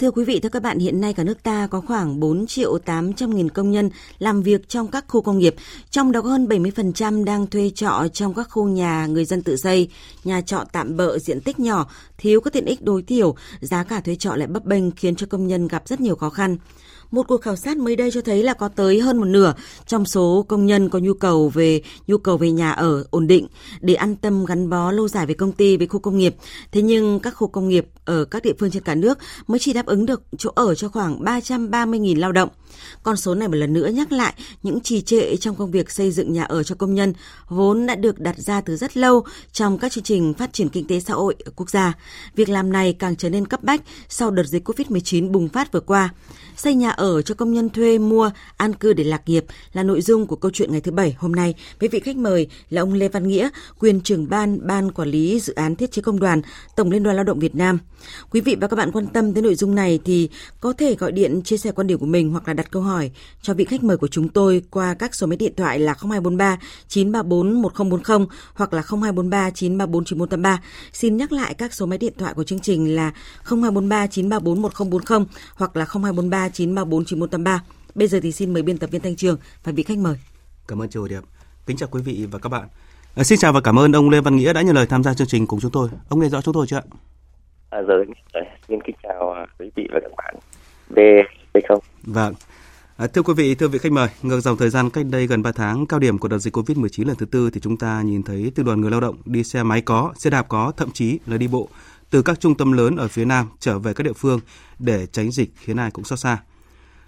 Thưa 0.00 0.10
quý 0.10 0.24
vị, 0.24 0.40
thưa 0.40 0.48
các 0.48 0.62
bạn, 0.62 0.78
hiện 0.78 1.00
nay 1.00 1.12
cả 1.12 1.24
nước 1.24 1.42
ta 1.42 1.66
có 1.70 1.80
khoảng 1.80 2.20
4 2.20 2.46
triệu 2.46 2.78
800 2.78 3.30
nghìn 3.30 3.48
công 3.48 3.70
nhân 3.70 3.90
làm 4.18 4.42
việc 4.42 4.68
trong 4.68 4.88
các 4.88 5.04
khu 5.08 5.22
công 5.22 5.38
nghiệp, 5.38 5.54
trong 5.90 6.12
đó 6.12 6.22
có 6.22 6.28
hơn 6.28 6.46
70% 6.46 7.24
đang 7.24 7.46
thuê 7.46 7.70
trọ 7.74 8.06
trong 8.12 8.34
các 8.34 8.46
khu 8.50 8.68
nhà 8.68 9.06
người 9.06 9.24
dân 9.24 9.42
tự 9.42 9.56
xây, 9.56 9.88
nhà 10.24 10.40
trọ 10.40 10.64
tạm 10.72 10.96
bợ 10.96 11.18
diện 11.18 11.40
tích 11.40 11.60
nhỏ, 11.60 11.90
thiếu 12.18 12.40
các 12.40 12.52
tiện 12.52 12.64
ích 12.64 12.82
đối 12.82 13.02
thiểu, 13.02 13.34
giá 13.60 13.84
cả 13.84 14.00
thuê 14.00 14.16
trọ 14.16 14.36
lại 14.36 14.46
bấp 14.46 14.64
bênh 14.64 14.90
khiến 14.90 15.16
cho 15.16 15.26
công 15.26 15.46
nhân 15.46 15.68
gặp 15.68 15.82
rất 15.88 16.00
nhiều 16.00 16.16
khó 16.16 16.30
khăn. 16.30 16.56
Một 17.10 17.28
cuộc 17.28 17.42
khảo 17.42 17.56
sát 17.56 17.76
mới 17.76 17.96
đây 17.96 18.10
cho 18.10 18.20
thấy 18.20 18.42
là 18.42 18.54
có 18.54 18.68
tới 18.68 19.00
hơn 19.00 19.16
một 19.18 19.24
nửa 19.24 19.54
trong 19.86 20.04
số 20.04 20.44
công 20.48 20.66
nhân 20.66 20.88
có 20.88 20.98
nhu 20.98 21.14
cầu 21.14 21.48
về, 21.48 21.82
nhu 22.06 22.18
cầu 22.18 22.36
về 22.36 22.50
nhà 22.50 22.72
ở 22.72 23.04
ổn 23.10 23.26
định, 23.26 23.46
để 23.80 23.94
an 23.94 24.16
tâm 24.16 24.44
gắn 24.44 24.70
bó 24.70 24.92
lâu 24.92 25.08
dài 25.08 25.26
với 25.26 25.34
công 25.34 25.52
ty, 25.52 25.76
với 25.76 25.86
khu 25.86 26.00
công 26.00 26.18
nghiệp. 26.18 26.34
Thế 26.72 26.82
nhưng 26.82 27.20
các 27.20 27.30
khu 27.30 27.48
công 27.48 27.68
nghiệp 27.68 27.86
ở 28.04 28.24
các 28.24 28.42
địa 28.42 28.52
phương 28.58 28.70
trên 28.70 28.82
cả 28.82 28.94
nước 28.94 29.18
mới 29.46 29.58
chỉ 29.58 29.72
đáp 29.72 29.86
ứng 29.86 30.06
được 30.06 30.22
chỗ 30.38 30.50
ở 30.54 30.74
cho 30.74 30.88
khoảng 30.88 31.24
330.000 31.24 32.18
lao 32.18 32.32
động. 32.32 32.48
Con 33.02 33.16
số 33.16 33.34
này 33.34 33.48
một 33.48 33.54
lần 33.54 33.72
nữa 33.72 33.86
nhắc 33.86 34.12
lại 34.12 34.34
những 34.62 34.80
trì 34.80 35.00
trệ 35.00 35.36
trong 35.36 35.56
công 35.56 35.70
việc 35.70 35.90
xây 35.90 36.10
dựng 36.10 36.32
nhà 36.32 36.44
ở 36.44 36.62
cho 36.62 36.74
công 36.74 36.94
nhân 36.94 37.12
vốn 37.48 37.86
đã 37.86 37.94
được 37.94 38.20
đặt 38.20 38.38
ra 38.38 38.60
từ 38.60 38.76
rất 38.76 38.96
lâu 38.96 39.24
trong 39.52 39.78
các 39.78 39.92
chương 39.92 40.04
trình 40.04 40.34
phát 40.34 40.52
triển 40.52 40.68
kinh 40.68 40.86
tế 40.86 41.00
xã 41.00 41.14
hội 41.14 41.34
ở 41.44 41.52
quốc 41.56 41.70
gia. 41.70 41.92
Việc 42.34 42.48
làm 42.48 42.72
này 42.72 42.92
càng 42.92 43.16
trở 43.16 43.30
nên 43.30 43.46
cấp 43.46 43.62
bách 43.62 43.80
sau 44.08 44.30
đợt 44.30 44.44
dịch 44.44 44.68
COVID-19 44.68 45.30
bùng 45.30 45.48
phát 45.48 45.72
vừa 45.72 45.80
qua. 45.80 46.14
Xây 46.56 46.74
nhà 46.74 46.90
ở 46.90 47.22
cho 47.22 47.34
công 47.34 47.52
nhân 47.52 47.70
thuê 47.70 47.98
mua, 47.98 48.30
an 48.56 48.72
cư 48.72 48.92
để 48.92 49.04
lạc 49.04 49.22
nghiệp 49.26 49.44
là 49.72 49.82
nội 49.82 50.02
dung 50.02 50.26
của 50.26 50.36
câu 50.36 50.50
chuyện 50.50 50.72
ngày 50.72 50.80
thứ 50.80 50.92
Bảy 50.92 51.16
hôm 51.18 51.32
nay 51.32 51.54
với 51.80 51.88
vị 51.88 52.00
khách 52.00 52.16
mời 52.16 52.46
là 52.70 52.82
ông 52.82 52.92
Lê 52.92 53.08
Văn 53.08 53.28
Nghĩa, 53.28 53.48
quyền 53.78 54.00
trưởng 54.00 54.28
ban 54.28 54.66
Ban 54.66 54.92
Quản 54.92 55.08
lý 55.08 55.40
Dự 55.40 55.54
án 55.54 55.76
Thiết 55.76 55.92
chế 55.92 56.02
Công 56.02 56.20
đoàn, 56.20 56.42
Tổng 56.76 56.90
Liên 56.90 57.02
đoàn 57.02 57.16
Lao 57.16 57.24
động 57.24 57.38
Việt 57.38 57.54
Nam. 57.54 57.78
Quý 58.30 58.40
vị 58.40 58.56
và 58.60 58.68
các 58.68 58.76
bạn 58.76 58.92
quan 58.92 59.06
tâm 59.06 59.34
tới 59.34 59.42
nội 59.42 59.54
dung 59.54 59.74
này 59.74 60.00
thì 60.04 60.28
có 60.60 60.72
thể 60.72 60.94
gọi 60.94 61.12
điện 61.12 61.42
chia 61.42 61.56
sẻ 61.56 61.72
quan 61.72 61.86
điểm 61.86 61.98
của 61.98 62.06
mình 62.06 62.30
hoặc 62.30 62.48
là 62.48 62.54
đặt 62.62 62.70
câu 62.70 62.82
hỏi 62.82 63.10
cho 63.42 63.54
vị 63.54 63.64
khách 63.64 63.84
mời 63.84 63.96
của 63.96 64.08
chúng 64.08 64.28
tôi 64.28 64.62
qua 64.70 64.94
các 64.94 65.14
số 65.14 65.26
máy 65.26 65.36
điện 65.36 65.52
thoại 65.56 65.78
là 65.78 65.94
0243 65.94 66.58
934 66.88 67.62
1040 67.62 68.26
hoặc 68.54 68.72
là 68.72 68.82
0243 68.82 69.50
934 69.50 70.04
9483. 70.04 70.62
Xin 70.92 71.16
nhắc 71.16 71.32
lại 71.32 71.54
các 71.54 71.74
số 71.74 71.86
máy 71.86 71.98
điện 71.98 72.12
thoại 72.18 72.34
của 72.34 72.44
chương 72.44 72.58
trình 72.58 72.94
là 72.94 73.12
0243 73.44 74.06
934 74.06 74.62
1040 74.62 75.26
hoặc 75.54 75.76
là 75.76 75.84
0243 75.84 76.48
934 76.48 77.04
9183. 77.04 77.62
Bây 77.94 78.08
giờ 78.08 78.20
thì 78.22 78.32
xin 78.32 78.52
mời 78.52 78.62
biên 78.62 78.78
tập 78.78 78.90
viên 78.90 79.02
Thanh 79.02 79.16
Trường 79.16 79.38
và 79.64 79.72
vị 79.72 79.82
khách 79.82 79.98
mời. 79.98 80.16
Cảm 80.68 80.82
ơn 80.82 80.88
Hồ 80.94 81.08
Điệp. 81.08 81.22
Kính 81.66 81.76
chào 81.76 81.88
quý 81.92 82.02
vị 82.02 82.26
và 82.30 82.38
các 82.38 82.48
bạn. 82.48 82.68
À, 83.16 83.24
xin 83.24 83.38
chào 83.38 83.52
và 83.52 83.60
cảm 83.60 83.78
ơn 83.78 83.92
ông 83.92 84.10
Lê 84.10 84.20
Văn 84.20 84.36
Nghĩa 84.36 84.52
đã 84.52 84.62
nhận 84.62 84.74
lời 84.74 84.86
tham 84.86 85.02
gia 85.02 85.14
chương 85.14 85.26
trình 85.26 85.46
cùng 85.46 85.60
chúng 85.60 85.70
tôi. 85.70 85.88
Ông 86.08 86.20
nghe 86.20 86.28
rõ 86.28 86.40
chúng 86.42 86.54
tôi 86.54 86.66
chưa 86.66 86.76
ạ? 86.76 86.82
À, 87.70 87.80
rồi, 87.80 88.06
xin 88.68 88.80
kính 88.84 88.96
chào 89.02 89.32
à, 89.32 89.46
quý 89.58 89.70
vị 89.76 89.88
và 89.92 90.00
các 90.02 90.12
bạn. 90.16 90.34
Về 90.88 91.22
hay 91.54 91.62
không? 91.68 91.80
Vâng. 92.02 92.34
À, 93.00 93.06
thưa 93.06 93.22
quý 93.22 93.34
vị, 93.34 93.54
thưa 93.54 93.68
vị 93.68 93.78
khách 93.78 93.92
mời, 93.92 94.08
ngược 94.22 94.40
dòng 94.40 94.56
thời 94.56 94.70
gian 94.70 94.90
cách 94.90 95.06
đây 95.06 95.26
gần 95.26 95.42
3 95.42 95.52
tháng 95.52 95.86
cao 95.86 96.00
điểm 96.00 96.18
của 96.18 96.28
đợt 96.28 96.38
dịch 96.38 96.56
Covid-19 96.56 97.06
lần 97.06 97.16
thứ 97.16 97.26
tư 97.26 97.50
thì 97.50 97.60
chúng 97.60 97.76
ta 97.76 98.02
nhìn 98.02 98.22
thấy 98.22 98.52
từ 98.54 98.62
đoàn 98.62 98.80
người 98.80 98.90
lao 98.90 99.00
động 99.00 99.16
đi 99.24 99.44
xe 99.44 99.62
máy 99.62 99.80
có, 99.80 100.12
xe 100.16 100.30
đạp 100.30 100.48
có, 100.48 100.72
thậm 100.76 100.90
chí 100.90 101.18
là 101.26 101.36
đi 101.36 101.48
bộ 101.48 101.68
từ 102.10 102.22
các 102.22 102.40
trung 102.40 102.54
tâm 102.54 102.72
lớn 102.72 102.96
ở 102.96 103.08
phía 103.08 103.24
Nam 103.24 103.48
trở 103.60 103.78
về 103.78 103.94
các 103.94 104.04
địa 104.04 104.12
phương 104.12 104.40
để 104.78 105.06
tránh 105.06 105.32
dịch 105.32 105.50
khiến 105.56 105.76
ai 105.76 105.90
cũng 105.90 106.04
xót 106.04 106.18
xa. 106.18 106.38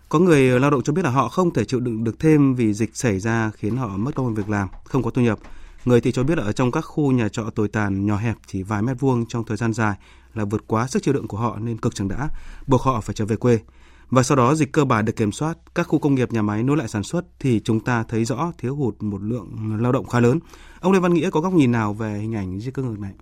Có 0.08 0.18
người 0.18 0.60
lao 0.60 0.70
động 0.70 0.82
cho 0.82 0.92
biết 0.92 1.04
là 1.04 1.10
họ 1.10 1.28
không 1.28 1.52
thể 1.52 1.64
chịu 1.64 1.80
đựng 1.80 2.04
được 2.04 2.18
thêm 2.18 2.54
vì 2.54 2.72
dịch 2.74 2.96
xảy 2.96 3.18
ra 3.20 3.50
khiến 3.54 3.76
họ 3.76 3.88
mất 3.88 4.14
công 4.14 4.34
việc 4.34 4.48
làm, 4.48 4.68
không 4.84 5.02
có 5.02 5.10
thu 5.10 5.22
nhập. 5.22 5.38
Người 5.84 6.00
thì 6.00 6.12
cho 6.12 6.22
biết 6.22 6.38
là 6.38 6.44
ở 6.44 6.52
trong 6.52 6.72
các 6.72 6.80
khu 6.80 7.12
nhà 7.12 7.28
trọ 7.28 7.50
tồi 7.54 7.68
tàn 7.68 8.06
nhỏ 8.06 8.16
hẹp 8.16 8.36
chỉ 8.46 8.62
vài 8.62 8.82
mét 8.82 9.00
vuông 9.00 9.26
trong 9.26 9.44
thời 9.44 9.56
gian 9.56 9.72
dài 9.72 9.94
là 10.34 10.44
vượt 10.44 10.64
quá 10.66 10.86
sức 10.86 11.02
chịu 11.02 11.14
đựng 11.14 11.28
của 11.28 11.38
họ 11.38 11.58
nên 11.58 11.76
cực 11.76 11.94
chẳng 11.94 12.08
đã, 12.08 12.28
buộc 12.66 12.82
họ 12.82 13.00
phải 13.00 13.14
trở 13.14 13.26
về 13.26 13.36
quê. 13.36 13.58
Và 14.14 14.22
sau 14.22 14.36
đó 14.36 14.54
dịch 14.54 14.68
cơ 14.72 14.84
bản 14.84 15.04
được 15.04 15.12
kiểm 15.16 15.32
soát, 15.32 15.54
các 15.74 15.82
khu 15.82 15.98
công 15.98 16.14
nghiệp 16.14 16.28
nhà 16.30 16.42
máy 16.42 16.62
nối 16.62 16.76
lại 16.76 16.88
sản 16.88 17.02
xuất 17.02 17.24
thì 17.40 17.60
chúng 17.64 17.80
ta 17.80 18.04
thấy 18.08 18.24
rõ 18.24 18.52
thiếu 18.58 18.74
hụt 18.74 18.94
một 19.00 19.18
lượng 19.22 19.48
lao 19.80 19.92
động 19.92 20.06
khá 20.06 20.20
lớn. 20.20 20.38
Ông 20.80 20.92
Lê 20.92 20.98
Văn 21.00 21.14
Nghĩa 21.14 21.30
có 21.30 21.40
góc 21.40 21.52
nhìn 21.52 21.72
nào 21.72 21.92
về 21.92 22.08
hình 22.08 22.34
ảnh 22.34 22.58
di 22.58 22.70
cư 22.70 22.82
ngược 22.82 23.00
này? 23.00 23.12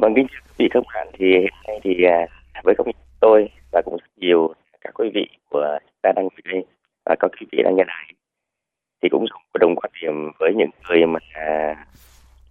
Vâng, 0.00 0.12
kính 0.16 0.26
thưa 0.30 0.38
quý 0.48 0.54
vị 0.58 0.68
các 0.70 0.82
bạn, 0.94 1.08
thì 1.18 1.26
hiện 1.26 1.52
nay 1.66 1.80
thì 1.84 1.90
à, 2.04 2.26
với 2.64 2.74
góc 2.78 2.86
nhìn 2.86 2.96
tôi 3.20 3.48
và 3.72 3.82
cũng 3.84 3.96
rất 3.96 4.10
nhiều 4.16 4.54
các 4.80 4.94
quý 4.94 5.10
vị 5.14 5.26
của 5.50 5.78
ta 6.02 6.12
đang 6.16 6.24
ở 6.24 6.52
đây 6.52 6.64
và 7.04 7.16
các 7.20 7.30
quý 7.40 7.46
vị 7.52 7.58
đang 7.64 7.76
nghe 7.76 7.84
đài 7.86 8.14
thì 9.02 9.08
cũng 9.08 9.24
đồng 9.60 9.76
quan 9.76 9.92
điểm 10.02 10.30
với 10.38 10.52
những 10.56 10.70
người 10.88 11.06
mà 11.06 11.18
à, 11.32 11.86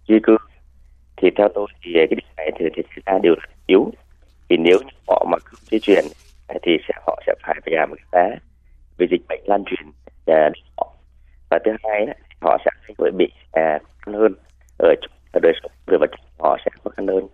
di 0.08 0.14
cư 0.22 0.36
thì 1.16 1.28
theo 1.36 1.48
tôi 1.54 1.66
thì 1.82 1.90
cái 1.94 2.06
điều 2.06 2.28
này 2.36 2.50
thì, 2.58 2.64
thì 2.74 2.82
ta 3.06 3.12
ra 3.12 3.18
đều 3.22 3.34
là 3.34 3.46
yếu 3.66 3.92
thì 4.48 4.56
nếu 4.56 4.78
họ 5.08 5.26
mà 5.30 5.38
cứ 5.44 5.56
di 5.70 5.78
chuyển 5.78 6.04
thì 6.62 6.72
sẽ 6.88 6.94
họ 7.06 7.22
sẽ 7.26 7.34
phải 7.42 7.54
phải 7.64 7.86
một 7.86 7.96
cái 8.12 8.30
giá 8.30 8.36
vì 8.98 9.06
dịch 9.10 9.22
bệnh 9.28 9.40
lan 9.44 9.64
truyền 9.64 9.90
à, 10.26 10.50
và 11.50 11.58
thứ 11.64 11.72
hai 11.84 12.06
họ 12.40 12.58
sẽ 12.64 12.70
phải 12.98 13.10
bị 13.10 13.32
à, 13.52 13.78
hơn 14.06 14.34
ở, 14.78 14.94
ở 15.32 15.40
đời 15.42 15.52
sống 15.62 15.72
về 15.86 15.98
vật 16.00 16.10
họ 16.38 16.58
sẽ 16.64 16.70
khó 16.84 16.90
khăn 16.90 17.06
hơn. 17.06 17.28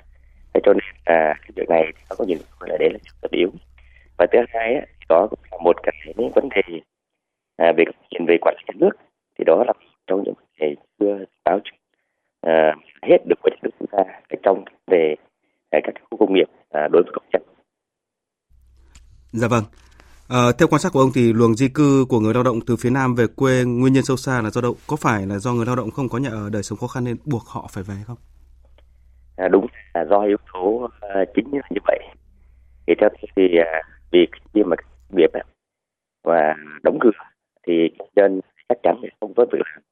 Thế 0.55 0.61
cho 0.65 0.73
nên 0.73 0.83
à, 1.05 1.35
cái 1.43 1.51
việc 1.57 1.69
này 1.69 1.83
thì 1.97 2.03
nó 2.11 2.17
có 2.19 2.25
nhìn 2.25 2.39
là 2.61 2.77
đấy 2.79 2.89
là 2.93 2.99
rất 3.23 3.31
yếu. 3.31 3.51
Và 4.19 4.27
thứ 4.33 4.39
hai 4.49 4.75
á, 4.75 4.83
đó 5.09 5.27
cũng 5.31 5.39
là 5.51 5.59
một 5.65 5.77
cái 5.83 5.95
những 6.17 6.31
vấn 6.35 6.49
đề 6.49 6.81
à, 7.57 7.73
về 7.77 7.85
chuyện 8.11 8.27
về 8.27 8.37
quản 8.41 8.55
lý 8.59 8.63
nhà 8.67 8.75
nước 8.77 8.91
thì 9.39 9.45
đó 9.45 9.65
là 9.67 9.73
trong 10.07 10.23
những 10.25 10.35
vấn 10.35 10.47
đề 10.61 10.75
chưa 10.99 11.25
báo 11.45 11.61
à, 12.41 12.75
hết 13.03 13.19
được 13.27 13.37
với 13.43 13.57
nước 13.63 13.71
chúng 13.79 13.89
ta 13.93 14.05
trong 14.43 14.65
về 14.87 15.15
à, 15.71 15.79
các 15.85 15.95
khu 16.11 16.19
công 16.19 16.35
nghiệp 16.35 16.49
à, 16.71 16.89
đối 16.93 17.03
với 17.03 17.13
công 17.15 17.25
nhân. 17.33 17.43
Dạ 19.33 19.49
vâng. 19.49 19.65
À, 20.29 20.39
theo 20.59 20.69
quan 20.69 20.81
sát 20.81 20.93
của 20.93 21.01
ông 21.01 21.11
thì 21.15 21.33
luồng 21.33 21.55
di 21.55 21.69
cư 21.69 22.05
của 22.09 22.21
người 22.21 22.35
lao 22.35 22.43
động 22.43 22.61
từ 22.67 22.77
phía 22.77 22.91
Nam 22.91 23.15
về 23.15 23.27
quê 23.37 23.65
nguyên 23.65 23.93
nhân 23.93 24.03
sâu 24.05 24.17
xa 24.17 24.43
là 24.43 24.51
do 24.51 24.61
đâu? 24.61 24.77
Có 24.87 24.97
phải 24.97 25.27
là 25.27 25.39
do 25.39 25.53
người 25.53 25.67
lao 25.67 25.77
động 25.77 25.91
không 25.91 26.09
có 26.09 26.19
nhà 26.19 26.31
ở 26.31 26.51
đời 26.53 26.63
sống 26.63 26.79
khó 26.79 26.87
khăn 26.87 27.05
nên 27.05 27.17
buộc 27.25 27.43
họ 27.47 27.69
phải 27.73 27.85
về 27.85 27.95
không? 28.07 28.17
À, 29.37 29.49
đúng 29.49 29.67
là 29.95 30.05
do 30.11 30.21
yếu 30.21 30.37
tố 30.53 30.61
uh, 30.61 30.91
chính 31.35 31.53
là 31.53 31.69
như 31.71 31.81
vậy. 31.87 31.99
Thì 32.87 32.95
theo 33.01 33.09
tôi 33.09 33.31
thì 33.37 33.43
uh, 33.61 33.85
việc 34.13 34.31
khi 34.55 34.63
mà 34.63 34.77
nghiệp 35.11 35.31
và 36.25 36.55
đóng 36.83 36.99
cửa 37.01 37.11
thì 37.67 37.73
dân 38.17 38.41
chắc 38.69 38.79
chắn 38.83 38.97
sẽ 39.03 39.09
không 39.21 39.35
có 39.37 39.45
việc 39.53 39.59
làm 39.59 39.83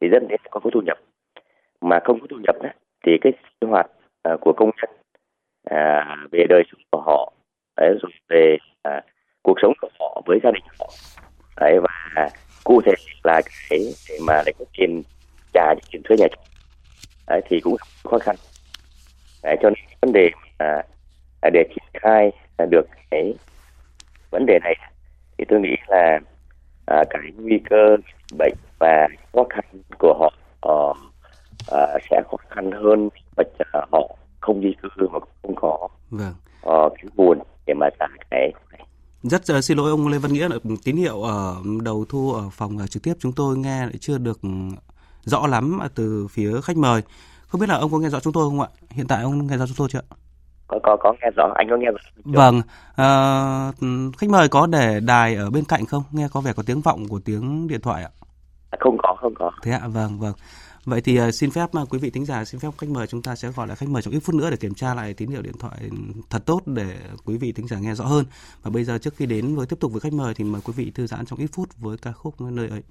thì 0.00 0.08
dân 0.12 0.26
sẽ 0.30 0.36
có 0.50 0.60
thu 0.74 0.80
nhập 0.80 0.98
mà 1.80 2.00
không 2.04 2.20
có 2.20 2.26
thu 2.30 2.36
nhập 2.46 2.56
đó, 2.62 2.70
thì 3.06 3.12
cái 3.20 3.32
sinh 3.60 3.70
hoạt 3.70 3.86
uh, 4.34 4.40
của 4.40 4.52
công 4.56 4.70
nhân 4.76 4.90
uh, 5.70 6.32
về 6.32 6.44
đời 6.48 6.62
sống 6.72 6.80
của 6.90 7.00
họ 7.00 7.32
đấy, 7.80 7.94
rồi 8.02 8.12
về 8.28 8.56
uh, 8.88 9.04
cuộc 9.42 9.54
sống 9.62 9.72
của 9.80 9.88
họ 10.00 10.22
với 10.26 10.38
gia 10.42 10.50
đình 10.50 10.64
họ. 10.78 10.90
Đấy, 11.56 11.78
và 11.80 12.28
cụ 12.64 12.80
thể 12.86 12.92
là 13.24 13.42
cái 13.70 13.78
để 14.08 14.18
mà 14.26 14.42
để 14.46 14.52
có 14.58 14.64
tiền 14.78 15.02
trả 15.52 15.74
tiền 15.92 16.02
thuê 16.04 16.16
nhà 16.16 16.26
trọ. 16.30 16.42
Đấy, 17.28 17.40
thì 17.48 17.60
cũng 17.60 17.76
khó 18.04 18.18
khăn. 18.18 18.36
Đấy, 19.42 19.56
cho 19.62 19.70
nên 19.70 19.84
vấn 20.00 20.12
đề 20.12 20.30
mà 20.58 21.50
để 21.52 21.64
triển 21.68 22.02
khai 22.02 22.32
được 22.70 22.86
cái 23.10 23.34
vấn 24.30 24.46
đề 24.46 24.58
này 24.64 24.74
thì 25.38 25.44
tôi 25.48 25.60
nghĩ 25.60 25.76
là 25.88 26.20
à, 26.86 27.04
cái 27.10 27.22
nguy 27.36 27.60
cơ 27.70 27.96
bệnh 28.38 28.54
và 28.78 29.08
khó 29.32 29.44
khăn 29.50 29.64
của 29.98 30.14
họ 30.18 30.32
uh, 30.68 30.96
sẽ 32.10 32.22
khó 32.30 32.36
khăn 32.48 32.70
hơn 32.72 33.08
và 33.36 33.44
họ 33.92 34.16
không 34.40 34.60
di 34.62 34.74
cư 34.82 35.08
mà 35.08 35.18
không 35.42 35.54
có 35.54 35.88
vâng. 36.10 36.34
uh, 36.66 36.92
cái 36.94 37.10
nguồn 37.16 37.38
để 37.68 37.74
mà 37.74 37.86
trả 37.98 38.06
cái. 38.30 38.52
Rất 39.22 39.42
uh, 39.56 39.64
xin 39.64 39.76
lỗi 39.76 39.90
ông 39.90 40.08
Lê 40.08 40.18
Văn 40.18 40.32
Nghĩa 40.32 40.48
tín 40.84 40.96
hiệu 40.96 41.22
ở 41.22 41.56
đầu 41.82 42.04
thu 42.08 42.32
ở 42.32 42.42
phòng 42.52 42.76
uh, 42.76 42.90
trực 42.90 43.02
tiếp 43.02 43.14
chúng 43.18 43.32
tôi 43.32 43.58
nghe 43.58 43.86
lại 43.86 43.96
chưa 44.00 44.18
được 44.18 44.40
rõ 45.24 45.46
lắm 45.46 45.78
từ 45.94 46.26
phía 46.30 46.60
khách 46.60 46.76
mời. 46.76 47.02
Không 47.48 47.60
biết 47.60 47.68
là 47.68 47.76
ông 47.76 47.92
có 47.92 47.98
nghe 47.98 48.08
rõ 48.08 48.20
chúng 48.20 48.32
tôi 48.32 48.48
không 48.48 48.60
ạ? 48.60 48.68
Hiện 48.90 49.06
tại 49.06 49.22
ông 49.22 49.46
nghe 49.46 49.56
rõ 49.56 49.66
chúng 49.66 49.76
tôi 49.76 49.88
chưa? 49.90 50.00
có 50.68 50.78
có 50.82 50.96
có 51.00 51.14
nghe 51.22 51.30
rõ 51.36 51.52
anh 51.54 51.66
có 51.70 51.76
nghe 51.76 51.86
rõ 51.86 51.98
vâng 52.24 52.62
à, 52.96 53.72
khách 54.18 54.30
mời 54.30 54.48
có 54.48 54.66
để 54.66 55.00
đài 55.00 55.34
ở 55.34 55.50
bên 55.50 55.64
cạnh 55.64 55.86
không 55.86 56.02
nghe 56.10 56.28
có 56.32 56.40
vẻ 56.40 56.52
có 56.56 56.62
tiếng 56.66 56.80
vọng 56.80 57.08
của 57.08 57.20
tiếng 57.24 57.68
điện 57.68 57.80
thoại 57.80 58.02
ạ 58.02 58.10
à, 58.70 58.76
không 58.80 58.96
có 59.02 59.16
không 59.20 59.34
có 59.34 59.50
thế 59.62 59.72
ạ 59.72 59.80
vâng 59.88 60.18
vâng 60.18 60.32
Vậy 60.88 61.00
thì 61.00 61.16
à, 61.16 61.32
xin 61.32 61.50
phép 61.50 61.72
à, 61.72 61.82
quý 61.90 61.98
vị 61.98 62.10
thính 62.10 62.24
giả, 62.24 62.44
xin 62.44 62.60
phép 62.60 62.68
khách 62.78 62.90
mời 62.90 63.06
chúng 63.06 63.22
ta 63.22 63.36
sẽ 63.36 63.50
gọi 63.50 63.66
lại 63.66 63.76
khách 63.76 63.88
mời 63.88 64.02
trong 64.02 64.14
ít 64.14 64.20
phút 64.20 64.34
nữa 64.34 64.50
để 64.50 64.56
kiểm 64.56 64.74
tra 64.74 64.94
lại 64.94 65.14
tín 65.14 65.30
hiệu 65.30 65.42
điện 65.42 65.58
thoại 65.58 65.78
thật 66.30 66.42
tốt 66.46 66.62
để 66.66 66.96
quý 67.24 67.36
vị 67.36 67.52
thính 67.52 67.68
giả 67.68 67.78
nghe 67.78 67.94
rõ 67.94 68.04
hơn. 68.04 68.24
Và 68.62 68.70
bây 68.70 68.84
giờ 68.84 68.98
trước 68.98 69.16
khi 69.16 69.26
đến 69.26 69.56
với 69.56 69.66
tiếp 69.66 69.76
tục 69.80 69.92
với 69.92 70.00
khách 70.00 70.12
mời 70.12 70.34
thì 70.34 70.44
mời 70.44 70.60
quý 70.64 70.72
vị 70.76 70.90
thư 70.94 71.06
giãn 71.06 71.26
trong 71.26 71.38
ít 71.38 71.50
phút 71.52 71.68
với 71.76 71.96
ca 71.98 72.12
khúc 72.12 72.40
nơi 72.40 72.68
ấy. 72.68 72.82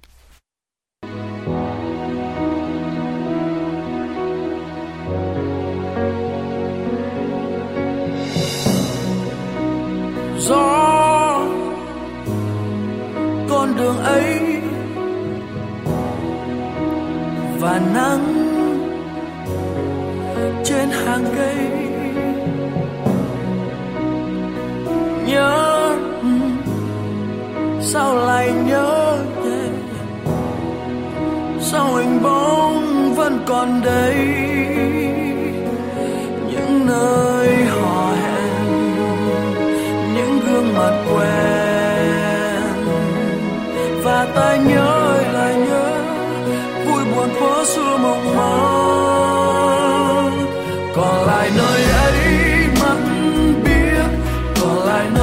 gió, 10.38 11.48
con 13.48 13.76
đường 13.76 13.96
ấy 13.96 14.47
và 17.60 17.80
nắng 17.94 18.24
trên 20.64 20.88
hàng 20.90 21.24
cây. 21.36 21.56
Nhớ 25.26 25.96
ừ, 26.22 26.28
sao 27.80 28.14
lại 28.14 28.52
nhớ 28.66 29.18
sao 31.60 31.94
hình 31.94 32.22
bóng 32.22 33.14
vẫn 33.16 33.38
còn 33.46 33.80
đây? 33.84 34.14
Những 36.50 36.86
nơi 36.86 37.37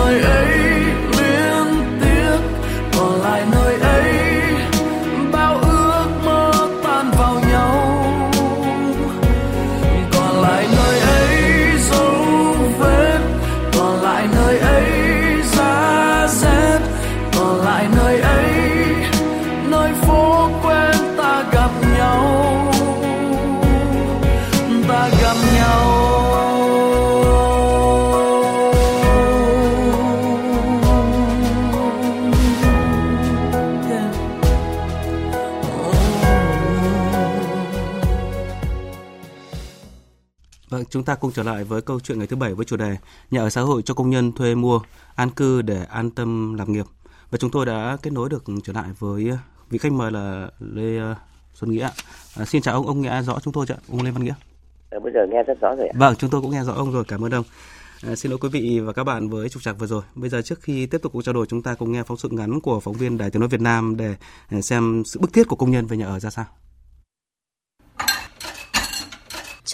còn 0.06 0.14
lại 0.22 0.45
chúng 40.96 41.04
ta 41.04 41.16
cùng 41.16 41.32
trở 41.32 41.44
lại 41.44 41.64
với 41.64 41.82
câu 41.82 42.00
chuyện 42.00 42.18
ngày 42.18 42.28
thứ 42.28 42.36
bảy 42.36 42.54
với 42.54 42.66
chủ 42.66 42.78
đề 42.78 42.98
nhà 43.32 43.42
ở 43.42 43.50
xã 43.50 43.62
hội 43.62 43.82
cho 43.82 43.94
công 43.94 44.10
nhân 44.10 44.32
thuê 44.32 44.56
mua, 44.56 44.80
an 45.16 45.30
cư 45.30 45.62
để 45.62 45.86
an 45.90 46.12
tâm 46.12 46.54
lập 46.54 46.70
nghiệp. 46.70 46.86
Và 47.32 47.38
chúng 47.38 47.52
tôi 47.52 47.66
đã 47.66 47.98
kết 48.02 48.14
nối 48.14 48.30
được 48.30 48.44
trở 48.64 48.74
lại 48.74 48.86
với 49.00 49.32
vị 49.70 49.78
khách 49.78 49.92
mời 49.92 50.12
là 50.12 50.50
Lê 50.60 50.98
ờ, 50.98 51.16
Xuân 51.54 51.72
Nghĩa. 51.72 51.90
À, 52.38 52.46
xin 52.46 52.62
chào 52.62 52.76
ông, 52.76 52.88
ông 52.88 53.02
nghe 53.02 53.22
rõ 53.22 53.40
chúng 53.44 53.54
tôi 53.54 53.66
chứ 53.66 53.74
ạ? 53.74 53.80
Ông 53.92 54.04
Lê 54.04 54.12
Văn 54.12 54.24
Nghĩa. 54.24 54.34
Ờ, 54.90 55.00
bây 55.00 55.14
giờ 55.14 55.20
nghe 55.32 55.44
rất 55.44 55.60
rõ 55.62 55.76
rồi 55.76 55.88
ạ. 55.88 55.94
Vâng, 55.96 56.16
chúng 56.16 56.30
tôi 56.30 56.42
cũng 56.42 56.52
nghe 56.52 56.64
rõ 56.64 56.74
ông 56.74 56.92
rồi, 56.92 57.04
cảm 57.08 57.26
ơn 57.26 57.34
ông. 57.34 57.46
À, 58.08 58.16
xin 58.16 58.30
lỗi 58.32 58.40
quý 58.42 58.50
vị 58.50 58.80
và 58.80 58.94
các 58.94 59.04
bạn 59.04 59.30
với 59.30 59.50
trục 59.50 59.64
trặc 59.64 59.80
vừa 59.80 59.88
rồi. 59.88 60.04
Bây 60.16 60.30
giờ 60.30 60.42
trước 60.42 60.62
khi 60.62 60.86
tiếp 60.86 60.98
tục 61.02 61.14
cuộc 61.14 61.22
trao 61.22 61.34
đổi 61.34 61.46
chúng 61.46 61.62
ta 61.62 61.76
cùng 61.76 61.92
nghe 61.92 62.04
phóng 62.04 62.18
sự 62.18 62.30
ngắn 62.32 62.62
của 62.62 62.80
phóng 62.80 62.94
viên 62.94 63.18
Đài 63.18 63.32
Tiếng 63.32 63.40
nói 63.40 63.50
Việt 63.50 63.62
Nam 63.62 63.98
để 63.98 64.16
à, 64.50 64.62
xem 64.62 65.04
sự 65.06 65.20
bức 65.20 65.34
thiết 65.34 65.48
của 65.48 65.56
công 65.56 65.72
nhân 65.72 65.86
về 65.86 65.98
nhà 65.98 66.08
ở 66.08 66.20
ra 66.20 66.30
sao. 66.30 66.46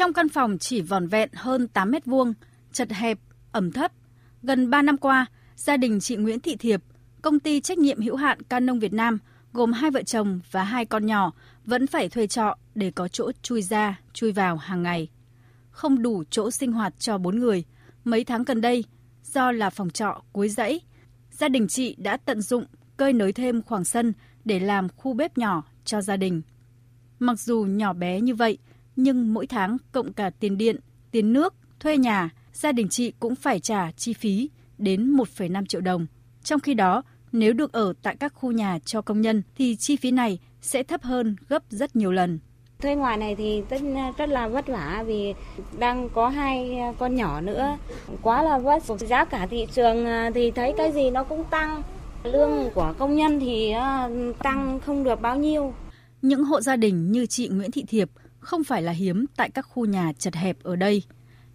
Trong 0.01 0.13
căn 0.13 0.29
phòng 0.29 0.57
chỉ 0.57 0.81
vòn 0.81 1.07
vẹn 1.07 1.29
hơn 1.33 1.67
8 1.67 1.91
mét 1.91 2.05
vuông, 2.05 2.33
chật 2.71 2.91
hẹp, 2.91 3.19
ẩm 3.51 3.71
thấp. 3.71 3.91
Gần 4.43 4.69
3 4.69 4.81
năm 4.81 4.97
qua, 4.97 5.25
gia 5.55 5.77
đình 5.77 5.99
chị 5.99 6.15
Nguyễn 6.15 6.39
Thị 6.39 6.55
Thiệp, 6.55 6.83
công 7.21 7.39
ty 7.39 7.61
trách 7.61 7.77
nhiệm 7.77 8.01
hữu 8.01 8.15
hạn 8.15 8.41
Canon 8.41 8.79
Việt 8.79 8.93
Nam, 8.93 9.17
gồm 9.53 9.73
hai 9.73 9.91
vợ 9.91 10.03
chồng 10.03 10.39
và 10.51 10.63
hai 10.63 10.85
con 10.85 11.05
nhỏ, 11.05 11.31
vẫn 11.65 11.87
phải 11.87 12.09
thuê 12.09 12.27
trọ 12.27 12.57
để 12.75 12.91
có 12.91 13.07
chỗ 13.07 13.31
chui 13.41 13.61
ra, 13.61 13.99
chui 14.13 14.31
vào 14.31 14.57
hàng 14.57 14.83
ngày. 14.83 15.09
Không 15.71 16.01
đủ 16.01 16.23
chỗ 16.29 16.51
sinh 16.51 16.71
hoạt 16.71 16.93
cho 16.99 17.17
bốn 17.17 17.39
người. 17.39 17.63
Mấy 18.03 18.23
tháng 18.23 18.43
gần 18.43 18.61
đây, 18.61 18.83
do 19.23 19.51
là 19.51 19.69
phòng 19.69 19.89
trọ 19.89 20.21
cuối 20.31 20.49
dãy, 20.49 20.79
gia 21.31 21.49
đình 21.49 21.67
chị 21.67 21.95
đã 21.97 22.17
tận 22.17 22.41
dụng 22.41 22.65
cơi 22.97 23.13
nới 23.13 23.33
thêm 23.33 23.61
khoảng 23.61 23.85
sân 23.85 24.13
để 24.45 24.59
làm 24.59 24.87
khu 24.89 25.13
bếp 25.13 25.37
nhỏ 25.37 25.63
cho 25.85 26.01
gia 26.01 26.17
đình. 26.17 26.41
Mặc 27.19 27.39
dù 27.39 27.63
nhỏ 27.63 27.93
bé 27.93 28.21
như 28.21 28.35
vậy, 28.35 28.57
nhưng 28.95 29.33
mỗi 29.33 29.47
tháng 29.47 29.77
cộng 29.91 30.13
cả 30.13 30.29
tiền 30.39 30.57
điện, 30.57 30.75
tiền 31.11 31.33
nước, 31.33 31.55
thuê 31.79 31.97
nhà, 31.97 32.29
gia 32.53 32.71
đình 32.71 32.87
chị 32.89 33.13
cũng 33.19 33.35
phải 33.35 33.59
trả 33.59 33.91
chi 33.91 34.13
phí 34.13 34.49
đến 34.77 35.13
1,5 35.13 35.65
triệu 35.65 35.81
đồng. 35.81 36.07
Trong 36.43 36.59
khi 36.59 36.73
đó, 36.73 37.03
nếu 37.31 37.53
được 37.53 37.71
ở 37.71 37.93
tại 38.01 38.15
các 38.19 38.33
khu 38.33 38.51
nhà 38.51 38.79
cho 38.85 39.01
công 39.01 39.21
nhân 39.21 39.43
thì 39.57 39.75
chi 39.75 39.95
phí 39.95 40.11
này 40.11 40.39
sẽ 40.61 40.83
thấp 40.83 41.03
hơn 41.03 41.35
gấp 41.49 41.63
rất 41.69 41.95
nhiều 41.95 42.11
lần. 42.11 42.39
Thuê 42.79 42.95
ngoài 42.95 43.17
này 43.17 43.35
thì 43.35 43.63
rất, 43.69 43.81
rất 44.17 44.29
là 44.29 44.47
vất 44.47 44.67
vả 44.67 45.03
vì 45.07 45.33
đang 45.79 46.09
có 46.09 46.29
hai 46.29 46.79
con 46.99 47.15
nhỏ 47.15 47.41
nữa. 47.41 47.77
Quá 48.21 48.43
là 48.43 48.57
vất. 48.57 48.83
Giá 48.99 49.25
cả 49.25 49.47
thị 49.47 49.67
trường 49.73 50.05
thì 50.35 50.51
thấy 50.51 50.73
cái 50.77 50.91
gì 50.91 51.09
nó 51.09 51.23
cũng 51.23 51.43
tăng. 51.43 51.81
Lương 52.23 52.69
của 52.75 52.93
công 52.97 53.15
nhân 53.15 53.39
thì 53.39 53.71
ờ, 53.71 54.09
tăng 54.39 54.79
không 54.79 55.03
được 55.03 55.21
bao 55.21 55.37
nhiêu. 55.37 55.73
Những 56.21 56.43
hộ 56.43 56.61
gia 56.61 56.75
đình 56.75 57.11
như 57.11 57.25
chị 57.25 57.47
Nguyễn 57.47 57.71
Thị 57.71 57.83
Thiệp 57.87 58.09
không 58.41 58.63
phải 58.63 58.81
là 58.81 58.91
hiếm 58.91 59.25
tại 59.35 59.49
các 59.49 59.61
khu 59.61 59.85
nhà 59.85 60.13
chật 60.17 60.35
hẹp 60.35 60.63
ở 60.63 60.75
đây. 60.75 61.03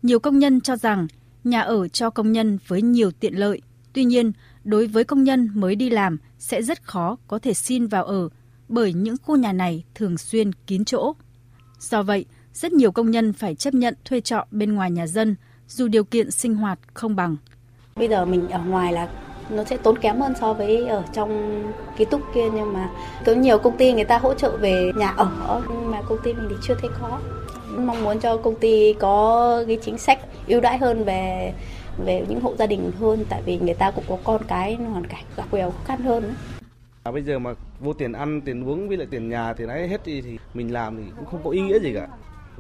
Nhiều 0.03 0.19
công 0.19 0.39
nhân 0.39 0.61
cho 0.61 0.77
rằng 0.77 1.07
nhà 1.45 1.61
ở 1.61 1.89
cho 1.89 2.11
công 2.11 2.33
nhân 2.33 2.59
với 2.67 2.83
nhiều 2.83 3.11
tiện 3.11 3.35
lợi. 3.35 3.61
Tuy 3.93 4.05
nhiên, 4.05 4.33
đối 4.65 4.87
với 4.87 5.05
công 5.05 5.25
nhân 5.25 5.51
mới 5.55 5.77
đi 5.77 5.91
làm 5.91 6.19
sẽ 6.39 6.63
rất 6.63 6.83
khó 6.83 7.17
có 7.29 7.39
thể 7.39 7.55
xin 7.55 7.87
vào 7.87 8.05
ở 8.05 8.29
bởi 8.69 8.93
những 8.93 9.17
khu 9.23 9.37
nhà 9.37 9.53
này 9.53 9.85
thường 9.95 10.19
xuyên 10.19 10.53
kín 10.53 10.85
chỗ. 10.85 11.13
Do 11.79 12.03
vậy, 12.03 12.25
rất 12.53 12.73
nhiều 12.73 12.93
công 12.93 13.11
nhân 13.11 13.33
phải 13.33 13.55
chấp 13.55 13.75
nhận 13.75 13.95
thuê 14.05 14.21
trọ 14.21 14.47
bên 14.51 14.75
ngoài 14.75 14.91
nhà 14.91 15.07
dân 15.07 15.37
dù 15.69 15.89
điều 15.89 16.05
kiện 16.05 16.31
sinh 16.31 16.55
hoạt 16.55 16.79
không 16.95 17.17
bằng. 17.17 17.37
Bây 17.97 18.09
giờ 18.09 18.25
mình 18.25 18.49
ở 18.49 18.59
ngoài 18.59 18.93
là 18.93 19.09
nó 19.51 19.65
sẽ 19.65 19.77
tốn 19.77 19.99
kém 19.99 20.21
hơn 20.21 20.33
so 20.41 20.53
với 20.53 20.87
ở 20.87 21.03
trong 21.13 21.63
ký 21.97 22.05
túc 22.05 22.21
kia 22.35 22.45
nhưng 22.55 22.73
mà 22.73 22.91
có 23.27 23.33
nhiều 23.33 23.59
công 23.59 23.77
ty 23.77 23.93
người 23.93 24.05
ta 24.05 24.19
hỗ 24.19 24.35
trợ 24.35 24.57
về 24.57 24.93
nhà 24.97 25.09
ở 25.17 25.63
nhưng 25.69 25.91
mà 25.91 26.03
công 26.03 26.19
ty 26.23 26.33
mình 26.33 26.47
thì 26.51 26.57
chưa 26.63 26.75
thấy 26.75 26.91
có 27.01 27.19
mong 27.77 28.05
muốn 28.05 28.21
cho 28.21 28.37
công 28.37 28.55
ty 28.55 28.93
có 28.93 29.65
cái 29.69 29.79
chính 29.83 29.99
sách 29.99 30.19
ưu 30.47 30.61
đãi 30.61 30.79
hơn 30.79 31.05
về 31.05 31.53
về 32.05 32.25
những 32.29 32.41
hộ 32.41 32.55
gia 32.59 32.67
đình 32.67 32.91
hơn 33.01 33.25
tại 33.29 33.43
vì 33.45 33.59
người 33.59 33.75
ta 33.75 33.91
cũng 33.91 34.05
có 34.09 34.19
con 34.25 34.43
cái 34.49 34.75
hoàn 34.75 35.07
cảnh 35.07 35.25
gặp 35.37 35.45
nhiều 35.53 35.71
khó 35.71 35.85
khăn 35.85 36.03
hơn. 36.03 36.35
À, 37.03 37.13
bây 37.13 37.23
giờ 37.23 37.39
mà 37.39 37.55
vô 37.81 37.93
tiền 37.93 38.13
ăn, 38.13 38.41
tiền 38.41 38.69
uống 38.69 38.89
với 38.89 38.97
lại 38.97 39.07
tiền 39.11 39.29
nhà 39.29 39.55
thì 39.55 39.67
nãy 39.67 39.89
hết 39.89 40.07
đi 40.07 40.21
thì 40.21 40.39
mình 40.55 40.73
làm 40.73 40.97
thì 40.97 41.03
cũng 41.17 41.27
không 41.27 41.41
có 41.45 41.51
ý 41.51 41.61
nghĩa 41.61 41.79
gì 41.79 41.95
cả. 41.95 42.09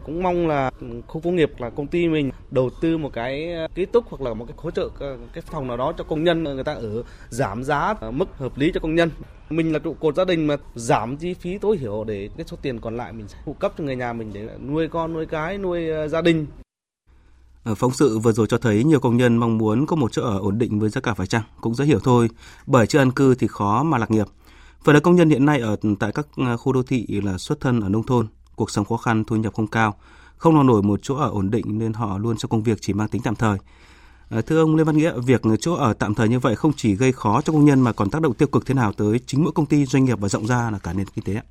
Cũng 0.07 0.23
mong 0.23 0.47
là 0.47 0.71
khu 1.07 1.21
công 1.21 1.37
nghiệp 1.37 1.51
là 1.59 1.71
công 1.71 1.87
ty 1.87 2.09
mình 2.09 2.31
đầu 2.51 2.71
tư 2.81 2.99
một 2.99 3.13
cái 3.13 3.53
ờ, 3.53 3.69
ký 3.75 3.85
túc 3.85 4.05
hoặc 4.09 4.21
là 4.23 4.35
một 4.35 4.45
cái 4.49 4.55
hỗ 4.57 4.71
trợ 4.71 4.89
ờ, 4.99 5.19
cái 5.33 5.43
phòng 5.43 5.67
nào 5.67 5.77
đó 5.77 5.93
cho 5.99 6.05
công 6.05 6.25
nhân 6.25 6.45
người 6.45 6.65
ta 6.65 6.75
ở 6.75 7.03
giảm 7.29 7.65
giá 7.65 7.95
ở 8.01 8.11
mức 8.11 8.29
hợp 8.39 8.59
lý 8.59 8.71
cho 8.75 8.81
công 8.81 8.95
nhân. 8.95 9.11
Mình 9.51 9.73
là 9.73 9.79
trụ 9.79 9.95
cột 9.95 10.17
gia 10.17 10.25
đình 10.25 10.47
mà 10.47 10.57
giảm 10.75 11.17
chi 11.17 11.35
phí 11.35 11.59
tối 11.59 11.77
thiểu 11.77 12.05
để 12.05 12.29
cái 12.37 12.47
số 12.47 12.57
tiền 12.63 12.81
còn 12.81 12.97
lại 12.97 13.13
mình 13.13 13.27
phụ 13.45 13.53
cấp 13.53 13.73
cho 13.79 13.85
người 13.85 13.97
nhà 13.97 14.13
mình 14.13 14.31
để 14.33 14.49
nuôi 14.67 14.89
con, 14.89 15.13
nuôi 15.13 15.27
cái, 15.27 15.59
nuôi 15.59 15.83
gia 16.09 16.23
đình. 16.23 16.47
Phóng 17.77 17.93
sự 17.93 18.19
vừa 18.19 18.33
rồi 18.33 18.47
cho 18.47 18.59
thấy 18.59 18.85
nhiều 18.85 19.01
công 19.01 19.17
nhân 19.17 19.37
mong 19.37 19.59
muốn 19.59 19.87
có 19.87 19.97
một 19.97 20.13
chỗ 20.13 20.23
ở 20.23 20.39
ổn 20.39 20.59
định 20.59 20.79
với 20.81 20.91
giá 20.91 21.01
cả 21.01 21.15
phải 21.15 21.27
chăng 21.27 21.43
cũng 21.61 21.75
dễ 21.75 21.85
hiểu 21.85 21.99
thôi, 22.05 22.29
bởi 22.67 22.87
chưa 22.87 22.99
an 22.99 23.11
cư 23.11 23.35
thì 23.35 23.47
khó 23.47 23.83
mà 23.83 23.99
lạc 23.99 24.11
nghiệp. 24.11 24.27
Phần 24.85 24.95
lớn 24.95 25.03
công 25.03 25.17
nhân 25.17 25.31
hiện 25.31 25.47
nay 25.47 25.61
ở 25.61 25.77
tại 26.01 26.13
các 26.13 26.27
khu 26.59 26.73
đô 26.73 26.83
thị 26.83 27.07
là 27.25 27.39
xuất 27.39 27.61
thân 27.61 27.81
ở 27.81 27.89
nông 27.89 28.03
thôn, 28.03 28.27
cuộc 28.57 28.71
sống 28.71 28.85
khó 28.85 28.97
khăn, 28.97 29.25
thu 29.25 29.37
nhập 29.37 29.55
không 29.55 29.67
cao, 29.67 29.95
không 30.37 30.57
lo 30.57 30.63
nổi 30.63 30.83
một 30.83 31.01
chỗ 31.03 31.17
ở 31.17 31.31
ổn 31.31 31.51
định 31.51 31.79
nên 31.79 31.93
họ 31.93 32.19
luôn 32.19 32.37
cho 32.37 32.49
công 32.49 32.63
việc 32.63 32.79
chỉ 32.81 32.93
mang 32.93 33.09
tính 33.09 33.23
tạm 33.25 33.35
thời. 33.35 33.59
Ờ, 34.31 34.43
thưa 34.43 34.61
ông 34.61 34.77
Lê 34.77 34.85
Văn 34.85 34.97
Nghĩa, 34.97 35.13
việc 35.27 35.41
chỗ 35.61 35.75
ở 35.75 35.95
tạm 35.99 36.15
thời 36.15 36.29
như 36.29 36.39
vậy 36.39 36.55
không 36.55 36.73
chỉ 36.77 36.97
gây 36.97 37.13
khó 37.13 37.41
cho 37.41 37.53
công 37.53 37.65
nhân 37.65 37.81
mà 37.81 37.93
còn 37.93 38.11
tác 38.11 38.23
động 38.23 38.35
tiêu 38.35 38.49
cực 38.53 38.67
thế 38.67 38.75
nào 38.75 38.93
tới 38.93 39.21
chính 39.27 39.45
mỗi 39.45 39.53
công 39.55 39.67
ty, 39.67 39.85
doanh 39.85 40.05
nghiệp 40.05 40.19
và 40.21 40.29
rộng 40.29 40.47
ra 40.47 40.71
là 40.73 40.79
cả 40.83 40.93
nền 40.93 41.07
kinh 41.15 41.25
tế 41.25 41.35
ạ? 41.35 41.45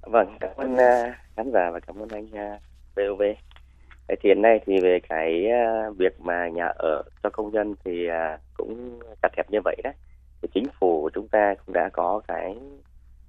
Vâng, 0.00 0.36
cảm 0.40 0.50
ơn 0.56 0.76
ờ, 0.76 1.12
khán 1.36 1.50
giả 1.52 1.70
và 1.72 1.80
cảm 1.80 2.02
ơn 2.02 2.08
anh 2.08 2.26
ờ, 2.32 2.58
VOV. 2.96 3.22
Thì 4.08 4.16
hiện 4.24 4.42
nay 4.42 4.60
thì 4.66 4.80
về 4.80 4.98
cái 5.08 5.44
việc 5.96 6.20
mà 6.20 6.48
nhà 6.48 6.66
ở 6.66 7.02
cho 7.22 7.30
công 7.30 7.52
nhân 7.52 7.74
thì 7.84 8.06
cũng 8.56 8.98
chặt 9.22 9.28
hẹp 9.36 9.50
như 9.50 9.58
vậy 9.64 9.76
đó. 9.84 9.90
Thì 10.42 10.48
chính 10.54 10.64
phủ 10.80 11.02
của 11.02 11.10
chúng 11.14 11.28
ta 11.28 11.54
cũng 11.66 11.72
đã 11.72 11.90
có 11.92 12.20
cái 12.28 12.56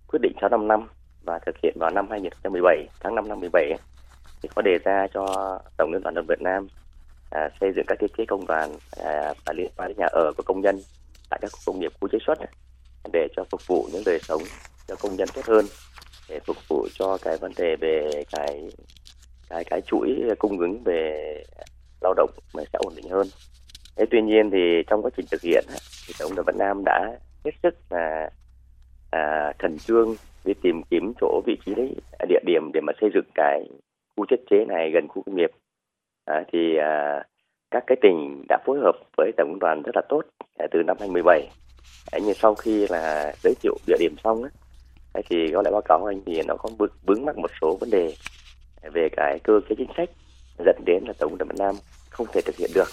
quyết 0.08 0.20
định 0.22 0.34
6 0.42 0.50
năm 0.50 0.68
năm 0.68 0.88
và 1.24 1.40
thực 1.46 1.56
hiện 1.64 1.74
vào 1.80 1.90
năm 1.90 2.08
2017 2.10 2.88
tháng 3.00 3.16
5 3.16 3.28
năm 3.28 3.40
17 3.40 3.74
thì 4.42 4.50
có 4.56 4.62
đề 4.62 4.78
ra 4.84 5.08
cho 5.14 5.26
Tổng 5.78 5.92
Liên 5.94 6.02
đoàn 6.04 6.16
Lao 6.16 6.22
động 6.22 6.26
Việt 6.30 6.42
Nam 6.42 6.68
à, 7.32 7.50
xây 7.60 7.72
dựng 7.76 7.86
các 7.88 7.98
thiết 8.00 8.18
kế 8.18 8.26
công 8.26 8.48
đoàn 8.48 8.78
à, 9.04 9.34
và 9.46 9.54
liên 9.54 9.72
quan 9.78 9.90
đến 9.90 9.98
nhà 9.98 10.08
ở 10.12 10.32
của 10.38 10.44
công 10.46 10.62
nhân 10.62 10.80
tại 11.30 11.40
các 11.42 11.52
khu 11.52 11.60
công 11.66 11.80
nghiệp 11.80 11.92
khu 12.02 12.08
chế 12.08 12.18
xuất 12.28 12.40
để 13.14 13.28
cho 13.36 13.44
phục 13.52 13.68
vụ 13.68 13.88
những 13.94 14.04
đời 14.06 14.20
sống 14.20 14.42
cho 14.88 14.96
công 14.96 15.16
nhân 15.16 15.28
tốt 15.34 15.42
hơn 15.46 15.66
để 16.30 16.40
phục 16.46 16.58
vụ 16.70 16.88
cho 16.94 17.18
cái 17.22 17.38
vấn 17.38 17.52
đề 17.58 17.76
về 17.82 18.24
cái 18.32 18.70
cái 19.50 19.64
cái 19.64 19.82
chuỗi 19.82 20.10
cung 20.40 20.60
ứng 20.60 20.84
về 20.84 21.34
lao 22.02 22.14
động 22.14 22.30
mà 22.54 22.64
sẽ 22.74 22.80
ổn 22.80 22.94
định 22.96 23.10
hơn. 23.10 23.28
Thế 23.96 24.06
tuy 24.12 24.22
nhiên 24.22 24.50
thì 24.52 24.84
trong 24.88 25.02
quá 25.02 25.12
trình 25.18 25.26
thực 25.32 25.42
hiện 25.42 25.66
thì 26.08 26.14
Tổng 26.20 26.36
đoàn 26.36 26.46
Việt 26.48 26.56
Nam 26.58 26.84
đã 26.86 27.18
hết 27.46 27.52
sức 27.64 27.76
là 27.90 28.30
à, 29.12 29.54
khẩn 29.60 29.78
trương 29.80 30.16
đi 30.46 30.54
tìm 30.62 30.82
kiếm 30.90 31.14
chỗ 31.22 31.42
vị 31.46 31.58
trí 31.66 31.76
đấy 31.76 31.96
à, 32.20 32.26
địa 32.30 32.40
điểm 32.46 32.72
để 32.74 32.82
mà 32.82 32.94
xây 33.02 33.10
dựng 33.14 33.26
cái 33.36 33.70
khu 34.18 34.26
chất 34.30 34.40
chế 34.50 34.66
này 34.66 34.92
gần 34.94 35.08
khu 35.08 35.24
công 35.26 35.36
nghiệp. 35.36 35.52
À, 36.26 36.44
thì 36.52 36.78
à, 36.78 37.24
các 37.72 37.84
cái 37.88 37.98
tỉnh 38.02 38.44
đã 38.50 38.58
phối 38.66 38.80
hợp 38.80 38.96
với 39.18 39.32
tổng 39.38 39.50
công 39.50 39.60
đoàn 39.60 39.82
rất 39.86 39.96
là 39.96 40.02
tốt 40.10 40.22
à, 40.58 40.68
từ 40.72 40.80
năm 40.88 40.98
2017 41.00 41.48
à, 42.12 42.20
nhưng 42.26 42.34
sau 42.34 42.56
khi 42.56 42.88
là 42.90 43.34
giới 43.44 43.54
thiệu 43.62 43.78
địa 43.88 43.98
điểm 44.00 44.16
xong 44.24 44.44
á, 44.44 44.50
à, 45.14 45.22
thì 45.30 45.52
có 45.54 45.62
lẽ 45.66 45.72
báo 45.72 45.82
cáo 45.82 46.06
anh 46.06 46.22
thì 46.26 46.42
nó 46.48 46.56
có 46.56 46.70
vướng 47.06 47.26
mắc 47.26 47.38
một 47.38 47.52
số 47.62 47.78
vấn 47.80 47.90
đề 47.90 48.14
à, 48.82 48.90
về 48.94 49.10
cái 49.16 49.40
cơ 49.44 49.60
chế 49.70 49.76
chính 49.78 49.92
sách 49.98 50.10
dẫn 50.66 50.76
đến 50.86 51.04
là 51.08 51.14
tổng 51.20 51.38
đoàn 51.38 51.50
Việt 51.50 51.56
Nam 51.60 51.76
không 52.10 52.28
thể 52.34 52.42
thực 52.42 52.56
hiện 52.56 52.70
được 52.76 52.88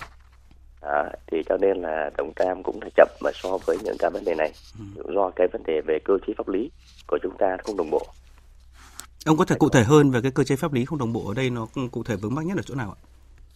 à, 0.81 1.13
thì 1.27 1.43
cho 1.49 1.57
nên 1.57 1.77
là 1.77 2.11
tổng 2.17 2.33
cam 2.37 2.63
cũng 2.63 2.81
là 2.83 2.89
chậm 2.97 3.09
mà 3.21 3.31
so 3.35 3.59
với 3.67 3.79
những 3.85 3.97
cái 3.99 4.11
vấn 4.11 4.25
đề 4.25 4.35
này. 4.35 4.53
Ừ. 4.79 5.13
do 5.15 5.31
cái 5.37 5.47
vấn 5.53 5.63
đề 5.67 5.81
về 5.87 5.99
cơ 6.05 6.15
chế 6.27 6.33
pháp 6.39 6.49
lý 6.49 6.71
của 7.07 7.19
chúng 7.23 7.37
ta 7.39 7.57
không 7.65 7.77
đồng 7.77 7.91
bộ. 7.91 8.07
Ông 9.27 9.37
có 9.37 9.45
thể 9.45 9.57
cụ 9.59 9.69
thể 9.69 9.83
hơn 9.83 10.11
về 10.11 10.21
cái 10.23 10.31
cơ 10.35 10.45
chế 10.45 10.57
pháp 10.57 10.73
lý 10.73 10.85
không 10.85 10.99
đồng 10.99 11.13
bộ 11.13 11.29
ở 11.29 11.35
đây 11.35 11.51
nó 11.51 11.67
cụ 11.93 12.03
thể 12.03 12.17
vướng 12.17 12.35
mắc 12.35 12.47
nhất 12.47 12.57
ở 12.59 12.63
chỗ 12.63 12.75
nào 12.75 12.95
ạ? 12.97 12.99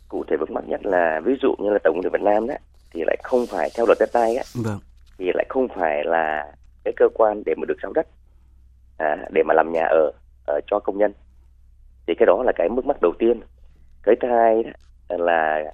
Cụ 0.09 0.25
thể 0.29 0.37
vướng 0.37 0.55
mắc 0.55 0.65
nhất 0.69 0.87
là 0.87 1.21
ví 1.25 1.35
dụ 1.43 1.55
như 1.59 1.71
là 1.71 1.79
tổng 1.85 2.01
đoàn 2.03 2.13
Việt 2.13 2.23
Nam 2.23 2.47
đấy 2.47 2.59
thì 2.93 3.03
lại 3.07 3.17
không 3.23 3.47
phải 3.47 3.71
theo 3.77 3.87
luật 3.87 3.99
đất 4.01 4.11
đai 4.15 4.37
á. 4.37 4.45
Vâng. 4.55 4.81
thì 5.19 5.25
lại 5.35 5.47
không 5.49 5.69
phải 5.69 6.05
là 6.05 6.53
cái 6.85 6.95
cơ 6.97 7.09
quan 7.15 7.43
để 7.47 7.55
mà 7.57 7.65
được 7.69 7.77
giao 7.83 7.93
đất 7.93 8.07
à, 8.99 9.17
để 9.33 9.43
mà 9.43 9.55
làm 9.55 9.73
nhà 9.73 9.85
ở, 9.85 10.11
ở 10.47 10.61
cho 10.67 10.79
công 10.79 10.99
nhân. 10.99 11.13
Thì 12.07 12.15
cái 12.19 12.27
đó 12.27 12.43
là 12.47 12.53
cái 12.57 12.69
mức 12.69 12.87
mắc 12.87 12.97
đầu 13.03 13.13
tiên. 13.19 13.41
Cái 14.03 14.15
thứ 14.21 14.29
hai 14.29 14.63
đó 15.09 15.17
là 15.19 15.65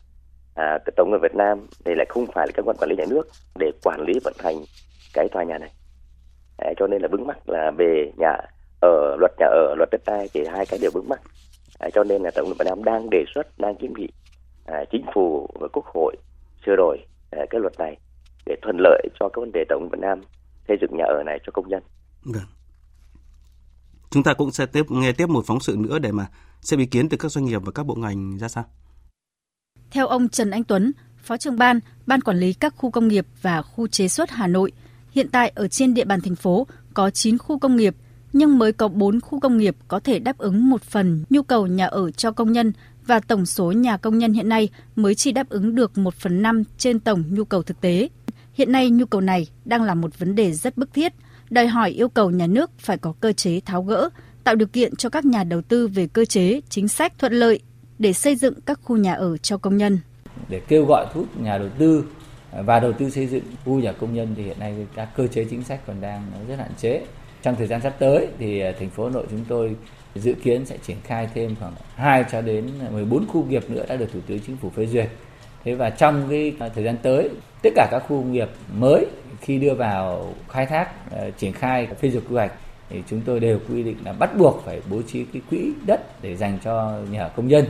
à, 0.60 0.78
cái 0.84 0.92
tổng 0.96 1.10
người 1.10 1.18
Việt 1.22 1.34
Nam 1.34 1.66
thì 1.84 1.92
lại 1.94 2.06
không 2.08 2.26
phải 2.34 2.46
là 2.46 2.52
cơ 2.56 2.62
quan 2.62 2.76
quản 2.76 2.90
lý 2.90 2.96
nhà 2.96 3.04
nước 3.08 3.22
để 3.58 3.70
quản 3.82 4.00
lý 4.00 4.12
vận 4.24 4.34
hành 4.38 4.56
cái 5.14 5.28
tòa 5.32 5.44
nhà 5.44 5.58
này 5.58 5.72
à, 6.58 6.70
cho 6.76 6.86
nên 6.86 7.02
là 7.02 7.08
vướng 7.12 7.26
mắc 7.26 7.48
là 7.48 7.70
về 7.78 8.12
nhà 8.18 8.36
ở 8.80 9.16
luật 9.20 9.32
nhà 9.38 9.46
ở 9.46 9.74
luật 9.78 9.88
đất 9.92 10.00
đai 10.06 10.28
thì 10.34 10.40
hai 10.52 10.66
cái 10.66 10.78
đều 10.82 10.90
vướng 10.94 11.08
mắc 11.08 11.20
à, 11.78 11.88
cho 11.94 12.04
nên 12.04 12.22
là 12.22 12.30
tổng 12.34 12.46
người 12.46 12.54
Việt 12.58 12.64
Nam 12.64 12.84
đang 12.84 13.10
đề 13.10 13.24
xuất 13.34 13.58
đang 13.58 13.76
kiến 13.76 13.92
nghị 13.96 14.08
à, 14.66 14.84
chính 14.92 15.04
phủ 15.14 15.48
và 15.60 15.68
quốc 15.72 15.84
hội 15.94 16.16
sửa 16.66 16.76
đổi 16.76 16.98
à, 17.30 17.38
cái 17.50 17.60
luật 17.60 17.78
này 17.78 17.96
để 18.46 18.56
thuận 18.62 18.76
lợi 18.78 19.08
cho 19.20 19.28
cái 19.28 19.40
vấn 19.40 19.52
đề 19.52 19.64
tổng 19.68 19.88
Việt 19.92 19.98
Nam 20.00 20.20
xây 20.68 20.76
dựng 20.80 20.96
nhà 20.96 21.04
ở 21.04 21.22
này 21.26 21.38
cho 21.46 21.50
công 21.52 21.68
nhân. 21.68 21.82
Được. 22.24 22.46
Chúng 24.10 24.22
ta 24.22 24.34
cũng 24.34 24.50
sẽ 24.50 24.66
tiếp 24.66 24.82
nghe 24.88 25.12
tiếp 25.12 25.26
một 25.26 25.42
phóng 25.46 25.60
sự 25.60 25.76
nữa 25.78 25.98
để 25.98 26.12
mà 26.12 26.26
xem 26.60 26.80
ý 26.80 26.86
kiến 26.86 27.08
từ 27.08 27.16
các 27.16 27.28
doanh 27.28 27.44
nghiệp 27.44 27.62
và 27.64 27.72
các 27.74 27.86
bộ 27.86 27.94
ngành 27.94 28.38
ra 28.38 28.48
sao. 28.48 28.64
Theo 29.90 30.06
ông 30.06 30.28
Trần 30.28 30.50
Anh 30.50 30.64
Tuấn, 30.64 30.92
Phó 31.22 31.36
trưởng 31.36 31.56
ban, 31.56 31.80
Ban 32.06 32.20
quản 32.20 32.38
lý 32.38 32.52
các 32.52 32.74
khu 32.76 32.90
công 32.90 33.08
nghiệp 33.08 33.26
và 33.42 33.62
khu 33.62 33.86
chế 33.86 34.08
xuất 34.08 34.30
Hà 34.30 34.46
Nội, 34.46 34.72
hiện 35.10 35.28
tại 35.28 35.52
ở 35.54 35.68
trên 35.68 35.94
địa 35.94 36.04
bàn 36.04 36.20
thành 36.20 36.36
phố 36.36 36.66
có 36.94 37.10
9 37.10 37.38
khu 37.38 37.58
công 37.58 37.76
nghiệp, 37.76 37.94
nhưng 38.32 38.58
mới 38.58 38.72
có 38.72 38.88
4 38.88 39.20
khu 39.20 39.40
công 39.40 39.58
nghiệp 39.58 39.76
có 39.88 40.00
thể 40.00 40.18
đáp 40.18 40.38
ứng 40.38 40.70
một 40.70 40.82
phần 40.82 41.24
nhu 41.30 41.42
cầu 41.42 41.66
nhà 41.66 41.86
ở 41.86 42.10
cho 42.10 42.30
công 42.30 42.52
nhân 42.52 42.72
và 43.06 43.20
tổng 43.20 43.46
số 43.46 43.72
nhà 43.72 43.96
công 43.96 44.18
nhân 44.18 44.32
hiện 44.32 44.48
nay 44.48 44.68
mới 44.96 45.14
chỉ 45.14 45.32
đáp 45.32 45.48
ứng 45.48 45.74
được 45.74 45.98
1 45.98 46.14
phần 46.14 46.42
5 46.42 46.62
trên 46.78 47.00
tổng 47.00 47.24
nhu 47.30 47.44
cầu 47.44 47.62
thực 47.62 47.80
tế. 47.80 48.08
Hiện 48.52 48.72
nay 48.72 48.90
nhu 48.90 49.06
cầu 49.06 49.20
này 49.20 49.48
đang 49.64 49.82
là 49.82 49.94
một 49.94 50.18
vấn 50.18 50.34
đề 50.34 50.52
rất 50.52 50.76
bức 50.76 50.94
thiết, 50.94 51.12
đòi 51.50 51.66
hỏi 51.66 51.90
yêu 51.90 52.08
cầu 52.08 52.30
nhà 52.30 52.46
nước 52.46 52.70
phải 52.78 52.98
có 52.98 53.12
cơ 53.20 53.32
chế 53.32 53.60
tháo 53.60 53.82
gỡ, 53.82 54.08
tạo 54.44 54.54
điều 54.54 54.68
kiện 54.68 54.96
cho 54.96 55.08
các 55.08 55.24
nhà 55.24 55.44
đầu 55.44 55.62
tư 55.62 55.88
về 55.88 56.06
cơ 56.06 56.24
chế, 56.24 56.60
chính 56.68 56.88
sách 56.88 57.18
thuận 57.18 57.32
lợi 57.32 57.60
để 58.00 58.12
xây 58.12 58.36
dựng 58.36 58.54
các 58.66 58.80
khu 58.84 58.96
nhà 58.96 59.14
ở 59.14 59.36
cho 59.36 59.58
công 59.58 59.76
nhân. 59.76 59.98
Để 60.48 60.60
kêu 60.68 60.84
gọi 60.84 61.06
thu 61.12 61.20
hút 61.20 61.40
nhà 61.40 61.58
đầu 61.58 61.68
tư 61.78 62.04
và 62.52 62.80
đầu 62.80 62.92
tư 62.92 63.10
xây 63.10 63.26
dựng 63.26 63.42
khu 63.64 63.80
nhà 63.80 63.92
công 63.92 64.14
nhân 64.14 64.34
thì 64.36 64.42
hiện 64.42 64.58
nay 64.58 64.86
các 64.94 65.08
cơ 65.16 65.26
chế 65.26 65.44
chính 65.44 65.64
sách 65.64 65.80
còn 65.86 66.00
đang 66.00 66.22
rất 66.48 66.58
hạn 66.58 66.70
chế. 66.78 67.02
Trong 67.42 67.56
thời 67.56 67.66
gian 67.66 67.80
sắp 67.80 67.94
tới 67.98 68.28
thì 68.38 68.60
à, 68.60 68.72
thành 68.78 68.90
phố 68.90 69.04
Hà 69.04 69.10
Nội 69.10 69.26
chúng 69.30 69.44
tôi 69.48 69.76
dự 70.14 70.34
kiến 70.34 70.66
sẽ 70.66 70.78
triển 70.86 70.96
khai 71.04 71.28
thêm 71.34 71.54
khoảng 71.60 71.72
2 71.94 72.24
cho 72.32 72.40
đến 72.40 72.70
14 72.90 73.26
khu 73.26 73.44
nghiệp 73.44 73.70
nữa 73.70 73.84
đã 73.88 73.96
được 73.96 74.12
Thủ 74.12 74.20
tướng 74.26 74.40
Chính 74.46 74.56
phủ 74.56 74.70
phê 74.70 74.86
duyệt. 74.86 75.08
Thế 75.64 75.74
và 75.74 75.90
trong 75.90 76.26
cái 76.30 76.54
à, 76.58 76.68
thời 76.74 76.84
gian 76.84 76.96
tới, 77.02 77.28
tất 77.62 77.70
cả 77.74 77.88
các 77.90 77.98
khu 77.98 78.08
công 78.08 78.32
nghiệp 78.32 78.48
mới 78.72 79.06
khi 79.40 79.58
đưa 79.58 79.74
vào 79.74 80.34
khai 80.48 80.66
thác, 80.66 81.12
à, 81.12 81.30
triển 81.38 81.52
khai 81.52 81.88
phê 82.00 82.10
duyệt 82.10 82.22
quy 82.28 82.34
hoạch 82.34 82.52
thì 82.90 83.02
chúng 83.10 83.20
tôi 83.20 83.40
đều 83.40 83.58
quy 83.68 83.82
định 83.82 83.96
là 84.04 84.12
bắt 84.12 84.38
buộc 84.38 84.62
phải 84.64 84.80
bố 84.90 85.02
trí 85.02 85.24
cái 85.24 85.42
quỹ 85.50 85.72
đất 85.86 86.22
để 86.22 86.36
dành 86.36 86.58
cho 86.64 86.98
nhà 87.10 87.28
công 87.28 87.48
nhân. 87.48 87.64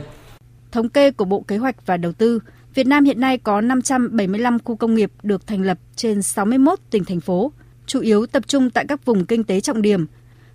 Thống 0.71 0.89
kê 0.89 1.11
của 1.11 1.25
Bộ 1.25 1.41
Kế 1.41 1.57
hoạch 1.57 1.85
và 1.85 1.97
Đầu 1.97 2.11
tư, 2.11 2.39
Việt 2.73 2.87
Nam 2.87 3.05
hiện 3.05 3.19
nay 3.19 3.37
có 3.37 3.61
575 3.61 4.59
khu 4.59 4.75
công 4.75 4.95
nghiệp 4.95 5.11
được 5.23 5.47
thành 5.47 5.61
lập 5.61 5.77
trên 5.95 6.21
61 6.21 6.79
tỉnh 6.89 7.05
thành 7.05 7.19
phố, 7.19 7.51
chủ 7.85 7.99
yếu 7.99 8.25
tập 8.25 8.47
trung 8.47 8.69
tại 8.69 8.85
các 8.87 9.05
vùng 9.05 9.25
kinh 9.25 9.43
tế 9.43 9.61
trọng 9.61 9.81
điểm. 9.81 10.05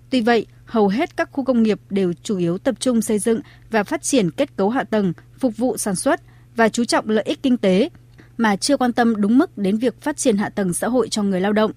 Tuy 0.09 0.21
vậy, 0.21 0.45
hầu 0.65 0.87
hết 0.87 1.17
các 1.17 1.29
khu 1.31 1.43
công 1.43 1.63
nghiệp 1.63 1.79
đều 1.89 2.13
chủ 2.23 2.37
yếu 2.37 2.57
tập 2.57 2.75
trung 2.79 3.01
xây 3.01 3.19
dựng 3.19 3.39
và 3.71 3.83
phát 3.83 4.01
triển 4.01 4.31
kết 4.31 4.55
cấu 4.55 4.69
hạ 4.69 4.83
tầng, 4.83 5.13
phục 5.39 5.57
vụ 5.57 5.77
sản 5.77 5.95
xuất 5.95 6.21
và 6.55 6.69
chú 6.69 6.85
trọng 6.85 7.09
lợi 7.09 7.23
ích 7.23 7.43
kinh 7.43 7.57
tế, 7.57 7.89
mà 8.37 8.55
chưa 8.55 8.77
quan 8.77 8.93
tâm 8.93 9.21
đúng 9.21 9.37
mức 9.37 9.57
đến 9.57 9.77
việc 9.77 10.01
phát 10.01 10.17
triển 10.17 10.37
hạ 10.37 10.49
tầng 10.49 10.73
xã 10.73 10.87
hội 10.87 11.09
cho 11.09 11.23
người 11.23 11.41
lao 11.41 11.53
động. 11.53 11.71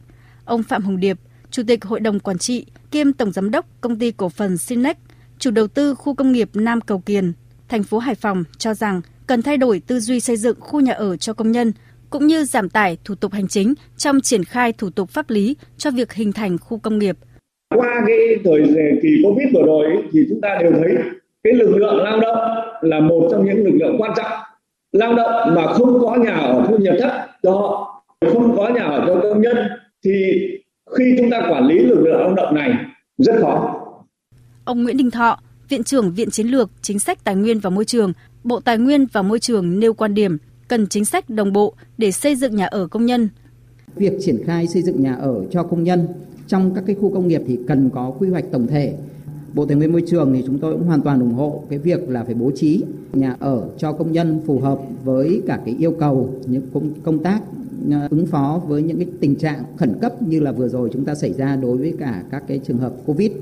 Ông 0.44 0.62
Phạm 0.62 0.82
Hồng 0.82 1.00
Điệp, 1.00 1.18
Chủ 1.50 1.62
tịch 1.66 1.84
Hội 1.84 2.00
đồng 2.00 2.20
Quản 2.20 2.38
trị 2.38 2.66
kiêm 2.90 3.12
Tổng 3.12 3.32
Giám 3.32 3.50
đốc 3.50 3.66
Công 3.80 3.98
ty 3.98 4.10
Cổ 4.10 4.28
phần 4.28 4.58
Sinex, 4.58 4.96
chủ 5.38 5.50
đầu 5.50 5.68
tư 5.68 5.94
khu 5.94 6.14
công 6.14 6.32
nghiệp 6.32 6.50
Nam 6.54 6.80
Cầu 6.80 6.98
Kiền, 6.98 7.32
thành 7.70 7.82
phố 7.82 7.98
Hải 7.98 8.14
Phòng 8.14 8.44
cho 8.58 8.74
rằng 8.74 9.00
cần 9.26 9.42
thay 9.42 9.56
đổi 9.56 9.82
tư 9.86 10.00
duy 10.00 10.20
xây 10.20 10.36
dựng 10.36 10.56
khu 10.60 10.80
nhà 10.80 10.92
ở 10.92 11.16
cho 11.16 11.32
công 11.32 11.52
nhân, 11.52 11.72
cũng 12.10 12.26
như 12.26 12.44
giảm 12.44 12.68
tải 12.68 12.98
thủ 13.04 13.14
tục 13.14 13.32
hành 13.32 13.48
chính 13.48 13.74
trong 13.96 14.20
triển 14.20 14.44
khai 14.44 14.72
thủ 14.72 14.90
tục 14.90 15.10
pháp 15.10 15.30
lý 15.30 15.56
cho 15.76 15.90
việc 15.90 16.12
hình 16.12 16.32
thành 16.32 16.58
khu 16.58 16.78
công 16.78 16.98
nghiệp. 16.98 17.16
Qua 17.74 18.02
cái 18.06 18.16
thời 18.44 18.62
kỳ 19.02 19.08
Covid 19.24 19.46
vừa 19.54 19.62
rồi 19.66 19.86
thì 20.12 20.20
chúng 20.28 20.40
ta 20.40 20.58
đều 20.60 20.72
thấy 20.72 20.94
cái 21.44 21.52
lực 21.52 21.76
lượng 21.76 21.96
lao 21.96 22.20
động 22.20 22.38
là 22.82 23.00
một 23.00 23.28
trong 23.30 23.44
những 23.44 23.64
lực 23.64 23.74
lượng 23.80 23.96
quan 23.98 24.12
trọng. 24.16 24.32
Lao 24.92 25.14
động 25.14 25.54
mà 25.54 25.66
không 25.66 26.00
có 26.00 26.16
nhà 26.16 26.34
ở 26.34 26.64
thu 26.68 26.78
nhập 26.78 26.94
thấp 27.00 27.12
cho 27.42 27.50
họ, 27.50 28.02
không 28.32 28.56
có 28.56 28.68
nhà 28.68 28.82
ở 28.82 29.04
cho 29.06 29.20
công 29.22 29.42
nhân 29.42 29.56
thì 30.04 30.12
khi 30.98 31.14
chúng 31.18 31.30
ta 31.30 31.46
quản 31.50 31.66
lý 31.66 31.78
lực 31.78 32.00
lượng 32.04 32.20
lao 32.20 32.34
động 32.34 32.54
này 32.54 32.72
rất 33.18 33.34
khó. 33.40 33.76
Ông 34.64 34.82
Nguyễn 34.82 34.96
Đình 34.96 35.10
Thọ, 35.10 35.38
Viện 35.70 35.84
trưởng 35.84 36.12
Viện 36.12 36.30
Chiến 36.30 36.46
lược 36.46 36.70
Chính 36.82 36.98
sách 36.98 37.24
Tài 37.24 37.36
nguyên 37.36 37.60
và 37.60 37.70
Môi 37.70 37.84
trường, 37.84 38.12
Bộ 38.44 38.60
Tài 38.60 38.78
nguyên 38.78 39.06
và 39.12 39.22
Môi 39.22 39.38
trường 39.38 39.80
nêu 39.80 39.94
quan 39.94 40.14
điểm 40.14 40.38
cần 40.68 40.86
chính 40.86 41.04
sách 41.04 41.30
đồng 41.30 41.52
bộ 41.52 41.74
để 41.98 42.12
xây 42.12 42.36
dựng 42.36 42.56
nhà 42.56 42.66
ở 42.66 42.86
công 42.86 43.06
nhân. 43.06 43.28
Việc 43.96 44.12
triển 44.20 44.44
khai 44.46 44.66
xây 44.66 44.82
dựng 44.82 45.02
nhà 45.02 45.14
ở 45.14 45.44
cho 45.50 45.62
công 45.62 45.84
nhân 45.84 46.08
trong 46.46 46.74
các 46.74 46.84
cái 46.86 46.96
khu 47.00 47.14
công 47.14 47.28
nghiệp 47.28 47.42
thì 47.46 47.58
cần 47.68 47.90
có 47.90 48.10
quy 48.18 48.28
hoạch 48.28 48.44
tổng 48.52 48.66
thể. 48.66 48.94
Bộ 49.54 49.66
Tài 49.66 49.76
nguyên 49.76 49.92
Môi 49.92 50.02
trường 50.06 50.32
thì 50.34 50.42
chúng 50.46 50.58
tôi 50.58 50.72
cũng 50.72 50.86
hoàn 50.86 51.00
toàn 51.00 51.20
ủng 51.20 51.34
hộ 51.34 51.64
cái 51.70 51.78
việc 51.78 52.08
là 52.08 52.24
phải 52.24 52.34
bố 52.34 52.50
trí 52.54 52.82
nhà 53.12 53.36
ở 53.38 53.68
cho 53.78 53.92
công 53.92 54.12
nhân 54.12 54.40
phù 54.46 54.60
hợp 54.60 54.78
với 55.04 55.42
cả 55.46 55.60
cái 55.64 55.76
yêu 55.78 55.92
cầu 56.00 56.34
những 56.46 56.62
công, 56.74 56.90
công 57.02 57.22
tác 57.22 57.40
ờ, 57.90 58.08
ứng 58.10 58.26
phó 58.26 58.62
với 58.66 58.82
những 58.82 58.96
cái 58.96 59.06
tình 59.20 59.36
trạng 59.36 59.64
khẩn 59.76 59.94
cấp 60.00 60.22
như 60.22 60.40
là 60.40 60.52
vừa 60.52 60.68
rồi 60.68 60.90
chúng 60.92 61.04
ta 61.04 61.14
xảy 61.14 61.32
ra 61.32 61.56
đối 61.56 61.76
với 61.76 61.94
cả 61.98 62.22
các 62.30 62.42
cái 62.48 62.60
trường 62.66 62.78
hợp 62.78 62.92
Covid. 63.06 63.32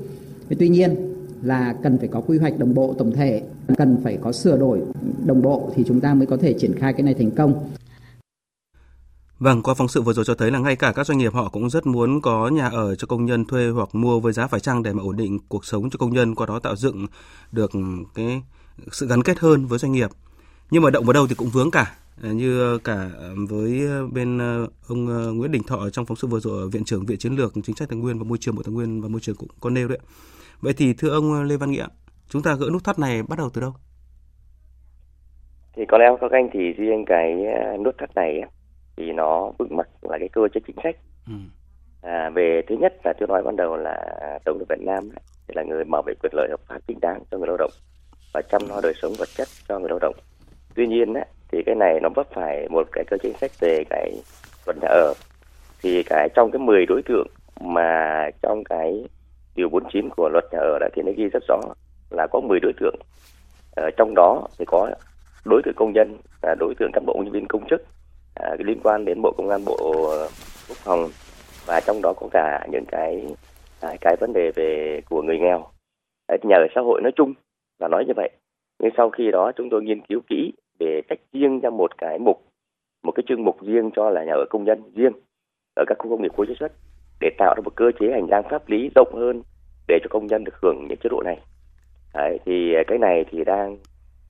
Tuy 0.59 0.69
nhiên 0.69 1.08
là 1.41 1.75
cần 1.83 1.97
phải 1.97 2.07
có 2.07 2.21
quy 2.21 2.37
hoạch 2.37 2.59
đồng 2.59 2.73
bộ 2.73 2.95
tổng 2.97 3.11
thể, 3.11 3.41
cần 3.77 3.97
phải 4.03 4.17
có 4.21 4.31
sửa 4.31 4.57
đổi 4.57 4.81
đồng 5.25 5.41
bộ 5.41 5.71
thì 5.75 5.83
chúng 5.87 5.99
ta 5.99 6.13
mới 6.13 6.25
có 6.25 6.37
thể 6.37 6.53
triển 6.53 6.73
khai 6.79 6.93
cái 6.93 7.01
này 7.03 7.13
thành 7.13 7.31
công. 7.31 7.69
Vâng, 9.39 9.63
qua 9.63 9.73
phóng 9.73 9.87
sự 9.87 10.01
vừa 10.01 10.13
rồi 10.13 10.25
cho 10.25 10.35
thấy 10.35 10.51
là 10.51 10.59
ngay 10.59 10.75
cả 10.75 10.91
các 10.91 11.07
doanh 11.07 11.17
nghiệp 11.17 11.33
họ 11.33 11.49
cũng 11.49 11.69
rất 11.69 11.85
muốn 11.85 12.21
có 12.21 12.47
nhà 12.47 12.69
ở 12.69 12.95
cho 12.95 13.07
công 13.07 13.25
nhân 13.25 13.45
thuê 13.45 13.69
hoặc 13.69 13.95
mua 13.95 14.19
với 14.19 14.33
giá 14.33 14.47
phải 14.47 14.59
chăng 14.59 14.83
để 14.83 14.93
mà 14.93 15.03
ổn 15.03 15.17
định 15.17 15.39
cuộc 15.49 15.65
sống 15.65 15.89
cho 15.89 15.97
công 15.97 16.13
nhân, 16.13 16.35
qua 16.35 16.45
đó 16.45 16.59
tạo 16.59 16.75
dựng 16.75 17.07
được 17.51 17.71
cái 18.15 18.41
sự 18.91 19.07
gắn 19.07 19.23
kết 19.23 19.39
hơn 19.39 19.65
với 19.65 19.79
doanh 19.79 19.91
nghiệp. 19.91 20.09
Nhưng 20.71 20.83
mà 20.83 20.89
động 20.89 21.05
vào 21.05 21.13
đâu 21.13 21.27
thì 21.27 21.35
cũng 21.35 21.49
vướng 21.49 21.71
cả, 21.71 21.95
như 22.21 22.77
cả 22.77 23.09
với 23.49 23.81
bên 24.11 24.37
ờ, 24.37 24.67
ông 24.87 25.07
ờ, 25.07 25.31
Nguyễn 25.31 25.51
Đình 25.51 25.63
Thọ 25.63 25.89
trong 25.89 26.05
phóng 26.05 26.17
sự 26.17 26.27
vừa 26.27 26.39
rồi 26.39 26.69
viện 26.69 26.83
trưởng 26.83 27.05
viện 27.05 27.17
chiến 27.17 27.35
lược 27.35 27.53
chính 27.63 27.75
sách 27.75 27.89
tài 27.89 27.99
nguyên 27.99 28.19
và 28.19 28.23
môi 28.23 28.37
trường 28.37 28.55
bộ 28.55 28.63
tài 28.63 28.73
nguyên 28.73 29.01
và 29.01 29.07
môi 29.07 29.21
trường 29.21 29.35
cũng 29.35 29.49
có 29.59 29.69
nêu 29.69 29.87
đấy. 29.87 29.99
Vậy 30.61 30.73
thì 30.77 30.93
thưa 30.93 31.09
ông 31.09 31.43
Lê 31.43 31.57
Văn 31.57 31.71
Nghĩa, 31.71 31.85
chúng 32.27 32.41
ta 32.41 32.55
gỡ 32.59 32.65
nút 32.73 32.83
thắt 32.83 32.99
này 32.99 33.23
bắt 33.23 33.39
đầu 33.39 33.49
từ 33.53 33.61
đâu? 33.61 33.73
Thì 35.75 35.85
có 35.87 35.97
lẽ 35.97 36.05
các 36.21 36.31
anh 36.31 36.49
thì 36.53 36.59
riêng 36.59 37.05
cái 37.07 37.45
à, 37.45 37.77
nút 37.77 37.95
thắt 37.97 38.09
này 38.15 38.41
thì 38.97 39.11
nó 39.11 39.51
vững 39.57 39.75
mắc 39.77 39.87
là 40.01 40.17
cái 40.19 40.29
cơ 40.29 40.41
chế 40.53 40.61
chính 40.67 40.75
sách. 40.83 40.95
Ừ. 41.27 41.33
À, 42.01 42.29
về 42.29 42.61
thứ 42.67 42.75
nhất 42.79 42.93
là 43.03 43.13
tôi 43.19 43.27
nói 43.27 43.43
ban 43.43 43.55
đầu 43.55 43.77
là 43.77 43.97
tổng 44.45 44.59
thống 44.59 44.67
Việt 44.69 44.85
Nam 44.85 45.09
thì 45.47 45.53
là 45.55 45.63
người 45.63 45.83
bảo 45.91 46.01
vệ 46.05 46.13
quyền 46.23 46.33
lợi 46.35 46.47
hợp 46.49 46.59
pháp 46.67 46.79
chính 46.87 46.99
đáng 46.99 47.21
cho 47.31 47.37
người 47.37 47.47
lao 47.47 47.57
động 47.57 47.71
và 48.33 48.41
chăm 48.41 48.61
lo 48.69 48.79
đời 48.83 48.93
sống 49.01 49.13
vật 49.17 49.29
chất 49.35 49.47
cho 49.67 49.79
người 49.79 49.89
lao 49.89 49.99
động. 49.99 50.15
Tuy 50.75 50.87
nhiên 50.87 51.13
thì 51.51 51.63
cái 51.65 51.75
này 51.75 51.99
nó 52.03 52.09
vấp 52.15 52.27
phải 52.33 52.67
một 52.69 52.87
cái 52.91 53.03
cơ 53.07 53.17
chế 53.17 53.29
chính 53.29 53.37
sách 53.37 53.51
về 53.59 53.83
cái 53.89 54.11
luật 54.65 54.77
nhà 54.81 54.87
ở 54.87 55.13
thì 55.81 56.03
cái 56.03 56.29
trong 56.35 56.51
cái 56.51 56.59
10 56.59 56.85
đối 56.85 57.01
tượng 57.05 57.27
mà 57.61 58.29
trong 58.41 58.63
cái 58.63 59.05
điều 59.59 59.69
49 59.69 60.09
của 60.09 60.29
luật 60.29 60.45
nhà 60.51 60.59
ở 60.59 60.77
đấy 60.79 60.89
thì 60.93 61.01
nó 61.05 61.11
ghi 61.17 61.27
rất 61.33 61.43
rõ 61.47 61.59
là 62.09 62.27
có 62.31 62.39
10 62.39 62.59
đối 62.59 62.73
tượng. 62.79 62.95
Ở 63.75 63.89
trong 63.97 64.13
đó 64.15 64.47
thì 64.59 64.65
có 64.67 64.89
đối 65.45 65.61
tượng 65.65 65.73
công 65.77 65.93
nhân 65.93 66.17
là 66.41 66.55
đối 66.59 66.73
tượng 66.79 66.91
cán 66.93 67.05
bộ 67.05 67.13
nhân 67.23 67.31
viên 67.31 67.47
công 67.47 67.67
chức 67.69 67.81
à, 68.35 68.55
liên 68.59 68.79
quan 68.83 69.05
đến 69.05 69.21
bộ 69.21 69.33
công 69.37 69.49
an 69.49 69.65
bộ 69.65 69.77
quốc 70.67 70.77
phòng 70.77 71.09
và 71.65 71.81
trong 71.85 72.01
đó 72.01 72.13
có 72.13 72.27
cả 72.31 72.67
những 72.71 72.85
cái 72.87 73.25
à, 73.81 73.95
cái 74.01 74.15
vấn 74.19 74.33
đề 74.33 74.51
về 74.55 75.01
của 75.09 75.21
người 75.21 75.39
nghèo. 75.39 75.67
Nhà 76.43 76.55
ở 76.55 76.67
xã 76.75 76.81
hội 76.81 77.01
nói 77.01 77.11
chung 77.15 77.33
là 77.79 77.87
nói 77.87 78.03
như 78.07 78.13
vậy. 78.15 78.29
Nhưng 78.79 78.91
sau 78.97 79.09
khi 79.09 79.31
đó 79.31 79.51
chúng 79.55 79.69
tôi 79.71 79.83
nghiên 79.83 80.01
cứu 80.01 80.19
kỹ 80.29 80.53
để 80.79 81.01
tách 81.09 81.19
riêng 81.33 81.59
ra 81.59 81.69
một 81.69 81.97
cái 81.97 82.19
mục 82.19 82.41
một 83.03 83.11
cái 83.15 83.23
chương 83.27 83.43
mục 83.43 83.57
riêng 83.61 83.91
cho 83.95 84.09
là 84.09 84.23
nhà 84.23 84.33
ở 84.33 84.45
công 84.49 84.63
nhân 84.63 84.91
riêng 84.95 85.13
ở 85.75 85.83
các 85.87 85.97
khu 85.99 86.09
công 86.09 86.21
nghiệp 86.21 86.31
khu 86.35 86.45
chế 86.45 86.53
xuất 86.59 86.71
để 87.19 87.29
tạo 87.37 87.53
ra 87.57 87.61
một 87.65 87.75
cơ 87.75 87.91
chế 87.99 88.11
hành 88.11 88.27
lang 88.29 88.43
pháp 88.49 88.69
lý 88.69 88.89
rộng 88.95 89.13
hơn 89.13 89.41
để 89.87 89.99
cho 90.03 90.07
công 90.09 90.27
nhân 90.27 90.43
được 90.43 90.53
hưởng 90.61 90.85
những 90.89 90.97
chế 91.03 91.09
độ 91.09 91.21
này. 91.25 91.39
Đấy, 92.13 92.39
thì 92.45 92.73
cái 92.87 92.97
này 92.97 93.25
thì 93.31 93.43
đang 93.43 93.77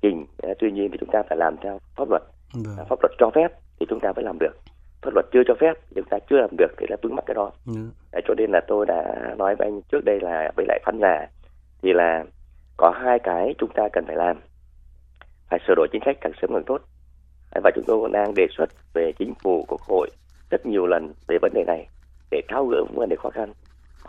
trình 0.01 0.25
tuy 0.59 0.71
nhiên 0.71 0.91
thì 0.91 0.97
chúng 0.99 1.09
ta 1.11 1.23
phải 1.29 1.37
làm 1.37 1.55
theo 1.61 1.79
pháp 1.95 2.09
luật. 2.09 2.21
Vâng. 2.53 2.85
pháp 2.89 2.99
luật 3.01 3.11
cho 3.17 3.29
phép 3.35 3.47
thì 3.79 3.85
chúng 3.89 3.99
ta 3.99 4.13
mới 4.15 4.25
làm 4.25 4.37
được. 4.39 4.53
Pháp 5.01 5.11
luật 5.13 5.25
chưa 5.31 5.41
cho 5.47 5.53
phép 5.59 5.73
chúng 5.95 6.05
ta 6.09 6.17
chưa 6.29 6.37
làm 6.37 6.49
được 6.57 6.71
thì 6.77 6.85
là 6.89 6.97
vướng 7.01 7.15
mắc 7.15 7.25
cái 7.27 7.35
đó. 7.35 7.51
Ừ. 7.65 7.73
Đấy, 8.11 8.21
cho 8.27 8.33
nên 8.37 8.51
là 8.51 8.61
tôi 8.67 8.85
đã 8.85 9.03
nói 9.37 9.55
với 9.55 9.67
anh 9.67 9.81
trước 9.91 10.05
đây 10.05 10.19
là 10.21 10.51
với 10.55 10.65
lại 10.67 10.79
khán 10.85 10.99
giả 11.01 11.27
thì 11.81 11.93
là 11.93 12.23
có 12.77 12.93
hai 13.03 13.19
cái 13.19 13.55
chúng 13.57 13.69
ta 13.75 13.89
cần 13.93 14.03
phải 14.07 14.15
làm. 14.15 14.41
Phải 15.49 15.59
sửa 15.67 15.73
đổi 15.75 15.87
chính 15.91 16.01
sách 16.05 16.17
càng 16.21 16.31
sớm 16.41 16.49
càng 16.53 16.63
tốt. 16.65 16.81
Và 17.63 17.71
chúng 17.75 17.83
tôi 17.87 17.97
cũng 18.01 18.11
đang 18.11 18.33
đề 18.35 18.47
xuất 18.57 18.69
về 18.93 19.11
chính 19.19 19.33
phủ 19.43 19.65
quốc 19.67 19.81
hội 19.81 20.09
rất 20.49 20.65
nhiều 20.65 20.85
lần 20.87 21.13
về 21.27 21.37
vấn 21.41 21.51
đề 21.53 21.63
này 21.63 21.87
để 22.31 22.41
tháo 22.47 22.65
gỡ 22.65 22.77
những 22.77 22.99
vấn 22.99 23.09
đề 23.09 23.15
khó 23.15 23.29
khăn. 23.29 23.53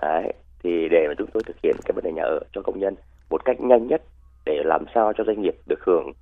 Đấy, 0.02 0.32
thì 0.62 0.88
để 0.90 1.06
mà 1.08 1.14
chúng 1.18 1.30
tôi 1.32 1.42
thực 1.46 1.56
hiện 1.62 1.76
cái 1.84 1.92
vấn 1.92 2.04
đề 2.04 2.12
nhà 2.12 2.22
ở 2.22 2.40
cho 2.52 2.62
công 2.62 2.78
nhân 2.78 2.94
một 3.30 3.44
cách 3.44 3.60
nhanh 3.60 3.86
nhất 3.86 4.02
để 4.44 4.62
làm 4.64 4.84
sao 4.94 5.12
cho 5.12 5.24
doanh 5.24 5.42
nghiệp 5.42 5.54
được 5.66 5.84
hưởng 5.84 6.12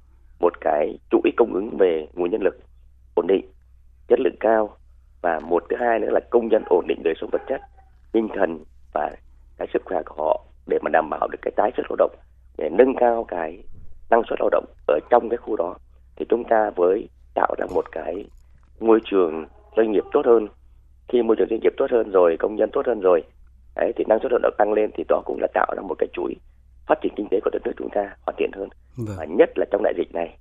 một 0.40 0.52
cái 0.61 0.99
chuỗi 1.11 1.31
cung 1.37 1.55
ứng 1.55 1.76
về 1.78 2.07
nguồn 2.14 2.31
nhân 2.31 2.43
lực 2.43 2.59
ổn 3.14 3.26
định 3.26 3.50
chất 4.09 4.21
lượng 4.21 4.37
cao. 4.40 4.76
Và 5.23 5.40
một 5.40 5.64
thứ 5.69 5.76
hai 5.81 5.99
nữa 5.99 6.11
là 6.11 6.21
công 6.31 6.49
nhân 6.49 6.62
ổn 6.67 6.85
định 6.88 7.00
đời 7.05 7.14
sống 7.21 7.31
vật 7.33 7.43
chất 7.49 7.61
tinh 8.12 8.28
thần 8.35 8.64
và 8.93 9.11
cái 9.59 9.69
sức 9.73 9.83
khỏe 9.85 10.02
của 10.07 10.25
họ 10.25 10.45
để 10.67 10.78
mà 10.83 10.90
đảm 10.93 11.11
bảo 11.11 11.28
được 11.28 11.38
cái 11.43 11.52
tái 11.57 11.71
xuất 11.76 11.87
lao 11.90 11.97
động 11.97 12.14
để 12.59 12.69
nâng 12.73 12.95
cao 12.95 13.25
cái 13.28 13.62
năng 14.11 14.23
suất 14.28 14.40
lao 14.40 14.49
động 14.52 14.64
ở 14.87 14.99
trong 15.11 15.28
cái 15.28 15.37
khu 15.37 15.57
đó. 15.57 15.75
Thì 16.17 16.26
chúng 16.28 16.45
ta 16.45 16.71
với 16.76 17.09
tạo 17.35 17.55
ra 17.59 17.67
một 17.75 17.85
cái 17.93 18.25
môi 18.81 19.00
trường 19.05 19.47
doanh 19.76 19.93
nghiệp 19.93 20.05
tốt 20.12 20.23
hơn 20.26 20.49
khi 21.09 21.23
môi 21.23 21.37
trường 21.37 21.49
doanh 21.50 21.61
nghiệp 21.61 21.73
tốt 21.77 21.87
hơn 21.91 22.11
rồi 22.11 22.37
công 22.38 22.57
nhân 22.57 22.71
tốt 22.73 22.87
hơn 22.87 23.00
rồi 23.00 23.23
đấy 23.77 23.93
thì 23.97 24.05
năng 24.09 24.19
suất 24.23 24.33
lao 24.33 24.38
động 24.43 24.55
tăng 24.59 24.73
lên 24.73 24.91
thì 24.95 25.05
đó 25.09 25.23
cũng 25.25 25.38
là 25.41 25.49
tạo 25.55 25.75
ra 25.77 25.83
một 25.83 25.95
cái 25.99 26.09
chuỗi 26.12 26.35
phát 26.87 26.99
triển 27.03 27.12
kinh 27.17 27.29
tế 27.31 27.41
của 27.45 27.50
đất 27.53 27.62
nước 27.65 27.73
chúng 27.77 27.91
ta 27.91 28.17
hoàn 28.27 28.37
thiện 28.38 28.50
hơn 28.55 28.69
Vâng. 28.97 29.17
và 29.19 29.25
nhất 29.25 29.50
là 29.57 29.67
trong 29.71 29.83
đại 29.83 29.95
dịch 29.97 30.15
này 30.15 30.37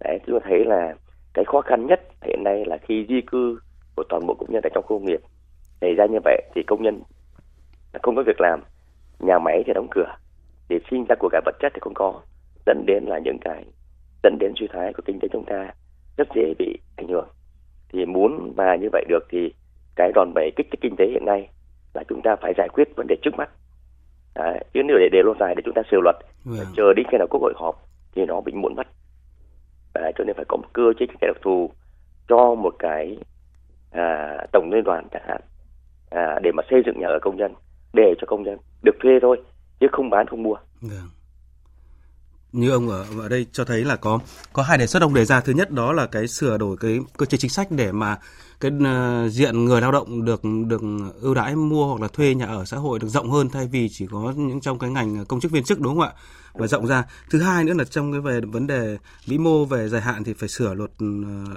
đấy 0.00 0.18
chúng 0.26 0.40
ta 0.40 0.46
thấy 0.48 0.64
là 0.64 0.94
cái 1.34 1.44
khó 1.44 1.60
khăn 1.60 1.86
nhất 1.86 2.00
hiện 2.22 2.44
nay 2.44 2.64
là 2.66 2.78
khi 2.78 3.06
di 3.08 3.20
cư 3.26 3.58
của 3.96 4.04
toàn 4.08 4.26
bộ 4.26 4.34
công 4.34 4.52
nhân 4.52 4.62
ở 4.62 4.70
trong 4.74 4.84
khu 4.84 4.98
công 4.98 5.04
nghiệp 5.04 5.20
xảy 5.80 5.94
ra 5.94 6.06
như 6.06 6.18
vậy 6.24 6.42
thì 6.54 6.62
công 6.66 6.82
nhân 6.82 7.02
không 8.02 8.16
có 8.16 8.22
việc 8.26 8.40
làm 8.40 8.60
nhà 9.18 9.38
máy 9.38 9.62
thì 9.66 9.72
đóng 9.72 9.88
cửa 9.90 10.14
để 10.68 10.78
sinh 10.90 11.04
ra 11.08 11.14
của 11.18 11.28
cải 11.32 11.40
vật 11.44 11.54
chất 11.60 11.72
thì 11.74 11.80
không 11.80 11.94
có 11.94 12.20
dẫn 12.66 12.84
đến 12.86 13.04
là 13.04 13.18
những 13.18 13.38
cái 13.40 13.64
dẫn 14.22 14.36
đến 14.40 14.52
suy 14.56 14.66
thoái 14.72 14.92
của 14.92 15.02
kinh 15.06 15.18
tế 15.20 15.28
chúng 15.32 15.44
ta 15.44 15.74
rất 16.16 16.28
dễ 16.34 16.54
bị 16.58 16.78
ảnh 16.96 17.08
hưởng 17.08 17.28
thì 17.92 18.04
muốn 18.06 18.52
mà 18.56 18.76
như 18.76 18.88
vậy 18.92 19.04
được 19.08 19.26
thì 19.30 19.54
cái 19.98 20.12
đòn 20.14 20.32
bẩy 20.34 20.50
kích 20.56 20.66
thích 20.70 20.80
kinh 20.80 20.96
tế 20.98 21.04
hiện 21.06 21.24
nay 21.24 21.48
là 21.94 22.02
chúng 22.08 22.20
ta 22.24 22.36
phải 22.42 22.52
giải 22.58 22.68
quyết 22.72 22.88
vấn 22.96 23.06
đề 23.06 23.16
trước 23.22 23.34
mắt 23.36 23.50
Đấy, 24.34 24.64
chứ 24.74 24.80
nếu 24.84 24.96
để 24.98 25.08
để 25.12 25.22
lâu 25.24 25.34
dài 25.40 25.54
để 25.54 25.62
chúng 25.64 25.74
ta 25.74 25.82
sửa 25.90 26.00
luật 26.02 26.16
Vâng. 26.44 26.66
chờ 26.76 26.92
đến 26.96 27.06
khi 27.10 27.18
nào 27.18 27.26
quốc 27.30 27.42
hội 27.42 27.52
họp 27.56 27.74
thì 28.14 28.24
nó 28.26 28.40
bị 28.40 28.52
muộn 28.52 28.74
mất 28.76 28.86
Đấy, 29.94 30.12
cho 30.18 30.24
nên 30.24 30.36
phải 30.36 30.44
có 30.48 30.56
một 30.56 30.68
cơ 30.72 30.82
chế 30.98 31.06
chính 31.06 31.16
sách 31.20 31.28
đặc 31.34 31.36
thù 31.44 31.70
cho 32.28 32.54
một 32.54 32.74
cái 32.78 33.18
à, 33.90 34.36
tổng 34.52 34.70
liên 34.72 34.84
đoàn 34.84 35.08
chẳng 35.12 35.22
hạn 35.28 35.40
à, 36.10 36.38
để 36.42 36.50
mà 36.52 36.62
xây 36.70 36.82
dựng 36.86 37.00
nhà 37.00 37.06
ở 37.06 37.18
công 37.22 37.36
nhân 37.36 37.54
để 37.94 38.14
cho 38.20 38.26
công 38.26 38.42
nhân 38.42 38.58
được 38.82 38.96
thuê 39.02 39.12
thôi 39.22 39.42
chứ 39.80 39.86
không 39.92 40.10
bán 40.10 40.26
không 40.26 40.42
mua 40.42 40.56
Vâng. 40.80 41.08
Như 42.52 42.70
ông 42.70 42.88
ở 42.88 43.04
ở 43.22 43.28
đây 43.28 43.46
cho 43.52 43.64
thấy 43.64 43.84
là 43.84 43.96
có 43.96 44.18
có 44.52 44.62
hai 44.62 44.78
đề 44.78 44.86
xuất 44.86 45.02
ông 45.02 45.14
đề 45.14 45.24
ra 45.24 45.40
thứ 45.40 45.52
nhất 45.52 45.70
đó 45.70 45.92
là 45.92 46.06
cái 46.06 46.26
sửa 46.26 46.58
đổi 46.58 46.76
cái 46.80 46.98
cơ 47.16 47.26
chế 47.26 47.38
chính 47.38 47.50
sách 47.50 47.66
để 47.70 47.92
mà 47.92 48.16
cái 48.60 48.70
ờ, 48.84 49.28
diện 49.28 49.64
người 49.64 49.80
lao 49.80 49.92
động 49.92 50.24
được 50.24 50.40
được 50.66 50.82
ưu 51.20 51.34
đãi 51.34 51.56
mua 51.56 51.86
hoặc 51.86 52.00
là 52.00 52.08
thuê 52.08 52.34
nhà 52.34 52.46
ở 52.46 52.64
xã 52.64 52.76
hội 52.76 52.98
được 52.98 53.08
rộng 53.08 53.30
hơn 53.30 53.48
thay 53.48 53.66
vì 53.66 53.88
chỉ 53.88 54.06
có 54.10 54.32
những 54.36 54.60
trong 54.60 54.78
cái 54.78 54.90
ngành 54.90 55.24
công 55.24 55.40
chức 55.40 55.52
viên 55.52 55.64
chức 55.64 55.80
đúng 55.80 55.94
không 55.94 56.02
ạ? 56.08 56.12
Và 56.54 56.66
rộng 56.66 56.86
ra. 56.86 57.04
Thứ 57.30 57.40
hai 57.40 57.64
nữa 57.64 57.74
là 57.74 57.84
trong 57.84 58.12
cái 58.12 58.20
về 58.20 58.40
vấn 58.40 58.66
đề 58.66 58.98
vĩ 59.26 59.38
mô 59.38 59.64
về 59.64 59.88
dài 59.88 60.00
hạn 60.00 60.24
thì 60.24 60.32
phải 60.32 60.48
sửa 60.48 60.74
luật 60.74 60.90
ờ, 60.98 61.06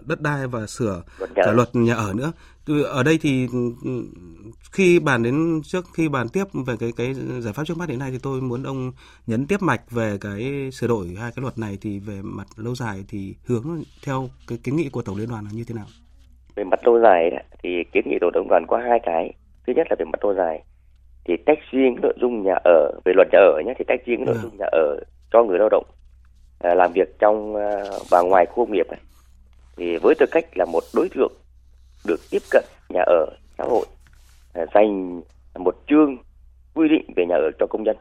đất 0.05 0.21
đai 0.21 0.47
và 0.47 0.67
sửa 0.67 1.03
Luật 1.17 1.31
nhà 1.31 1.43
cả 1.45 1.51
ở. 1.51 1.53
luật 1.53 1.75
nhà 1.75 1.95
ở 1.95 2.13
nữa. 2.13 2.31
Ở 2.85 3.03
đây 3.03 3.17
thì 3.17 3.47
ừ, 3.83 4.03
khi 4.71 4.99
bàn 4.99 5.23
đến 5.23 5.61
trước 5.63 5.85
khi 5.93 6.09
bàn 6.09 6.29
tiếp 6.29 6.43
về 6.65 6.77
cái 6.77 6.91
cái 6.91 7.15
giải 7.39 7.53
pháp 7.53 7.63
trước 7.67 7.77
mắt 7.77 7.89
hiện 7.89 7.99
nay 7.99 8.11
thì 8.11 8.17
tôi 8.17 8.41
muốn 8.41 8.63
ông 8.63 8.91
nhấn 9.27 9.47
tiếp 9.47 9.61
mạch 9.61 9.91
về 9.91 10.17
cái 10.21 10.69
sửa 10.73 10.87
đổi 10.87 11.15
hai 11.19 11.31
cái 11.31 11.41
luật 11.41 11.57
này 11.57 11.77
thì 11.81 11.99
về 11.99 12.21
mặt 12.21 12.47
lâu 12.55 12.75
dài 12.75 13.05
thì 13.07 13.35
hướng 13.45 13.83
theo 14.03 14.29
cái 14.47 14.57
kiến 14.57 14.75
nghị 14.75 14.89
của 14.89 15.01
tổng 15.01 15.17
liên 15.17 15.29
đoàn 15.29 15.45
là 15.45 15.51
như 15.51 15.63
thế 15.63 15.75
nào? 15.75 15.87
Về 16.55 16.63
mặt 16.63 16.87
lâu 16.87 16.99
dài 16.99 17.31
thì 17.63 17.83
kiến 17.83 18.03
nghị 18.07 18.17
tổ 18.21 18.29
đồng 18.33 18.47
đoàn 18.49 18.65
có 18.67 18.77
hai 18.77 18.99
cái 19.03 19.33
thứ 19.67 19.73
nhất 19.75 19.87
là 19.89 19.95
về 19.99 20.05
mặt 20.05 20.25
lâu 20.25 20.33
dài 20.33 20.63
thì 21.25 21.37
tách 21.45 21.59
riêng 21.71 21.95
nội 22.01 22.13
dung 22.21 22.43
nhà 22.43 22.55
ở 22.63 22.91
về 23.05 23.13
luật 23.15 23.27
nhà 23.31 23.39
ở 23.39 23.61
nhé 23.65 23.73
thì 23.77 23.85
tách 23.87 24.05
riêng 24.05 24.25
nội 24.25 24.35
Vâng. 24.35 24.43
dung 24.43 24.57
nhà 24.59 24.65
ở 24.71 24.99
cho 25.31 25.43
người 25.43 25.59
lao 25.59 25.69
động 25.69 25.85
à, 26.59 26.73
làm 26.73 26.91
việc 26.93 27.19
trong 27.19 27.55
à, 27.55 27.83
và 28.09 28.21
ngoài 28.21 28.45
khu 28.45 28.65
công 28.65 28.73
nghiệp 28.73 28.87
này 28.89 28.99
thì 29.77 29.97
với 29.97 30.15
tư 30.19 30.25
cách 30.31 30.45
là 30.55 30.65
một 30.65 30.83
đối 30.95 31.09
tượng 31.09 31.33
được 32.07 32.19
tiếp 32.31 32.41
cận 32.51 32.63
nhà 32.89 33.01
ở 33.05 33.25
xã 33.57 33.63
hội 33.63 33.85
à, 34.53 34.65
dành 34.73 35.21
một 35.55 35.75
chương 35.87 36.17
quy 36.73 36.89
định 36.89 37.13
về 37.15 37.25
nhà 37.25 37.35
ở 37.35 37.51
cho 37.59 37.67
công 37.69 37.83
nhân 37.83 37.97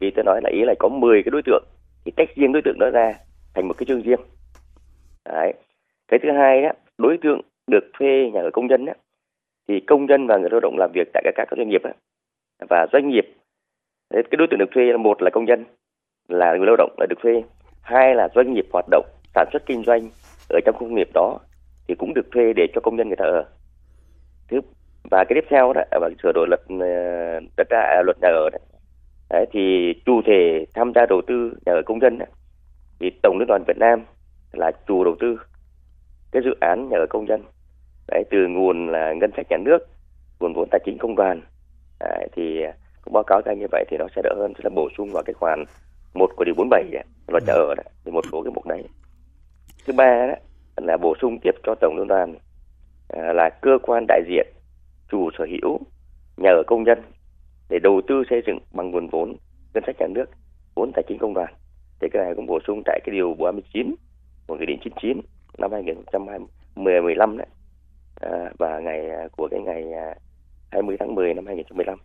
vì 0.00 0.10
tôi 0.10 0.24
nói 0.24 0.40
là 0.44 0.50
ý 0.50 0.64
là 0.64 0.74
có 0.78 0.88
10 0.88 1.22
cái 1.22 1.30
đối 1.30 1.42
tượng 1.42 1.64
thì 2.04 2.12
tách 2.16 2.28
riêng 2.36 2.52
đối 2.52 2.62
tượng 2.64 2.78
đó 2.78 2.90
ra 2.90 3.14
thành 3.54 3.68
một 3.68 3.74
cái 3.78 3.86
chương 3.88 4.02
riêng 4.02 4.20
Đấy. 5.24 5.52
cái 6.08 6.20
thứ 6.22 6.28
hai 6.32 6.62
đó 6.62 6.68
đối 6.98 7.18
tượng 7.22 7.40
được 7.68 7.84
thuê 7.98 8.30
nhà 8.32 8.40
ở 8.40 8.50
công 8.52 8.66
nhân 8.66 8.86
á, 8.86 8.94
thì 9.68 9.80
công 9.80 10.06
nhân 10.06 10.26
và 10.26 10.36
người 10.36 10.50
lao 10.50 10.60
động 10.60 10.76
làm 10.78 10.90
việc 10.94 11.08
tại 11.12 11.22
các 11.24 11.32
các 11.36 11.56
doanh 11.56 11.68
nghiệp 11.68 11.82
á, 11.84 11.92
và 12.70 12.86
doanh 12.92 13.08
nghiệp 13.08 13.34
cái 14.12 14.36
đối 14.38 14.48
tượng 14.50 14.58
được 14.58 14.70
thuê 14.74 14.84
là 14.84 14.96
một 14.96 15.22
là 15.22 15.30
công 15.30 15.44
nhân 15.44 15.64
là 16.28 16.54
người 16.56 16.66
lao 16.66 16.76
động 16.76 16.94
là 16.98 17.06
được 17.06 17.18
thuê. 17.22 17.42
Hai 17.82 18.14
là 18.14 18.28
doanh 18.34 18.54
nghiệp 18.54 18.66
hoạt 18.72 18.84
động 18.90 19.06
sản 19.34 19.48
xuất 19.52 19.66
kinh 19.66 19.84
doanh 19.84 20.08
ở 20.48 20.60
trong 20.64 20.74
khu 20.74 20.80
công 20.80 20.94
nghiệp 20.94 21.08
đó 21.14 21.38
thì 21.88 21.94
cũng 21.94 22.14
được 22.14 22.30
thuê 22.32 22.52
để 22.52 22.66
cho 22.74 22.80
công 22.80 22.96
nhân 22.96 23.08
người 23.08 23.16
ta 23.16 23.24
ở. 23.24 23.44
Thứ 24.48 24.60
và 25.10 25.24
cái 25.28 25.34
tiếp 25.40 25.46
theo 25.50 25.72
đó 25.72 25.82
là 25.92 26.08
sửa 26.22 26.32
đổi 26.34 26.46
luật 26.48 26.60
ờ, 26.68 27.40
đất 27.56 27.66
đai 27.70 27.96
à, 27.96 28.02
luật 28.04 28.16
nhà 28.22 28.28
ở 28.28 28.50
đó, 28.52 28.58
đấy 29.30 29.46
thì 29.52 29.94
chủ 30.06 30.22
thể 30.26 30.64
tham 30.74 30.92
gia 30.94 31.06
đầu 31.06 31.22
tư 31.26 31.52
nhà 31.66 31.72
ở 31.72 31.82
công 31.86 32.00
dân 32.00 32.18
đó, 32.18 32.26
thì 33.00 33.10
tổng 33.22 33.38
liên 33.38 33.48
đoàn 33.48 33.62
Việt 33.66 33.78
Nam 33.78 34.04
là 34.52 34.72
chủ 34.86 35.04
đầu 35.04 35.16
tư 35.20 35.36
cái 36.32 36.42
dự 36.44 36.54
án 36.60 36.88
nhà 36.88 36.98
ở 36.98 37.06
công 37.10 37.24
nhân 37.24 37.42
đấy 38.08 38.24
từ 38.30 38.46
nguồn 38.48 38.88
là 38.88 39.12
ngân 39.12 39.30
sách 39.36 39.46
nhà 39.50 39.56
nước 39.56 39.78
nguồn 40.40 40.52
vốn 40.54 40.68
tài 40.70 40.80
chính 40.84 40.98
công 40.98 41.16
đoàn. 41.16 41.40
Đấy, 42.00 42.28
thì 42.36 42.64
cũng 43.02 43.12
báo 43.12 43.22
cáo 43.26 43.40
ra 43.44 43.52
như 43.52 43.66
vậy 43.72 43.84
thì 43.90 43.96
nó 43.96 44.06
sẽ 44.16 44.22
đỡ 44.24 44.34
hơn 44.38 44.54
tức 44.54 44.60
là 44.64 44.70
bổ 44.74 44.88
sung 44.96 45.10
vào 45.12 45.22
cái 45.26 45.34
khoản 45.34 45.64
một 46.14 46.30
của 46.36 46.44
điều 46.44 46.54
47 46.54 46.82
ấy, 46.92 47.04
luật 47.28 47.42
nhà 47.46 47.52
ở 47.52 47.74
đấy, 47.76 47.86
thì 48.04 48.10
một 48.10 48.24
số 48.32 48.42
cái 48.42 48.52
mục 48.54 48.66
đấy. 48.66 48.84
Thứ 49.86 49.92
ba 49.92 50.26
đó 50.26 50.34
là 50.76 50.96
bổ 50.96 51.14
sung 51.20 51.38
tiếp 51.42 51.54
cho 51.62 51.74
tổng 51.80 51.96
liên 51.98 52.08
đoàn 52.08 52.34
à, 53.08 53.32
là 53.32 53.50
cơ 53.62 53.78
quan 53.82 54.04
đại 54.08 54.22
diện 54.28 54.46
chủ 55.10 55.30
sở 55.38 55.46
hữu 55.50 55.78
nhà 56.36 56.50
ở 56.50 56.62
công 56.66 56.84
nhân 56.84 57.02
để 57.68 57.78
đầu 57.78 58.00
tư 58.08 58.22
xây 58.30 58.42
dựng 58.46 58.58
bằng 58.72 58.90
nguồn 58.90 59.08
vốn 59.08 59.36
ngân 59.74 59.84
sách 59.86 59.96
nhà 59.98 60.06
nước 60.06 60.26
vốn 60.74 60.90
tài 60.94 61.04
chính 61.08 61.18
công 61.18 61.34
đoàn. 61.34 61.54
Thì 62.00 62.08
cái 62.12 62.22
này 62.24 62.34
cũng 62.36 62.46
bổ 62.46 62.58
sung 62.66 62.82
tại 62.84 63.00
cái 63.04 63.14
điều 63.14 63.34
39 63.34 63.94
của 64.46 64.56
nghị 64.56 64.66
định 64.66 64.78
99 64.84 65.20
năm 65.58 65.72
2015 65.72 67.36
đấy 67.38 67.46
à, 68.20 68.50
và 68.58 68.78
ngày 68.78 69.10
à, 69.10 69.28
của 69.36 69.48
cái 69.50 69.60
ngày 69.60 69.92
à, 69.92 70.14
20 70.70 70.96
tháng 71.00 71.14
10 71.14 71.34
năm 71.34 71.46
2015 71.46 71.98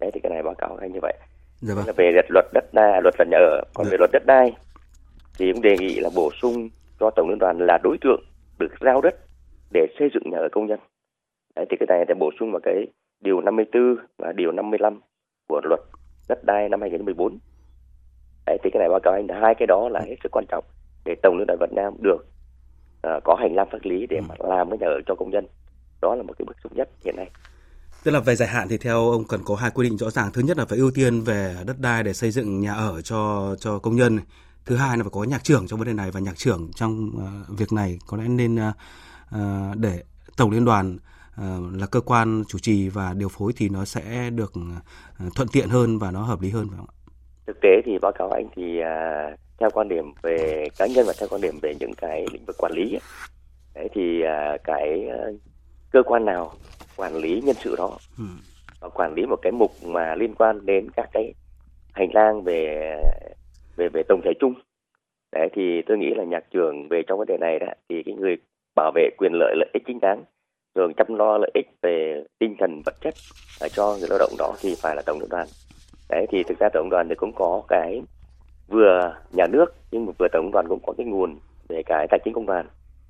đấy 0.00 0.10
thì 0.14 0.20
cái 0.20 0.30
này 0.30 0.42
báo 0.42 0.54
cáo 0.54 0.76
hay 0.80 0.90
như 0.90 0.98
vậy. 1.02 1.14
Dạ 1.60 1.74
vâng. 1.74 1.86
là 1.86 1.92
về 1.96 2.12
luật 2.28 2.44
đất 2.52 2.64
đai 2.74 3.02
luật 3.02 3.14
luật 3.18 3.28
nhà 3.28 3.38
ở. 3.38 3.62
Còn 3.74 3.86
Dạ. 3.86 3.90
về 3.90 3.96
luật 3.98 4.10
đất 4.12 4.26
đai 4.26 4.52
thì 5.38 5.52
cũng 5.52 5.62
đề 5.62 5.76
nghị 5.78 6.00
là 6.00 6.10
bổ 6.16 6.30
sung 6.42 6.68
cho 7.00 7.10
tổng 7.10 7.28
liên 7.28 7.38
đoàn 7.38 7.58
là 7.58 7.78
đối 7.82 7.98
tượng 8.00 8.24
được 8.58 8.72
giao 8.80 9.00
đất 9.00 9.14
để 9.72 9.86
xây 9.98 10.08
dựng 10.14 10.30
nhà 10.30 10.38
ở 10.38 10.48
công 10.52 10.66
nhân. 10.66 10.78
Đấy 11.56 11.66
thì 11.70 11.76
cái 11.80 11.86
này 11.88 12.04
sẽ 12.08 12.14
bổ 12.14 12.30
sung 12.40 12.52
vào 12.52 12.60
cái 12.64 12.86
điều 13.20 13.40
54 13.40 13.96
và 14.18 14.32
điều 14.32 14.52
55 14.52 15.00
của 15.48 15.60
luật 15.64 15.80
đất 16.28 16.44
đai 16.44 16.68
năm 16.68 16.80
2014 16.80 17.38
đấy 18.46 18.58
thì 18.64 18.70
cái 18.70 18.80
này 18.80 18.88
báo 18.88 19.00
cáo 19.02 19.14
anh 19.14 19.26
là 19.26 19.40
hai 19.40 19.54
cái 19.54 19.66
đó 19.66 19.88
là 19.88 20.00
hết 20.00 20.16
sức 20.22 20.32
quan 20.32 20.44
trọng 20.48 20.64
để 21.04 21.14
tổng 21.22 21.36
liên 21.38 21.46
đoàn 21.46 21.58
Việt 21.60 21.72
Nam 21.72 21.94
được 22.00 22.26
ờ, 23.04 23.20
có 23.24 23.34
hành 23.34 23.54
lang 23.54 23.68
pháp 23.72 23.78
lý 23.82 24.06
để 24.06 24.20
mà 24.28 24.34
làm 24.38 24.70
cái 24.70 24.78
nhà 24.78 24.86
ở 24.86 25.00
cho 25.06 25.14
công 25.14 25.30
nhân 25.30 25.46
đó 26.02 26.14
là 26.14 26.22
một 26.22 26.32
cái 26.38 26.46
bước 26.46 26.56
xúc 26.62 26.72
nhất 26.76 26.88
hiện 27.04 27.16
nay 27.16 27.30
Tức 28.04 28.10
là 28.10 28.20
về 28.20 28.36
dài 28.36 28.48
hạn 28.48 28.68
thì 28.68 28.78
theo 28.78 29.10
ông 29.10 29.24
cần 29.24 29.40
có 29.44 29.56
hai 29.56 29.70
quy 29.70 29.88
định 29.88 29.98
rõ 29.98 30.10
ràng. 30.10 30.32
Thứ 30.32 30.42
nhất 30.42 30.58
là 30.58 30.64
phải 30.64 30.78
ưu 30.78 30.90
tiên 30.90 31.20
về 31.20 31.56
đất 31.66 31.76
đai 31.80 32.02
để 32.02 32.12
xây 32.12 32.30
dựng 32.30 32.60
nhà 32.60 32.74
ở 32.74 33.02
cho 33.02 33.54
cho 33.60 33.78
công 33.78 33.96
nhân. 33.96 34.18
Thứ 34.66 34.76
hai 34.76 34.96
là 34.96 35.02
phải 35.02 35.10
có 35.10 35.24
nhạc 35.24 35.44
trưởng 35.44 35.66
trong 35.66 35.78
vấn 35.78 35.88
đề 35.88 35.94
này 35.94 36.10
và 36.10 36.20
nhạc 36.20 36.36
trưởng 36.36 36.70
trong 36.74 37.10
ờ, 37.18 37.54
việc 37.54 37.72
này 37.72 37.98
có 38.06 38.16
lẽ 38.16 38.28
nên 38.28 38.56
ờ, 39.30 39.74
để 39.76 40.02
tổng 40.36 40.50
liên 40.50 40.64
đoàn 40.64 40.98
ờ, 41.36 41.60
là 41.72 41.86
cơ 41.86 42.00
quan 42.00 42.44
chủ 42.48 42.58
trì 42.58 42.88
và 42.88 43.14
điều 43.14 43.28
phối 43.28 43.52
thì 43.56 43.68
nó 43.68 43.84
sẽ 43.84 44.30
được 44.30 44.52
thuận 45.34 45.48
tiện 45.48 45.68
hơn 45.68 45.98
và 45.98 46.10
nó 46.10 46.22
hợp 46.22 46.40
lý 46.40 46.50
hơn 46.50 46.68
phải 46.68 46.76
không 46.76 46.86
ạ? 46.88 47.03
Thực 47.46 47.60
tế 47.60 47.82
thì 47.84 47.98
báo 47.98 48.12
cáo 48.12 48.30
anh 48.30 48.46
thì 48.56 48.80
à, 48.80 49.30
theo 49.58 49.70
quan 49.74 49.88
điểm 49.88 50.12
về 50.22 50.64
cá 50.78 50.86
nhân 50.86 51.06
và 51.06 51.12
theo 51.20 51.28
quan 51.28 51.40
điểm 51.40 51.58
về 51.62 51.74
những 51.80 51.92
cái 51.96 52.26
lĩnh 52.32 52.44
vực 52.44 52.56
quản 52.58 52.72
lý 52.72 52.94
ấy, 52.94 53.00
đấy 53.74 53.88
thì 53.94 54.22
à, 54.22 54.56
cái 54.64 55.08
à, 55.08 55.18
cơ 55.90 56.02
quan 56.02 56.24
nào 56.24 56.52
quản 56.96 57.16
lý 57.16 57.40
nhân 57.40 57.56
sự 57.58 57.74
đó 57.78 57.98
ừ. 58.18 58.24
và 58.80 58.88
quản 58.88 59.14
lý 59.14 59.26
một 59.26 59.38
cái 59.42 59.52
mục 59.52 59.70
mà 59.84 60.14
liên 60.14 60.34
quan 60.34 60.66
đến 60.66 60.88
các 60.96 61.08
cái 61.12 61.34
hành 61.92 62.08
lang 62.14 62.42
về 62.42 62.96
về 63.76 63.88
về 63.88 64.02
tổng 64.08 64.20
thể 64.24 64.32
chung. 64.40 64.54
Đấy 65.32 65.48
thì 65.54 65.82
tôi 65.86 65.98
nghĩ 65.98 66.14
là 66.16 66.24
nhạc 66.24 66.44
trường 66.50 66.88
về 66.88 67.02
trong 67.06 67.18
vấn 67.18 67.28
đề 67.28 67.36
này 67.40 67.58
đó 67.58 67.66
thì 67.88 68.02
cái 68.06 68.14
người 68.14 68.36
bảo 68.76 68.92
vệ 68.94 69.08
quyền 69.18 69.32
lợi 69.32 69.54
lợi 69.56 69.70
ích 69.72 69.82
chính 69.86 70.00
đáng 70.00 70.24
rồi 70.74 70.92
chăm 70.96 71.06
lo 71.14 71.38
lợi 71.38 71.50
ích 71.54 71.66
về 71.82 72.24
tinh 72.38 72.56
thần 72.58 72.82
vật 72.86 72.94
chất 73.00 73.14
cho 73.72 73.96
người 73.98 74.08
lao 74.08 74.18
động 74.18 74.32
đó 74.38 74.54
thì 74.60 74.74
phải 74.82 74.96
là 74.96 75.02
tổng 75.06 75.20
liên 75.20 75.28
đoàn 75.28 75.46
đấy 76.08 76.26
thì 76.30 76.42
thực 76.42 76.58
ra 76.58 76.68
tổng 76.72 76.88
đoàn 76.90 77.08
thì 77.08 77.14
cũng 77.14 77.32
có 77.32 77.62
cái 77.68 78.02
vừa 78.68 79.14
nhà 79.32 79.46
nước 79.46 79.74
nhưng 79.90 80.06
mà 80.06 80.12
vừa 80.18 80.28
tổng 80.32 80.50
đoàn 80.52 80.66
cũng 80.68 80.80
có 80.86 80.92
cái 80.98 81.06
nguồn 81.06 81.38
về 81.68 81.82
cái 81.86 82.06
tài 82.10 82.20
chính 82.24 82.34
công 82.34 82.46
đoàn 82.46 82.66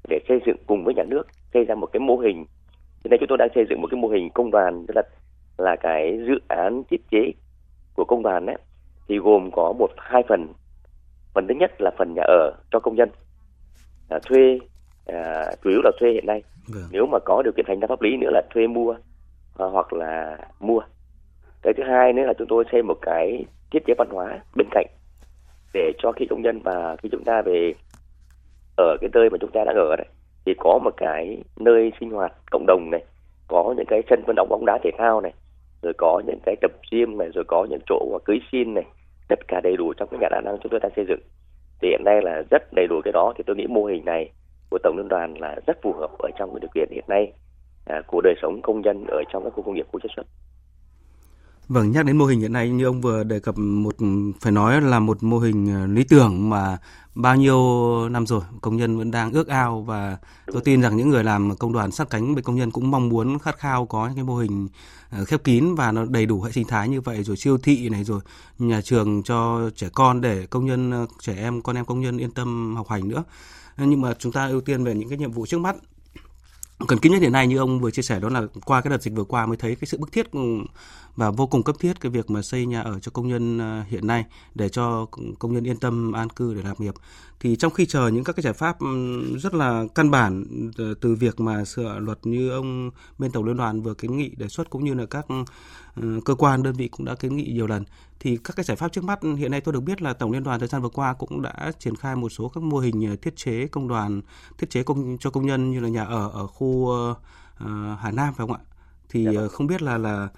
để 0.08 0.18
xây 0.28 0.40
dựng 0.46 0.56
cùng 0.66 0.84
với 0.84 0.94
nhà 0.94 1.04
nước 1.08 1.22
xây 1.54 1.64
ra 1.64 1.74
một 1.74 1.86
cái 1.92 2.00
mô 2.00 2.16
hình. 2.16 2.36
Hiện 3.04 3.10
nay 3.10 3.18
chúng 3.20 3.28
tôi 3.28 3.38
đang 3.38 3.48
xây 3.54 3.64
dựng 3.70 3.80
một 3.80 3.88
cái 3.90 4.00
mô 4.00 4.08
hình 4.08 4.30
công 4.30 4.50
đoàn 4.50 4.84
tức 4.88 4.96
là 4.96 5.02
là 5.58 5.76
cái 5.76 6.18
dự 6.26 6.38
án 6.48 6.82
thiết 6.90 7.10
chế 7.10 7.32
của 7.94 8.04
công 8.04 8.22
đoàn 8.22 8.46
đấy 8.46 8.56
thì 9.08 9.18
gồm 9.18 9.50
có 9.52 9.72
một 9.78 9.90
hai 9.96 10.22
phần. 10.28 10.48
Phần 11.34 11.46
thứ 11.48 11.54
nhất 11.54 11.70
là 11.78 11.90
phần 11.98 12.14
nhà 12.14 12.22
ở 12.26 12.52
cho 12.70 12.80
công 12.80 12.96
nhân 12.96 13.08
à, 14.08 14.18
thuê 14.26 14.58
à, 15.06 15.44
chủ 15.64 15.70
yếu 15.70 15.80
là 15.84 15.90
thuê 16.00 16.12
hiện 16.12 16.26
nay. 16.26 16.42
Vâng. 16.68 16.84
nếu 16.90 17.06
mà 17.06 17.18
có 17.24 17.42
điều 17.42 17.52
kiện 17.56 17.66
hành 17.68 17.80
lang 17.80 17.88
pháp 17.88 18.02
lý 18.02 18.16
nữa 18.16 18.30
là 18.32 18.42
thuê 18.54 18.66
mua 18.66 18.92
à, 19.58 19.66
hoặc 19.66 19.92
là 19.92 20.38
mua 20.60 20.80
cái 21.64 21.74
thứ 21.74 21.82
hai 21.82 22.12
nữa 22.12 22.22
là 22.26 22.32
chúng 22.38 22.48
tôi 22.48 22.64
xây 22.72 22.82
một 22.82 22.98
cái 23.02 23.44
thiết 23.70 23.82
chế 23.86 23.94
văn 23.98 24.08
hóa 24.10 24.40
bên 24.56 24.66
cạnh 24.70 24.86
để 25.74 25.92
cho 25.98 26.12
khi 26.12 26.26
công 26.30 26.42
nhân 26.42 26.60
và 26.64 26.96
khi 27.02 27.08
chúng 27.12 27.24
ta 27.24 27.42
về 27.42 27.74
ở 28.76 28.96
cái 29.00 29.10
nơi 29.12 29.30
mà 29.30 29.38
chúng 29.40 29.50
ta 29.50 29.64
đã 29.64 29.72
ở 29.76 29.96
đấy 29.96 30.06
thì 30.46 30.54
có 30.58 30.78
một 30.84 30.94
cái 30.96 31.42
nơi 31.56 31.92
sinh 32.00 32.10
hoạt 32.10 32.32
cộng 32.50 32.66
đồng 32.66 32.90
này 32.90 33.04
có 33.48 33.74
những 33.76 33.86
cái 33.86 34.02
sân 34.10 34.22
vận 34.26 34.36
động 34.36 34.48
bóng 34.48 34.66
đá 34.66 34.78
thể 34.84 34.90
thao 34.98 35.20
này 35.20 35.32
rồi 35.82 35.92
có 35.98 36.22
những 36.26 36.38
cái 36.46 36.56
tập 36.60 36.70
gym 36.90 37.18
này 37.18 37.28
rồi 37.34 37.44
có 37.48 37.66
những 37.70 37.80
chỗ 37.86 38.18
cưới 38.24 38.40
xin 38.52 38.74
này 38.74 38.84
tất 39.28 39.48
cả 39.48 39.60
đầy 39.60 39.76
đủ 39.76 39.92
trong 39.92 40.08
cái 40.10 40.20
nhà 40.20 40.28
đa 40.30 40.40
năng 40.40 40.56
chúng 40.62 40.70
tôi 40.70 40.80
đang 40.80 40.92
xây 40.96 41.04
dựng. 41.08 41.20
Thì 41.80 41.88
hiện 41.88 42.02
nay 42.04 42.22
là 42.22 42.42
rất 42.50 42.72
đầy 42.72 42.86
đủ 42.86 43.00
cái 43.04 43.12
đó 43.12 43.32
thì 43.36 43.44
tôi 43.46 43.56
nghĩ 43.56 43.66
mô 43.66 43.84
hình 43.84 44.04
này 44.04 44.30
của 44.70 44.78
tổng 44.82 44.96
liên 44.96 45.08
đoàn 45.08 45.34
là 45.38 45.56
rất 45.66 45.78
phù 45.82 45.92
hợp 45.92 46.10
ở 46.18 46.30
trong 46.38 46.50
cái 46.50 46.60
điều 46.60 46.70
kiện 46.74 46.88
hiện 46.90 47.04
nay 47.08 47.32
à, 47.86 48.02
của 48.06 48.20
đời 48.24 48.34
sống 48.42 48.60
công 48.62 48.80
nhân 48.80 49.04
ở 49.08 49.22
trong 49.32 49.44
các 49.44 49.50
khu 49.50 49.62
công 49.62 49.74
nghiệp 49.74 49.86
khu 49.92 50.00
chế 50.00 50.08
xuất. 50.16 50.26
Vâng, 51.68 51.92
nhắc 51.92 52.04
đến 52.04 52.16
mô 52.16 52.26
hình 52.26 52.40
hiện 52.40 52.52
nay 52.52 52.70
như 52.70 52.84
ông 52.84 53.00
vừa 53.00 53.24
đề 53.24 53.40
cập 53.40 53.58
một 53.58 53.96
phải 54.40 54.52
nói 54.52 54.80
là 54.80 54.98
một 54.98 55.22
mô 55.22 55.38
hình 55.38 55.74
ờ, 55.74 55.86
lý 55.86 56.04
tưởng 56.04 56.50
mà 56.50 56.78
bao 57.14 57.36
nhiêu 57.36 57.58
năm 58.08 58.26
rồi 58.26 58.40
công 58.60 58.76
nhân 58.76 58.98
vẫn 58.98 59.10
đang 59.10 59.32
ước 59.32 59.48
ao 59.48 59.82
và 59.82 60.18
tôi 60.52 60.62
tin 60.62 60.80
rằng 60.82 60.96
những 60.96 61.10
người 61.10 61.24
làm 61.24 61.56
công 61.56 61.72
đoàn 61.72 61.90
sát 61.90 62.10
cánh 62.10 62.34
với 62.34 62.42
công 62.42 62.56
nhân 62.56 62.70
cũng 62.70 62.90
mong 62.90 63.08
muốn 63.08 63.38
khát 63.38 63.58
khao 63.58 63.86
có 63.86 64.06
những 64.06 64.14
cái 64.14 64.24
mô 64.24 64.36
hình 64.36 64.68
ờ, 65.10 65.24
khép 65.24 65.44
kín 65.44 65.74
và 65.74 65.92
nó 65.92 66.04
đầy 66.04 66.26
đủ 66.26 66.42
hệ 66.42 66.52
sinh 66.52 66.66
thái 66.66 66.88
như 66.88 67.00
vậy 67.00 67.22
rồi 67.22 67.36
siêu 67.36 67.58
thị 67.58 67.88
này 67.88 68.04
rồi 68.04 68.20
nhà 68.58 68.80
trường 68.80 69.22
cho 69.22 69.70
trẻ 69.76 69.88
con 69.94 70.20
để 70.20 70.46
công 70.46 70.66
nhân 70.66 70.90
ờ, 70.90 71.06
trẻ 71.20 71.34
em 71.36 71.62
con 71.62 71.76
em 71.76 71.84
công 71.84 72.00
nhân 72.00 72.18
yên 72.18 72.30
tâm 72.30 72.76
học 72.76 72.88
hành 72.88 73.08
nữa. 73.08 73.24
Nhưng 73.76 74.00
mà 74.00 74.14
chúng 74.18 74.32
ta 74.32 74.48
ưu 74.48 74.60
tiên 74.60 74.84
về 74.84 74.94
những 74.94 75.08
cái 75.08 75.18
nhiệm 75.18 75.32
vụ 75.32 75.46
trước 75.46 75.58
mắt 75.58 75.76
cần 76.78 76.98
kín 76.98 77.12
nhất 77.12 77.22
hiện 77.22 77.32
nay 77.32 77.46
như 77.46 77.58
ông 77.58 77.80
vừa 77.80 77.90
chia 77.90 78.02
sẻ 78.02 78.20
đó 78.20 78.28
là 78.28 78.42
qua 78.64 78.80
cái 78.80 78.90
đợt 78.90 79.02
dịch 79.02 79.14
vừa 79.14 79.24
qua 79.24 79.46
mới 79.46 79.56
thấy 79.56 79.76
cái 79.76 79.86
sự 79.86 79.98
bức 79.98 80.12
thiết 80.12 80.32
ừ, 80.32 80.40
và 81.16 81.30
vô 81.30 81.46
cùng 81.46 81.62
cấp 81.62 81.76
thiết 81.78 82.00
cái 82.00 82.10
việc 82.10 82.30
mà 82.30 82.42
xây 82.42 82.66
nhà 82.66 82.80
ở 82.80 82.98
cho 82.98 83.10
công 83.10 83.28
nhân 83.28 83.58
ờ, 83.58 83.82
hiện 83.88 84.06
nay 84.06 84.24
để 84.54 84.68
cho 84.68 85.06
công 85.38 85.54
nhân 85.54 85.66
yên 85.66 85.76
tâm 85.76 86.12
an 86.12 86.30
cư 86.30 86.54
để 86.54 86.62
làm 86.62 86.76
nghiệp. 86.78 86.94
Thì 87.40 87.56
trong 87.56 87.72
khi 87.72 87.86
chờ 87.86 88.08
những 88.08 88.24
các 88.24 88.36
cái 88.36 88.42
giải 88.42 88.52
pháp 88.52 88.80
ừ, 88.80 88.86
rất 89.38 89.54
là 89.54 89.84
căn 89.94 90.10
bản 90.10 90.44
ờ, 90.78 90.94
từ 91.00 91.14
việc 91.14 91.40
mà 91.40 91.64
sửa 91.64 91.98
luật 91.98 92.18
như 92.22 92.50
ông 92.50 92.90
bên 93.18 93.30
tổng 93.30 93.44
liên 93.44 93.56
đoàn 93.56 93.82
vừa 93.82 93.94
kiến 93.94 94.16
nghị 94.16 94.28
đề 94.36 94.48
xuất 94.48 94.70
cũng 94.70 94.84
như 94.84 94.94
là 94.94 95.06
các 95.06 95.28
ừ, 95.28 95.34
cơ 96.24 96.34
quan 96.34 96.62
đơn 96.62 96.74
vị 96.74 96.88
cũng 96.88 97.06
đã 97.06 97.14
kiến 97.14 97.36
nghị 97.36 97.52
nhiều 97.52 97.66
lần. 97.66 97.84
Thì 98.20 98.36
các 98.44 98.56
cái 98.56 98.64
giải 98.64 98.76
pháp 98.76 98.92
trước 98.92 99.04
mắt 99.04 99.20
hiện 99.36 99.50
nay 99.50 99.60
tôi 99.60 99.72
được 99.72 99.80
biết 99.80 100.02
là 100.02 100.12
tổng 100.12 100.32
liên 100.32 100.44
đoàn 100.44 100.58
thời 100.58 100.68
gian 100.68 100.82
vừa 100.82 100.88
qua 100.88 101.14
cũng 101.14 101.42
đã 101.42 101.72
triển 101.78 101.96
khai 101.96 102.16
một 102.16 102.28
số 102.28 102.48
các 102.48 102.62
mô 102.62 102.78
hình 102.78 103.16
thiết 103.22 103.36
chế 103.36 103.66
công 103.66 103.88
đoàn 103.88 104.20
thiết 104.58 104.70
chế 104.70 104.82
công 104.82 105.16
cho 105.20 105.30
công 105.30 105.46
nhân 105.46 105.70
như 105.70 105.80
là 105.80 105.88
nhà 105.88 106.04
ở 106.04 106.28
ở 106.28 106.46
khu 106.46 106.66
uh, 106.66 107.16
Hà 107.98 108.10
Nam 108.10 108.34
phải 108.34 108.46
không 108.46 108.52
ạ? 108.52 108.60
Thì 109.08 109.26
vâng. 109.26 109.48
không 109.48 109.66
biết 109.66 109.82
là 109.82 109.98
là 109.98 110.28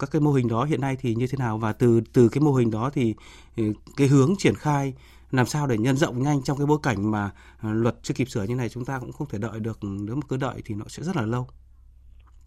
các 0.00 0.10
cái 0.10 0.20
mô 0.20 0.32
hình 0.32 0.48
đó 0.48 0.64
hiện 0.64 0.80
nay 0.80 0.96
thì 1.00 1.14
như 1.14 1.26
thế 1.26 1.38
nào? 1.38 1.58
Và 1.58 1.72
từ 1.72 2.00
từ 2.12 2.28
cái 2.28 2.40
mô 2.40 2.52
hình 2.52 2.70
đó 2.70 2.90
thì 2.94 3.14
ừ, 3.56 3.64
cái 3.96 4.08
hướng 4.08 4.34
triển 4.38 4.54
khai 4.54 4.94
làm 5.30 5.46
sao 5.46 5.66
để 5.66 5.78
nhân 5.78 5.96
rộng 5.96 6.22
nhanh 6.22 6.42
trong 6.42 6.58
cái 6.58 6.66
bối 6.66 6.78
cảnh 6.82 7.10
mà 7.10 7.30
luật 7.62 7.96
chưa 8.02 8.14
kịp 8.14 8.30
sửa 8.30 8.44
như 8.44 8.54
này 8.54 8.68
chúng 8.68 8.84
ta 8.84 8.98
cũng 8.98 9.12
không 9.12 9.28
thể 9.28 9.38
đợi 9.38 9.60
được. 9.60 9.78
Nếu 9.82 10.16
mà 10.16 10.22
cứ 10.28 10.36
đợi 10.36 10.62
thì 10.64 10.74
nó 10.74 10.84
sẽ 10.88 11.02
rất 11.02 11.16
là 11.16 11.22
lâu 11.22 11.46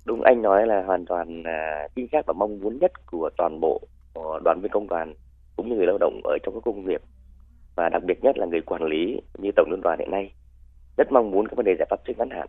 đúng 0.06 0.22
anh 0.22 0.42
nói 0.42 0.68
là 0.68 0.84
hoàn 0.84 1.06
toàn 1.06 1.44
là 1.44 1.88
chính 1.96 2.08
xác 2.12 2.26
và 2.26 2.34
mong 2.34 2.60
muốn 2.60 2.78
nhất 2.82 2.92
của 3.06 3.30
toàn 3.38 3.60
bộ 3.60 3.82
ờ, 4.13 4.39
đoàn 4.44 4.60
viên 4.62 4.72
công 4.72 4.88
đoàn 4.88 5.13
cũng 5.56 5.70
như 5.70 5.76
người 5.76 5.88
lao 5.88 5.98
động 5.98 6.22
ở 6.24 6.38
trong 6.44 6.54
các 6.54 6.62
công 6.66 6.86
nghiệp 6.86 7.02
và 7.76 7.89
đặc 7.89 8.04
biệt 8.04 8.24
nhất 8.24 8.38
là 8.38 8.46
người 8.46 8.62
quản 8.62 8.84
lý 8.84 9.22
như 9.38 9.52
tổng 9.56 9.72
liên 9.72 9.82
đoàn 9.82 10.00
hiện 10.00 10.12
nay 10.12 10.32
rất 10.98 11.12
mong 11.12 11.32
muốn 11.32 11.48
các 11.48 11.56
vấn 11.56 11.66
đề 11.66 11.76
giải 11.80 11.88
pháp 11.89 12.00
trước 12.06 12.13
ngắn 12.18 12.30
hạn. 12.30 12.48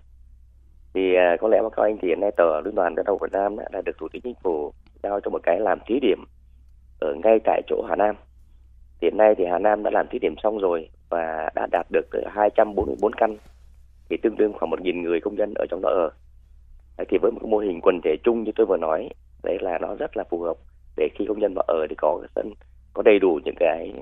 Thì 0.94 1.14
à, 1.14 1.36
có 1.40 1.48
lẽ 1.48 1.60
mà 1.62 1.68
các 1.70 1.82
anh 1.82 1.98
thì 2.02 2.08
hiện 2.08 2.20
nay 2.20 2.30
tờ 2.36 2.60
liên 2.60 2.74
đoàn 2.74 2.94
lao 2.96 3.04
động 3.04 3.18
Việt 3.20 3.32
Nam 3.32 3.56
đã, 3.56 3.64
đã 3.72 3.80
được 3.80 3.98
thủ 3.98 4.08
tướng 4.12 4.22
chính 4.22 4.34
phủ 4.42 4.72
giao 5.02 5.20
cho 5.20 5.30
một 5.30 5.40
cái 5.42 5.60
làm 5.60 5.78
thí 5.86 6.00
điểm 6.00 6.18
ở 7.00 7.14
ngay 7.24 7.38
tại 7.44 7.62
chỗ 7.66 7.82
Hà 7.88 7.96
Nam. 7.96 8.16
Hiện 9.02 9.16
nay 9.16 9.34
thì 9.38 9.44
Hà 9.44 9.58
Nam 9.58 9.82
đã 9.82 9.90
làm 9.90 10.06
thí 10.10 10.18
điểm 10.18 10.34
xong 10.42 10.58
rồi 10.58 10.88
và 11.10 11.50
đã 11.54 11.66
đạt 11.72 11.86
được 11.90 12.06
244 12.26 13.12
căn 13.12 13.36
thì 14.10 14.16
tương 14.16 14.36
đương 14.36 14.52
khoảng 14.52 14.70
1.000 14.70 15.02
người 15.02 15.20
công 15.20 15.36
dân 15.36 15.54
ở 15.54 15.66
trong 15.70 15.80
đó 15.82 15.88
ở 15.88 16.10
đấy, 16.98 17.06
thì 17.10 17.18
với 17.22 17.30
một 17.30 17.48
mô 17.48 17.58
hình 17.58 17.80
quần 17.80 18.00
thể 18.04 18.16
chung 18.24 18.44
như 18.44 18.52
tôi 18.56 18.66
vừa 18.66 18.76
nói 18.76 19.08
đấy 19.42 19.58
là 19.60 19.78
nó 19.78 19.94
rất 19.94 20.16
là 20.16 20.24
phù 20.30 20.40
hợp 20.40 20.56
để 20.96 21.08
khi 21.14 21.24
công 21.28 21.38
nhân 21.38 21.54
vào 21.54 21.64
ở 21.68 21.86
thì 21.88 21.94
có 21.98 22.18
cái 22.20 22.28
sân 22.34 22.54
có 22.94 23.02
đầy 23.02 23.18
đủ 23.18 23.40
những 23.44 23.54
cái 23.58 23.92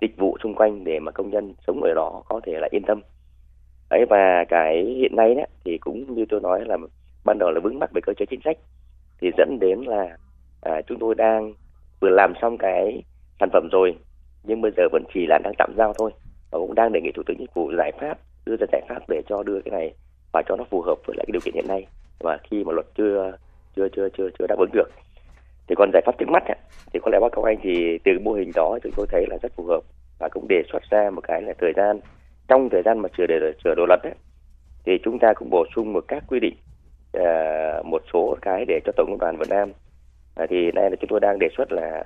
dịch 0.00 0.16
vụ 0.16 0.36
xung 0.42 0.54
quanh 0.54 0.84
để 0.84 1.00
mà 1.00 1.12
công 1.12 1.30
nhân 1.30 1.54
sống 1.66 1.82
ở 1.82 1.94
đó 1.94 2.22
có 2.28 2.40
thể 2.46 2.52
là 2.60 2.68
yên 2.70 2.82
tâm. 2.86 3.00
Đấy 3.90 4.04
và 4.10 4.44
cái 4.48 4.84
hiện 4.84 5.16
nay 5.16 5.34
đấy 5.34 5.46
thì 5.64 5.78
cũng 5.78 6.14
như 6.14 6.24
tôi 6.28 6.40
nói 6.40 6.64
là 6.66 6.76
ban 7.24 7.38
đầu 7.38 7.50
là 7.50 7.60
vướng 7.60 7.78
mắc 7.78 7.90
về 7.94 8.00
cơ 8.04 8.12
chế 8.14 8.26
chính 8.26 8.40
sách 8.44 8.58
thì 9.20 9.30
dẫn 9.38 9.58
đến 9.60 9.80
là 9.80 10.16
à, 10.60 10.82
chúng 10.86 10.98
tôi 10.98 11.14
đang 11.14 11.54
vừa 12.00 12.10
làm 12.10 12.32
xong 12.42 12.58
cái 12.58 13.02
sản 13.40 13.48
phẩm 13.52 13.68
rồi 13.72 13.96
nhưng 14.44 14.60
bây 14.60 14.70
giờ 14.76 14.82
vẫn 14.92 15.04
chỉ 15.14 15.26
là 15.28 15.38
đang 15.44 15.54
tạm 15.58 15.74
giao 15.76 15.92
thôi 15.98 16.10
và 16.50 16.58
cũng 16.58 16.74
đang 16.74 16.92
đề 16.92 17.00
nghị 17.00 17.10
thủ 17.14 17.22
tướng 17.26 17.36
chính 17.38 17.50
phủ 17.54 17.72
giải 17.78 17.92
pháp 18.00 18.18
đưa 18.46 18.56
ra 18.56 18.66
giải 18.72 18.82
pháp 18.88 19.08
để 19.08 19.22
cho 19.28 19.42
đưa 19.42 19.60
cái 19.64 19.72
này 19.72 19.94
và 20.32 20.42
cho 20.48 20.56
nó 20.56 20.64
phù 20.70 20.82
hợp 20.82 20.94
với 21.06 21.16
lại 21.16 21.24
cái 21.26 21.32
điều 21.32 21.40
kiện 21.44 21.54
hiện 21.54 21.68
nay 21.68 21.86
và 22.20 22.38
khi 22.50 22.64
mà 22.64 22.72
luật 22.72 22.86
chưa 22.96 23.32
chưa 23.76 23.88
chưa 23.88 24.08
chưa 24.18 24.28
chưa 24.38 24.46
đáp 24.46 24.58
ứng 24.58 24.70
được 24.72 24.90
thì 25.68 25.74
còn 25.78 25.90
giải 25.92 26.02
pháp 26.06 26.18
trước 26.18 26.28
mắt 26.28 26.44
ấy, 26.46 26.58
thì 26.92 27.00
có 27.02 27.10
lẽ 27.12 27.18
báo 27.20 27.30
cáo 27.30 27.44
anh 27.44 27.56
thì 27.62 27.98
từ 28.04 28.12
mô 28.22 28.32
hình 28.32 28.50
đó 28.54 28.78
chúng 28.82 28.92
tôi 28.96 29.06
thấy 29.08 29.26
là 29.28 29.36
rất 29.42 29.52
phù 29.56 29.64
hợp 29.66 29.80
và 30.18 30.28
cũng 30.28 30.48
đề 30.48 30.62
xuất 30.72 30.82
ra 30.90 31.10
một 31.10 31.20
cái 31.28 31.42
là 31.42 31.52
thời 31.58 31.72
gian 31.76 32.00
trong 32.48 32.68
thời 32.70 32.82
gian 32.82 32.98
mà 32.98 33.08
sửa 33.16 33.26
để 33.26 33.36
sửa 33.64 33.74
đồ 33.76 33.86
luật 33.86 34.00
ấy, 34.02 34.14
thì 34.84 34.92
chúng 35.04 35.18
ta 35.18 35.32
cũng 35.36 35.50
bổ 35.50 35.64
sung 35.74 35.92
một 35.92 36.04
các 36.08 36.24
quy 36.28 36.40
định 36.40 36.54
uh, 37.16 37.86
một 37.86 38.02
số 38.12 38.36
cái 38.42 38.64
để 38.68 38.80
cho 38.84 38.92
tổng 38.96 39.06
công 39.10 39.18
đoàn 39.18 39.36
Việt 39.36 39.48
Nam. 39.48 39.70
Uh, 40.42 40.50
thì 40.50 40.70
nay 40.72 40.90
là 40.90 40.96
chúng 41.00 41.10
tôi 41.10 41.20
đang 41.20 41.38
đề 41.38 41.48
xuất 41.56 41.72
là 41.72 42.04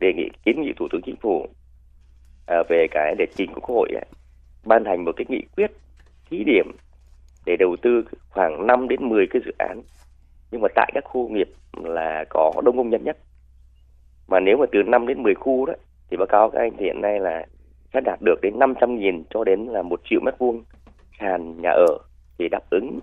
đề 0.00 0.12
nghị 0.12 0.28
kiến 0.44 0.62
nghị 0.62 0.72
thủ 0.76 0.88
tướng 0.92 1.02
chính 1.02 1.16
phủ 1.16 1.36
uh, 1.40 2.68
về 2.68 2.86
cái 2.90 3.14
để 3.18 3.26
trình 3.36 3.50
quốc 3.54 3.64
hội 3.64 3.88
ấy, 3.94 4.06
ban 4.64 4.84
hành 4.84 5.04
một 5.04 5.12
cái 5.16 5.26
nghị 5.28 5.42
quyết 5.56 5.70
thí 6.30 6.44
điểm 6.44 6.72
để 7.46 7.56
đầu 7.56 7.76
tư 7.82 8.04
khoảng 8.30 8.66
5 8.66 8.88
đến 8.88 9.08
10 9.08 9.26
cái 9.30 9.42
dự 9.44 9.52
án 9.58 9.82
nhưng 10.50 10.60
mà 10.60 10.68
tại 10.74 10.90
các 10.94 11.04
khu 11.04 11.28
nghiệp 11.28 11.48
là 11.82 12.24
có 12.30 12.52
đông 12.64 12.76
công 12.76 12.90
nhân 12.90 13.04
nhất 13.04 13.16
mà 14.28 14.40
nếu 14.40 14.56
mà 14.56 14.66
từ 14.72 14.82
5 14.82 15.06
đến 15.06 15.22
10 15.22 15.34
khu 15.34 15.66
đó 15.66 15.74
thì 16.10 16.16
báo 16.16 16.26
cáo 16.26 16.50
các 16.50 16.58
anh 16.58 16.70
thì 16.78 16.84
hiện 16.84 17.00
nay 17.00 17.20
là 17.20 17.46
sẽ 17.94 18.00
đạt 18.00 18.18
được 18.22 18.40
đến 18.42 18.58
500.000 18.58 19.22
cho 19.30 19.44
đến 19.44 19.64
là 19.64 19.82
một 19.82 20.00
triệu 20.04 20.20
mét 20.20 20.34
vuông 20.38 20.64
sàn 21.20 21.62
nhà 21.62 21.70
ở 21.70 21.98
thì 22.38 22.48
đáp 22.48 22.70
ứng 22.70 22.98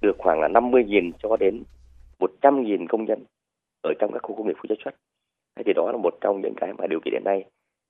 được 0.00 0.16
khoảng 0.18 0.40
là 0.40 0.48
50.000 0.48 1.10
cho 1.22 1.36
đến 1.36 1.62
100.000 2.18 2.86
công 2.88 3.04
nhân 3.04 3.24
ở 3.82 3.92
trong 3.98 4.12
các 4.12 4.22
khu 4.22 4.34
công 4.36 4.46
nghiệp 4.46 4.56
khu 4.58 4.66
chế 4.68 4.74
xuất. 4.84 4.94
Thế 5.56 5.62
thì 5.66 5.72
đó 5.72 5.92
là 5.92 5.98
một 6.02 6.14
trong 6.20 6.40
những 6.40 6.54
cái 6.56 6.72
mà 6.72 6.86
điều 6.86 7.00
kiện 7.04 7.12
hiện 7.12 7.24
nay. 7.24 7.44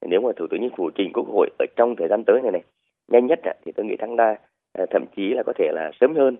Nếu 0.06 0.20
mà 0.20 0.30
Thủ 0.36 0.46
tướng 0.50 0.60
Chính 0.60 0.76
phủ 0.76 0.90
trình 0.94 1.12
Quốc 1.14 1.26
hội 1.28 1.48
ở 1.58 1.66
trong 1.76 1.96
thời 1.96 2.08
gian 2.08 2.24
tới 2.24 2.40
này 2.42 2.52
này, 2.52 2.62
nhanh 3.08 3.26
nhất 3.26 3.40
thì 3.64 3.72
tôi 3.72 3.86
nghĩ 3.86 3.96
tháng 3.98 4.16
đa 4.16 4.38
Ờ, 4.78 4.86
thậm 4.90 5.04
chí 5.16 5.34
là 5.34 5.42
có 5.46 5.52
thể 5.58 5.68
là 5.72 5.90
sớm 6.00 6.14
hơn. 6.14 6.36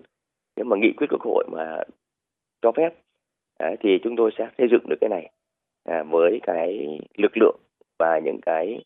Nếu 0.55 0.65
mà 0.65 0.77
nghị 0.77 0.93
quyết 0.97 1.07
Quốc 1.09 1.21
hội 1.21 1.45
mà 1.51 1.83
cho 2.61 2.71
phép 2.71 2.93
thì 3.79 3.99
chúng 4.03 4.15
tôi 4.15 4.31
sẽ 4.37 4.49
xây 4.57 4.67
dựng 4.71 4.89
được 4.89 4.95
cái 5.01 5.09
này 5.09 5.31
à, 5.83 6.03
với 6.03 6.39
cái 6.43 6.99
lực 7.17 7.37
lượng 7.37 7.57
và 7.99 8.19
những 8.25 8.39
cái 8.41 8.83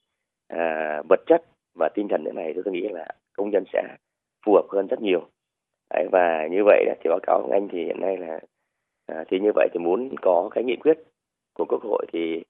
à, 0.47 1.01
vật 1.09 1.19
chất 1.25 1.41
và 1.79 1.89
tinh 1.95 2.07
thần 2.07 2.23
thế 2.25 2.31
này 2.31 2.53
tôi 2.65 2.73
nghĩ 2.73 2.87
là 2.89 3.07
công 3.37 3.51
dân 3.51 3.63
sẽ 3.73 3.83
phù 4.45 4.53
hợp 4.53 4.65
hơn 4.69 4.87
rất 4.87 5.01
nhiều. 5.01 5.27
Đấy, 5.93 6.07
và 6.11 6.47
như 6.51 6.63
vậy 6.65 6.85
thì 7.03 7.09
báo 7.09 7.19
cáo 7.23 7.43
của 7.45 7.53
anh 7.53 7.67
thì 7.71 7.85
hiện 7.85 8.01
nay 8.01 8.17
là 8.17 8.39
à, 9.05 9.23
thì 9.27 9.39
như 9.39 9.51
vậy 9.55 9.67
thì 9.73 9.79
muốn 9.79 10.15
có 10.21 10.49
cái 10.51 10.63
nghị 10.63 10.75
quyết 10.75 10.97
của 11.53 11.65
quốc 11.69 11.81
hội 11.83 12.05
thì 12.13 12.43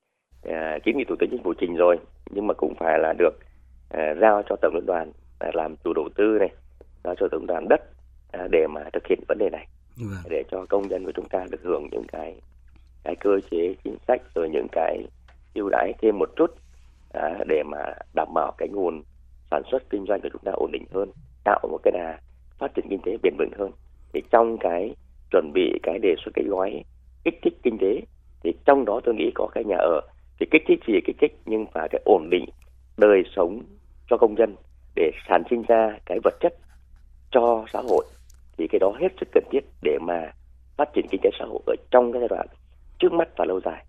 à, 0.43 0.79
kiến 0.83 0.97
nghị 0.97 1.03
thủ 1.03 1.15
tướng 1.19 1.29
chính 1.29 1.43
phủ 1.43 1.53
trình 1.53 1.75
rồi 1.75 1.97
nhưng 2.29 2.47
mà 2.47 2.53
cũng 2.53 2.73
phải 2.75 2.99
là 2.99 3.13
được 3.17 3.33
à, 3.89 4.15
giao 4.21 4.43
cho 4.49 4.55
tổng 4.55 4.75
liên 4.75 4.85
đoàn 4.85 5.11
à, 5.39 5.51
làm 5.53 5.75
chủ 5.83 5.93
đầu 5.93 6.09
tư 6.15 6.37
này 6.39 6.49
giao 7.03 7.15
cho 7.15 7.27
tổng 7.31 7.47
đoàn 7.47 7.67
đất 7.69 7.81
à, 8.31 8.47
để 8.51 8.67
mà 8.67 8.81
thực 8.93 9.07
hiện 9.07 9.19
vấn 9.27 9.37
đề 9.37 9.49
này 9.49 9.67
Vâng. 9.95 10.23
để 10.29 10.43
cho 10.51 10.65
công 10.69 10.87
nhân 10.87 11.05
của 11.05 11.11
chúng 11.15 11.29
ta 11.29 11.45
được 11.51 11.61
hưởng 11.63 11.87
những 11.91 12.05
cái 12.11 12.35
cái 13.03 13.15
cơ 13.15 13.39
chế 13.51 13.75
chính 13.83 13.97
sách 14.07 14.21
rồi 14.35 14.49
những 14.49 14.67
cái 14.71 15.03
ưu 15.55 15.69
đãi 15.69 15.93
thêm 16.01 16.19
một 16.19 16.29
chút 16.35 16.51
à, 17.13 17.37
để 17.47 17.63
mà 17.63 17.93
đảm 18.15 18.27
bảo 18.33 18.51
cái 18.57 18.67
nguồn 18.71 19.03
sản 19.51 19.61
xuất 19.71 19.89
kinh 19.89 20.05
doanh 20.07 20.21
của 20.21 20.29
chúng 20.31 20.41
ta 20.45 20.51
ổn 20.51 20.71
định 20.71 20.85
hơn 20.93 21.11
tạo 21.43 21.59
một 21.71 21.79
cái 21.83 21.91
đà 21.91 22.19
phát 22.57 22.71
triển 22.75 22.85
kinh 22.89 23.01
tế 23.05 23.17
bền 23.23 23.33
vững 23.37 23.51
hơn 23.57 23.71
thì 24.13 24.21
trong 24.31 24.57
cái 24.59 24.95
chuẩn 25.31 25.51
bị 25.53 25.79
cái 25.83 25.99
đề 25.99 26.15
xuất 26.25 26.31
cái 26.35 26.45
gói 26.47 26.83
kích 27.23 27.39
thích 27.43 27.53
kinh 27.63 27.77
tế 27.81 28.01
thì 28.43 28.53
trong 28.65 28.85
đó 28.85 29.01
tôi 29.03 29.15
nghĩ 29.15 29.31
có 29.35 29.47
cái 29.53 29.63
nhà 29.63 29.77
ở 29.77 30.01
thì 30.39 30.45
kích 30.51 30.63
thích 30.67 30.79
gì 30.87 30.93
kích 31.05 31.15
thích 31.21 31.37
nhưng 31.45 31.65
phải 31.73 31.87
cái 31.91 32.01
ổn 32.05 32.29
định 32.29 32.45
đời 32.97 33.23
sống 33.35 33.63
cho 34.09 34.17
công 34.17 34.35
nhân 34.35 34.55
để 34.95 35.11
sản 35.29 35.43
sinh 35.49 35.63
ra 35.67 35.97
cái 36.05 36.19
vật 36.23 36.33
chất 36.39 36.53
cho 37.33 37.65
xã 37.73 37.79
hội 37.89 38.05
thì 38.57 38.67
cái 38.71 38.79
đó 38.79 38.93
hết 39.01 39.07
sức 39.19 39.29
cần 39.33 39.43
thiết 39.51 39.61
để 39.81 39.97
mà 40.01 40.31
phát 40.77 40.89
triển 40.93 41.05
kinh 41.11 41.21
tế 41.23 41.29
xã 41.39 41.45
hội 41.45 41.59
ở 41.67 41.75
trong 41.91 42.11
cái 42.11 42.19
giai 42.21 42.29
đoạn 42.29 42.47
trước 42.99 43.13
mắt 43.13 43.27
và 43.37 43.45
lâu 43.45 43.59
dài 43.65 43.85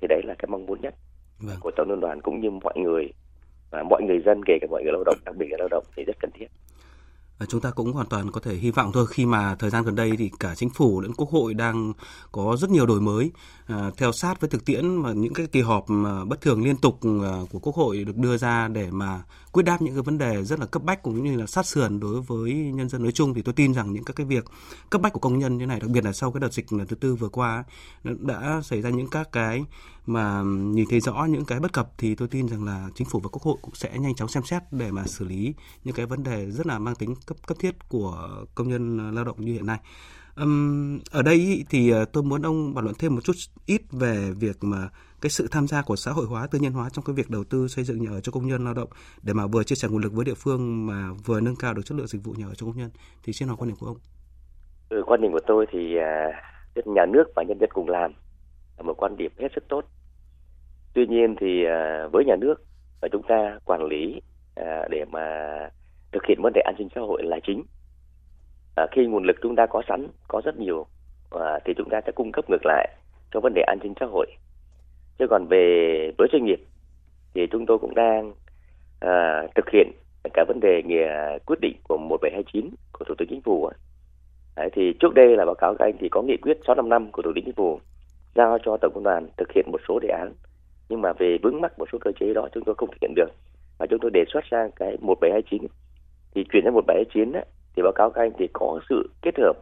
thì 0.00 0.06
đấy 0.08 0.22
là 0.24 0.34
cái 0.38 0.46
mong 0.48 0.66
muốn 0.66 0.80
nhất 0.80 0.94
Vâng. 1.38 1.56
của 1.60 1.70
tổng 1.76 1.90
liên 1.90 2.00
đoàn 2.00 2.20
cũng 2.20 2.40
như 2.40 2.50
mọi 2.50 2.74
người 2.76 3.12
và 3.70 3.82
mọi 3.90 4.02
người 4.02 4.18
dân 4.26 4.40
kể 4.46 4.58
cả 4.60 4.66
mọi 4.70 4.82
người 4.82 4.92
lao 4.92 5.04
động 5.04 5.18
đặc 5.24 5.34
biệt 5.38 5.46
là 5.50 5.56
lao 5.58 5.68
động 5.70 5.84
thì 5.96 6.04
rất 6.04 6.16
cần 6.20 6.30
thiết 6.34 6.46
Và 7.38 7.46
chúng 7.48 7.60
ta 7.60 7.70
cũng 7.70 7.92
hoàn 7.92 8.06
toàn 8.06 8.30
có 8.32 8.40
thể 8.40 8.54
hy 8.54 8.70
vọng 8.70 8.90
thôi 8.94 9.06
khi 9.10 9.26
mà 9.26 9.56
thời 9.58 9.70
gian 9.70 9.84
gần 9.84 9.94
đây 9.94 10.10
thì 10.18 10.30
cả 10.40 10.54
chính 10.56 10.70
phủ 10.74 11.00
lẫn 11.00 11.12
quốc 11.16 11.28
hội 11.30 11.54
đang 11.54 11.92
có 12.32 12.56
rất 12.58 12.70
nhiều 12.70 12.86
đổi 12.86 13.00
mới 13.00 13.30
à, 13.66 13.90
theo 13.96 14.12
sát 14.12 14.40
với 14.40 14.50
thực 14.50 14.64
tiễn 14.64 15.02
và 15.02 15.12
những 15.12 15.34
cái 15.34 15.46
kỳ 15.52 15.60
họp 15.60 15.84
mà 15.88 16.24
bất 16.24 16.40
thường 16.40 16.64
liên 16.64 16.76
tục 16.76 16.98
à, 17.02 17.32
của 17.52 17.58
quốc 17.58 17.74
hội 17.74 18.04
được 18.04 18.16
đưa 18.16 18.36
ra 18.36 18.68
để 18.68 18.88
mà 18.90 19.22
quyết 19.52 19.62
đáp 19.62 19.82
những 19.82 19.94
cái 19.94 20.02
vấn 20.02 20.18
đề 20.18 20.44
rất 20.44 20.60
là 20.60 20.66
cấp 20.66 20.82
bách 20.82 21.02
cũng 21.02 21.24
như 21.24 21.36
là 21.36 21.46
sát 21.46 21.66
sườn 21.66 22.00
đối 22.00 22.20
với 22.20 22.52
nhân 22.52 22.88
dân 22.88 23.02
nói 23.02 23.12
chung, 23.12 23.34
thì 23.34 23.42
tôi 23.42 23.54
tin 23.54 23.74
rằng 23.74 23.92
những 23.92 24.04
các 24.04 24.16
cái 24.16 24.26
việc 24.26 24.44
cấp 24.90 25.00
bách 25.00 25.12
của 25.12 25.20
công 25.20 25.38
nhân 25.38 25.58
như 25.58 25.66
này, 25.66 25.80
đặc 25.80 25.90
biệt 25.90 26.04
là 26.04 26.12
sau 26.12 26.32
cái 26.32 26.40
đợt 26.40 26.52
dịch 26.52 26.72
lần 26.72 26.86
thứ 26.86 26.96
tư 26.96 27.14
vừa 27.14 27.28
qua 27.28 27.64
đã 28.04 28.60
xảy 28.64 28.82
ra 28.82 28.90
những 28.90 29.10
các 29.10 29.32
cái 29.32 29.64
mà 30.06 30.42
nhìn 30.44 30.86
thấy 30.90 31.00
rõ 31.00 31.26
những 31.30 31.44
cái 31.44 31.60
bất 31.60 31.72
cập, 31.72 31.92
thì 31.98 32.14
tôi 32.14 32.28
tin 32.28 32.48
rằng 32.48 32.64
là 32.64 32.88
chính 32.94 33.08
phủ 33.08 33.20
và 33.20 33.28
quốc 33.28 33.42
hội 33.42 33.56
cũng 33.62 33.74
sẽ 33.74 33.98
nhanh 33.98 34.14
chóng 34.14 34.28
xem 34.28 34.42
xét 34.44 34.62
để 34.70 34.90
mà 34.90 35.06
xử 35.06 35.24
lý 35.24 35.54
những 35.84 35.94
cái 35.94 36.06
vấn 36.06 36.22
đề 36.22 36.50
rất 36.50 36.66
là 36.66 36.78
mang 36.78 36.94
tính 36.94 37.14
cấp 37.26 37.36
cấp 37.46 37.56
thiết 37.60 37.88
của 37.88 38.44
công 38.54 38.68
nhân 38.68 39.14
lao 39.14 39.24
động 39.24 39.44
như 39.44 39.52
hiện 39.52 39.66
nay. 39.66 39.78
Ở 41.10 41.22
đây 41.22 41.64
thì 41.70 41.90
ờ, 41.90 42.04
tôi 42.04 42.22
muốn 42.22 42.42
ông 42.42 42.74
bàn 42.74 42.84
luận 42.84 42.96
thêm 42.98 43.14
một 43.14 43.24
chút 43.24 43.32
ít 43.66 43.82
về 43.90 44.32
việc 44.32 44.64
mà 44.64 44.88
cái 45.20 45.30
sự 45.30 45.48
tham 45.50 45.66
gia 45.66 45.82
của 45.82 45.96
xã 45.96 46.10
hội 46.10 46.26
hóa 46.26 46.46
tư 46.50 46.58
nhân 46.62 46.72
hóa 46.72 46.88
trong 46.92 47.04
cái 47.04 47.14
việc 47.14 47.30
đầu 47.30 47.44
tư 47.50 47.68
xây 47.68 47.84
dựng 47.84 48.02
nhà 48.02 48.10
ở 48.10 48.20
cho 48.20 48.32
công 48.32 48.46
nhân 48.46 48.64
lao 48.64 48.74
động 48.74 48.88
để 49.22 49.32
mà 49.32 49.46
vừa 49.46 49.64
chia 49.64 49.74
sẻ 49.74 49.88
nguồn 49.88 50.02
lực 50.02 50.12
với 50.12 50.24
địa 50.24 50.34
phương 50.36 50.86
mà 50.86 51.08
vừa 51.26 51.40
nâng 51.40 51.56
cao 51.56 51.74
được 51.74 51.82
chất 51.84 51.94
lượng 51.98 52.06
dịch 52.06 52.24
vụ 52.24 52.32
nhà 52.38 52.46
ở 52.46 52.54
cho 52.54 52.66
công 52.66 52.76
nhân 52.76 52.90
thì 53.24 53.32
xin 53.32 53.48
hỏi 53.48 53.56
quan 53.60 53.68
điểm 53.68 53.76
của 53.80 53.86
ông. 53.86 53.96
Ừ, 54.88 55.02
quan 55.06 55.20
điểm 55.20 55.32
của 55.32 55.40
tôi 55.46 55.66
thì 55.72 55.96
à, 55.96 56.30
nhà 56.84 57.06
nước 57.06 57.24
và 57.36 57.42
nhân 57.42 57.58
dân 57.60 57.70
cùng 57.72 57.88
làm 57.88 58.12
là 58.76 58.82
một 58.82 58.94
quan 58.96 59.16
điểm 59.16 59.32
hết 59.38 59.48
sức 59.54 59.64
tốt. 59.68 59.84
Tuy 60.94 61.06
nhiên 61.06 61.36
thì 61.40 61.64
à, 61.64 62.06
với 62.12 62.24
nhà 62.24 62.36
nước 62.36 62.54
và 63.00 63.08
chúng 63.12 63.22
ta 63.28 63.58
quản 63.64 63.84
lý 63.84 64.20
à, 64.54 64.84
để 64.90 65.04
mà 65.12 65.20
thực 66.12 66.22
hiện 66.28 66.42
vấn 66.42 66.52
đề 66.52 66.60
an 66.64 66.74
sinh 66.78 66.88
xã 66.94 67.00
hội 67.00 67.22
là 67.22 67.36
chính. 67.46 67.62
À, 68.76 68.86
khi 68.92 69.06
nguồn 69.06 69.24
lực 69.24 69.36
chúng 69.42 69.56
ta 69.56 69.66
có 69.70 69.82
sẵn, 69.88 70.08
có 70.28 70.42
rất 70.44 70.58
nhiều 70.58 70.86
à, 71.30 71.58
thì 71.64 71.72
chúng 71.76 71.88
ta 71.90 72.00
sẽ 72.06 72.12
cung 72.12 72.32
cấp 72.32 72.44
ngược 72.50 72.64
lại 72.64 72.88
cho 73.32 73.40
vấn 73.40 73.54
đề 73.54 73.62
an 73.66 73.78
sinh 73.82 73.94
xã 74.00 74.06
hội. 74.06 74.26
Chứ 75.20 75.26
còn 75.30 75.46
về 75.46 76.12
với 76.18 76.28
doanh 76.32 76.44
nghiệp 76.44 76.60
thì 77.34 77.46
chúng 77.50 77.66
tôi 77.66 77.78
cũng 77.78 77.94
đang 77.94 78.32
à, 79.00 79.46
thực 79.54 79.70
hiện 79.72 79.90
cả 80.34 80.44
vấn 80.48 80.60
đề 80.60 80.82
nghề 80.86 81.38
quyết 81.46 81.58
định 81.60 81.76
của 81.88 81.96
1729 81.96 82.70
của 82.92 83.04
Thủ 83.04 83.14
tướng 83.18 83.28
Chính 83.28 83.42
phủ. 83.42 83.70
Đấy, 84.56 84.70
thì 84.72 84.92
trước 85.00 85.14
đây 85.14 85.36
là 85.36 85.44
báo 85.44 85.54
cáo 85.54 85.74
các 85.78 85.84
anh 85.84 85.94
thì 86.00 86.08
có 86.08 86.22
nghị 86.22 86.36
quyết 86.36 86.58
655 86.66 87.12
của 87.12 87.22
Thủ 87.22 87.32
tướng 87.34 87.44
Chính 87.44 87.54
phủ 87.54 87.80
giao 88.34 88.58
cho 88.64 88.76
Tổng 88.76 88.92
công 88.94 89.04
đoàn 89.04 89.28
thực 89.36 89.52
hiện 89.52 89.66
một 89.72 89.80
số 89.88 89.98
đề 89.98 90.08
án. 90.08 90.32
Nhưng 90.88 91.02
mà 91.02 91.12
về 91.12 91.38
vướng 91.42 91.60
mắc 91.60 91.78
một 91.78 91.88
số 91.92 91.98
cơ 92.00 92.12
chế 92.20 92.34
đó 92.34 92.48
chúng 92.54 92.64
tôi 92.64 92.74
không 92.74 92.90
thực 92.90 92.98
hiện 93.00 93.14
được. 93.16 93.28
Và 93.78 93.86
chúng 93.90 93.98
tôi 94.02 94.10
đề 94.10 94.24
xuất 94.32 94.44
sang 94.50 94.70
cái 94.76 94.96
1729 95.00 95.66
thì 96.34 96.44
chuyển 96.52 96.64
sang 96.64 96.74
1729 96.74 97.32
á, 97.32 97.44
thì 97.76 97.82
báo 97.82 97.92
cáo 97.92 98.10
các 98.10 98.22
anh 98.22 98.32
thì 98.38 98.48
có 98.52 98.80
sự 98.88 99.10
kết 99.22 99.34
hợp 99.38 99.56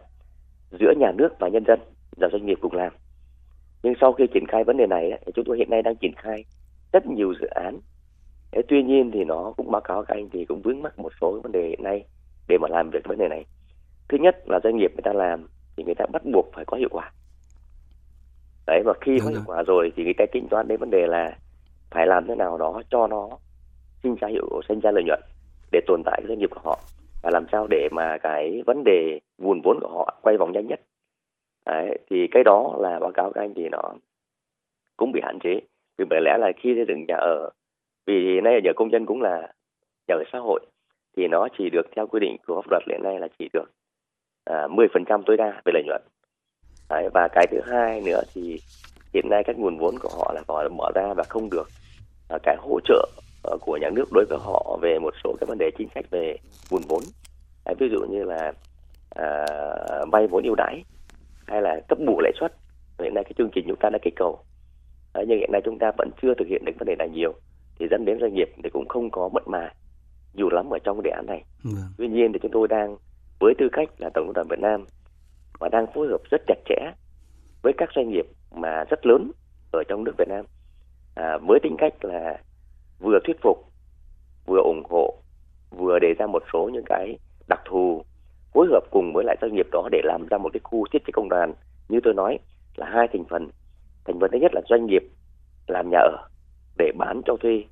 giữa 0.80 0.92
nhà 0.96 1.12
nước 1.12 1.28
và 1.38 1.48
nhân 1.48 1.64
dân 1.66 1.80
và 2.16 2.28
doanh 2.32 2.46
nghiệp 2.46 2.58
cùng 2.60 2.74
làm 2.74 2.92
nhưng 3.82 3.94
sau 4.00 4.12
khi 4.12 4.26
triển 4.26 4.46
khai 4.46 4.64
vấn 4.64 4.76
đề 4.76 4.86
này 4.86 5.10
thì 5.26 5.32
chúng 5.34 5.44
tôi 5.44 5.58
hiện 5.58 5.70
nay 5.70 5.82
đang 5.82 5.96
triển 5.96 6.12
khai 6.16 6.44
rất 6.92 7.06
nhiều 7.06 7.34
dự 7.40 7.46
án. 7.46 7.80
Thế 8.52 8.62
tuy 8.68 8.82
nhiên 8.82 9.10
thì 9.14 9.24
nó 9.24 9.52
cũng 9.56 9.70
báo 9.70 9.80
cáo 9.80 10.04
các 10.04 10.14
anh 10.14 10.28
thì 10.32 10.44
cũng 10.44 10.62
vướng 10.62 10.82
mắc 10.82 10.98
một 10.98 11.12
số 11.20 11.40
vấn 11.42 11.52
đề 11.52 11.68
hiện 11.68 11.82
nay 11.82 12.04
để 12.48 12.58
mà 12.60 12.68
làm 12.70 12.90
việc 12.90 13.04
vấn 13.04 13.18
đề 13.18 13.28
này. 13.28 13.44
Thứ 14.08 14.18
nhất 14.20 14.48
là 14.48 14.60
doanh 14.64 14.76
nghiệp 14.76 14.90
người 14.94 15.02
ta 15.02 15.12
làm 15.12 15.46
thì 15.76 15.84
người 15.84 15.94
ta 15.94 16.06
bắt 16.12 16.22
buộc 16.32 16.46
phải 16.54 16.64
có 16.64 16.76
hiệu 16.76 16.88
quả. 16.92 17.12
Đấy 18.66 18.82
và 18.84 18.94
khi 19.00 19.12
Đúng 19.12 19.18
có 19.18 19.24
rồi. 19.24 19.32
hiệu 19.32 19.42
quả 19.46 19.62
rồi 19.62 19.92
thì 19.96 20.04
người 20.04 20.14
ta 20.18 20.24
tính 20.32 20.48
toán 20.50 20.68
đến 20.68 20.80
vấn 20.80 20.90
đề 20.90 21.06
là 21.06 21.36
phải 21.90 22.06
làm 22.06 22.26
thế 22.28 22.34
nào 22.34 22.58
đó 22.58 22.82
cho 22.90 23.06
nó 23.06 23.28
sinh 24.02 24.14
ra 24.14 24.28
hiệu 24.28 24.60
sinh 24.68 24.80
ra 24.80 24.90
lợi 24.90 25.04
nhuận 25.04 25.20
để 25.72 25.80
tồn 25.86 26.02
tại 26.04 26.20
cái 26.20 26.28
doanh 26.28 26.38
nghiệp 26.38 26.50
của 26.50 26.60
họ. 26.64 26.78
Và 27.22 27.30
làm 27.30 27.46
sao 27.52 27.66
để 27.70 27.88
mà 27.92 28.18
cái 28.22 28.62
vấn 28.66 28.84
đề 28.84 29.20
nguồn 29.38 29.60
vốn 29.64 29.78
của 29.80 29.88
họ 29.88 30.18
quay 30.22 30.36
vòng 30.36 30.52
nhanh 30.52 30.66
nhất 30.66 30.80
đấy, 31.68 31.98
thì 32.10 32.26
cái 32.30 32.44
đó 32.44 32.76
là 32.78 32.98
báo 32.98 33.10
cáo 33.14 33.32
các 33.34 33.40
anh 33.40 33.54
thì 33.54 33.68
nó 33.68 33.82
cũng 34.96 35.12
bị 35.12 35.20
hạn 35.24 35.38
chế. 35.38 35.60
Vì 35.98 36.04
bởi 36.10 36.20
lẽ 36.20 36.38
là 36.38 36.52
khi 36.56 36.74
xây 36.74 36.84
dựng 36.88 37.04
nhà 37.08 37.16
ở 37.16 37.50
vì 38.06 38.34
hiện 38.34 38.44
nay 38.44 38.60
nhà 38.64 38.72
công 38.76 38.88
nhân 38.88 39.06
cũng 39.06 39.22
là 39.22 39.52
nhà 40.08 40.14
ở 40.14 40.24
xã 40.32 40.38
hội 40.38 40.60
thì 41.16 41.28
nó 41.28 41.48
chỉ 41.58 41.70
được 41.70 41.86
theo 41.96 42.06
quy 42.06 42.20
định 42.20 42.36
của 42.46 42.62
pháp 42.62 42.70
luật 42.70 42.82
hiện 42.88 43.02
nay 43.02 43.20
là 43.20 43.28
chỉ 43.38 43.48
được 43.52 43.70
à, 44.44 44.66
10% 44.66 45.22
tối 45.26 45.36
đa 45.36 45.62
về 45.64 45.72
lợi 45.74 45.82
nhuận. 45.86 46.02
Đấy, 46.90 47.08
và 47.14 47.28
cái 47.32 47.46
thứ 47.50 47.60
hai 47.66 48.00
nữa 48.00 48.20
thì 48.34 48.60
hiện 49.14 49.24
nay 49.30 49.42
các 49.46 49.58
nguồn 49.58 49.78
vốn 49.78 49.94
của 50.02 50.08
họ 50.18 50.32
là 50.34 50.42
phải 50.46 50.68
mở 50.68 50.90
ra 50.94 51.14
và 51.16 51.24
không 51.28 51.50
được 51.50 51.68
à, 52.28 52.38
cái 52.42 52.56
hỗ 52.58 52.80
trợ 52.84 53.08
ờ, 53.42 53.56
của 53.60 53.78
nhà 53.80 53.90
nước 53.90 54.04
đối 54.12 54.24
với 54.28 54.38
họ 54.40 54.78
về 54.82 54.98
một 54.98 55.14
số 55.24 55.36
cái 55.40 55.46
vấn 55.46 55.58
đề 55.58 55.70
chính 55.78 55.88
sách 55.94 56.04
về 56.10 56.36
nguồn 56.70 56.82
vốn. 56.88 57.02
Đấy, 57.66 57.74
ví 57.78 57.88
dụ 57.92 58.00
như 58.10 58.24
là 58.24 58.52
à, 59.10 59.46
vay 60.12 60.26
vốn 60.26 60.42
ưu 60.42 60.54
đãi 60.54 60.82
hay 61.48 61.62
là 61.62 61.80
cấp 61.88 61.98
bù 62.06 62.20
lãi 62.20 62.32
suất. 62.40 62.52
Hiện 62.98 63.14
nay 63.14 63.24
cái 63.24 63.32
chương 63.38 63.50
trình 63.54 63.64
chúng 63.68 63.78
ta 63.80 63.90
đã 63.90 63.98
kích 64.02 64.14
cầu. 64.16 64.38
Đấy, 65.14 65.24
nhưng 65.28 65.38
hiện 65.38 65.52
nay 65.52 65.60
chúng 65.64 65.78
ta 65.78 65.92
vẫn 65.98 66.10
chưa 66.22 66.34
thực 66.34 66.48
hiện 66.48 66.64
được 66.64 66.72
vấn 66.78 66.86
đề 66.86 66.96
này 66.98 67.08
nhiều 67.08 67.32
thì 67.78 67.86
dẫn 67.90 68.04
đến 68.04 68.18
doanh 68.20 68.34
nghiệp 68.34 68.48
thì 68.64 68.70
cũng 68.70 68.88
không 68.88 69.10
có 69.10 69.28
mật 69.28 69.48
mà 69.48 69.72
nhiều 70.34 70.48
lắm 70.50 70.70
ở 70.70 70.78
trong 70.84 70.96
cái 70.96 71.10
đề 71.10 71.10
án 71.10 71.26
này. 71.26 71.44
Vâng. 71.64 71.74
tuy 71.98 72.08
nhiên 72.08 72.32
thì 72.32 72.38
chúng 72.42 72.50
tôi 72.50 72.68
đang 72.68 72.96
với 73.40 73.54
tư 73.58 73.68
cách 73.72 73.88
là 73.98 74.10
tổng 74.14 74.26
công 74.26 74.34
đoàn 74.34 74.46
Việt 74.50 74.58
Nam 74.58 74.86
và 75.60 75.68
đang 75.68 75.86
phối 75.94 76.08
hợp 76.08 76.20
rất 76.30 76.42
chặt 76.46 76.58
chẽ 76.64 76.92
với 77.62 77.72
các 77.76 77.88
doanh 77.96 78.10
nghiệp 78.10 78.26
mà 78.50 78.84
rất 78.90 79.06
lớn 79.06 79.30
ở 79.72 79.82
trong 79.88 80.04
nước 80.04 80.12
Việt 80.18 80.28
Nam 80.28 80.44
à, 81.14 81.38
với 81.48 81.60
tính 81.62 81.76
cách 81.78 82.04
là 82.04 82.38
vừa 82.98 83.18
thuyết 83.24 83.36
phục 83.42 83.58
vừa 84.46 84.60
ủng 84.64 84.82
hộ 84.90 85.14
vừa 85.70 85.98
đề 85.98 86.14
ra 86.18 86.26
một 86.26 86.42
số 86.52 86.70
những 86.72 86.84
cái 86.86 87.18
đặc 87.48 87.60
thù 87.64 88.02
phối 88.52 88.66
hợp 88.70 88.82
cùng 88.90 89.12
với 89.14 89.24
lại 89.24 89.36
doanh 89.40 89.54
nghiệp 89.54 89.66
đó 89.72 89.88
để 89.92 90.00
làm 90.04 90.26
ra 90.30 90.38
một 90.38 90.50
cái 90.52 90.60
khu 90.64 90.84
thiết 90.92 90.98
chế 91.06 91.10
công 91.12 91.28
đoàn. 91.28 91.54
Như 91.88 92.00
tôi 92.04 92.14
nói 92.14 92.38
là 92.76 92.86
hai 92.86 93.08
thành 93.12 93.24
phần. 93.24 93.48
Thành 94.04 94.20
phần 94.20 94.30
thứ 94.32 94.38
nhất 94.38 94.54
là 94.54 94.60
doanh 94.68 94.86
nghiệp 94.86 95.02
làm 95.66 95.90
nhà 95.90 95.98
ở 95.98 96.28
để 96.78 96.92
bán 96.98 97.22
cho 97.26 97.36
thuê. 97.40 97.64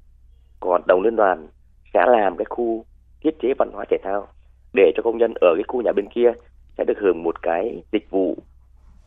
Còn 0.60 0.82
đồng 0.86 1.02
liên 1.02 1.16
đoàn 1.16 1.48
sẽ 1.94 2.04
làm 2.06 2.36
cái 2.36 2.44
khu 2.44 2.84
thiết 3.20 3.30
chế 3.42 3.54
văn 3.58 3.70
hóa 3.72 3.84
thể 3.90 3.96
thao 4.02 4.28
để 4.74 4.92
cho 4.96 5.02
công 5.02 5.18
nhân 5.18 5.34
ở 5.40 5.54
cái 5.54 5.64
khu 5.68 5.82
nhà 5.82 5.92
bên 5.96 6.08
kia 6.14 6.32
sẽ 6.78 6.84
được 6.84 6.98
hưởng 6.98 7.22
một 7.22 7.42
cái 7.42 7.82
dịch 7.92 8.10
vụ 8.10 8.36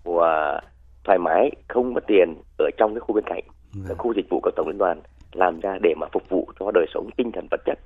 và 0.04 0.62
thoải 1.04 1.18
mái 1.20 1.52
không 1.68 1.94
mất 1.94 2.04
tiền 2.08 2.36
ở 2.58 2.70
trong 2.78 2.94
cái 2.94 3.00
khu 3.00 3.16
bên 3.16 3.24
cạnh. 3.28 3.44
Vâng. 3.74 3.84
cái 3.88 3.96
khu 3.96 4.14
dịch 4.14 4.30
vụ 4.30 4.40
của 4.44 4.52
tổng 4.56 4.68
liên 4.68 4.78
đoàn 4.78 5.02
làm 5.34 5.60
ra 5.60 5.78
để 5.82 5.94
mà 5.98 6.08
phục 6.12 6.30
vụ 6.30 6.48
cho 6.60 6.72
đời 6.74 6.86
sống 6.94 7.10
tinh 7.18 7.32
thần 7.32 7.48
vật 7.52 7.62
chất 7.66 7.80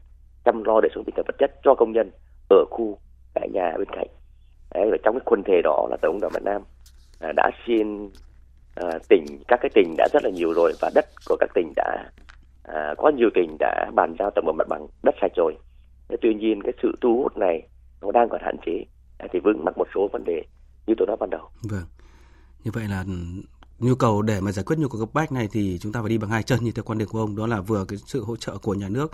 chăm 0.45 0.63
lo 0.63 0.81
đời 0.81 0.89
sống 0.95 1.03
tinh 1.03 1.15
thần 1.15 1.25
vật 1.27 1.35
chất 1.39 1.51
cho 1.63 1.75
công 1.75 1.91
nhân 1.91 2.11
ở 2.49 2.65
khu 2.69 2.97
tại 3.33 3.49
nhà 3.53 3.73
bên 3.77 3.87
cạnh. 3.91 4.07
Đấy, 4.73 4.87
và 4.91 4.97
trong 5.03 5.15
cái 5.15 5.23
quần 5.25 5.43
thể 5.43 5.61
đó 5.63 5.87
là 5.89 5.97
tổng 6.01 6.19
đoàn 6.21 6.33
Việt 6.33 6.43
Nam 6.43 6.61
à, 7.19 7.31
đã 7.35 7.51
xin 7.67 8.09
à, 8.75 8.99
tỉnh 9.09 9.25
các 9.47 9.59
cái 9.61 9.69
tỉnh 9.73 9.95
đã 9.97 10.07
rất 10.13 10.23
là 10.23 10.29
nhiều 10.29 10.53
rồi 10.53 10.73
và 10.81 10.91
đất 10.95 11.05
của 11.29 11.35
các 11.39 11.49
tỉnh 11.53 11.73
đã 11.75 12.09
à, 12.63 12.93
có 12.97 13.11
nhiều 13.17 13.29
tỉnh 13.35 13.57
đã 13.59 13.91
bàn 13.95 14.15
giao 14.19 14.31
tổng 14.35 14.45
bộ 14.45 14.53
mặt 14.53 14.67
bằng 14.69 14.87
đất 15.03 15.15
sạch 15.21 15.31
rồi. 15.35 15.57
Thế 16.09 16.17
tuy 16.21 16.33
nhiên 16.33 16.61
cái 16.63 16.73
sự 16.83 16.91
thu 17.01 17.21
hút 17.23 17.37
này 17.37 17.67
nó 18.01 18.11
đang 18.11 18.29
còn 18.29 18.41
hạn 18.43 18.55
chế 18.65 18.85
à, 19.17 19.27
thì 19.33 19.39
vướng 19.39 19.65
mắc 19.65 19.77
một 19.77 19.87
số 19.95 20.07
vấn 20.13 20.23
đề 20.23 20.43
như 20.87 20.93
tôi 20.97 21.07
nói 21.07 21.17
ban 21.19 21.29
đầu. 21.29 21.49
Vâng. 21.71 21.85
Như 22.63 22.71
vậy 22.73 22.83
là 22.89 23.03
ừ, 23.07 23.13
nhu 23.79 23.95
cầu 23.95 24.21
để 24.21 24.41
mà 24.41 24.51
giải 24.51 24.65
quyết 24.65 24.79
nhu 24.79 24.87
cầu 24.87 25.01
cấp 25.01 25.09
bách 25.13 25.31
này 25.31 25.47
thì 25.51 25.77
chúng 25.81 25.91
ta 25.91 26.01
phải 26.01 26.09
đi 26.09 26.17
bằng 26.17 26.29
hai 26.29 26.43
chân 26.43 26.59
như 26.61 26.71
theo 26.71 26.83
quan 26.83 26.97
điểm 26.97 27.07
của 27.11 27.19
ông 27.19 27.35
đó 27.35 27.47
là 27.47 27.61
vừa 27.61 27.85
cái 27.87 27.97
sự 27.97 28.23
hỗ 28.23 28.35
trợ 28.35 28.57
của 28.57 28.73
nhà 28.73 28.89
nước 28.89 29.11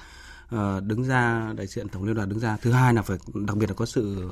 uh, 0.56 0.84
đứng 0.84 1.04
ra 1.04 1.54
đại 1.58 1.68
diện 1.68 1.90
tổng 1.90 2.04
liên 2.04 2.16
đoàn 2.16 2.30
đứng 2.30 2.40
ra. 2.40 2.58
Thứ 2.62 2.72
hai 2.72 2.94
là 2.94 3.02
phải 3.02 3.18
đặc 3.34 3.58
biệt 3.58 3.70
là 3.70 3.74
có 3.74 3.86
sự 3.86 4.30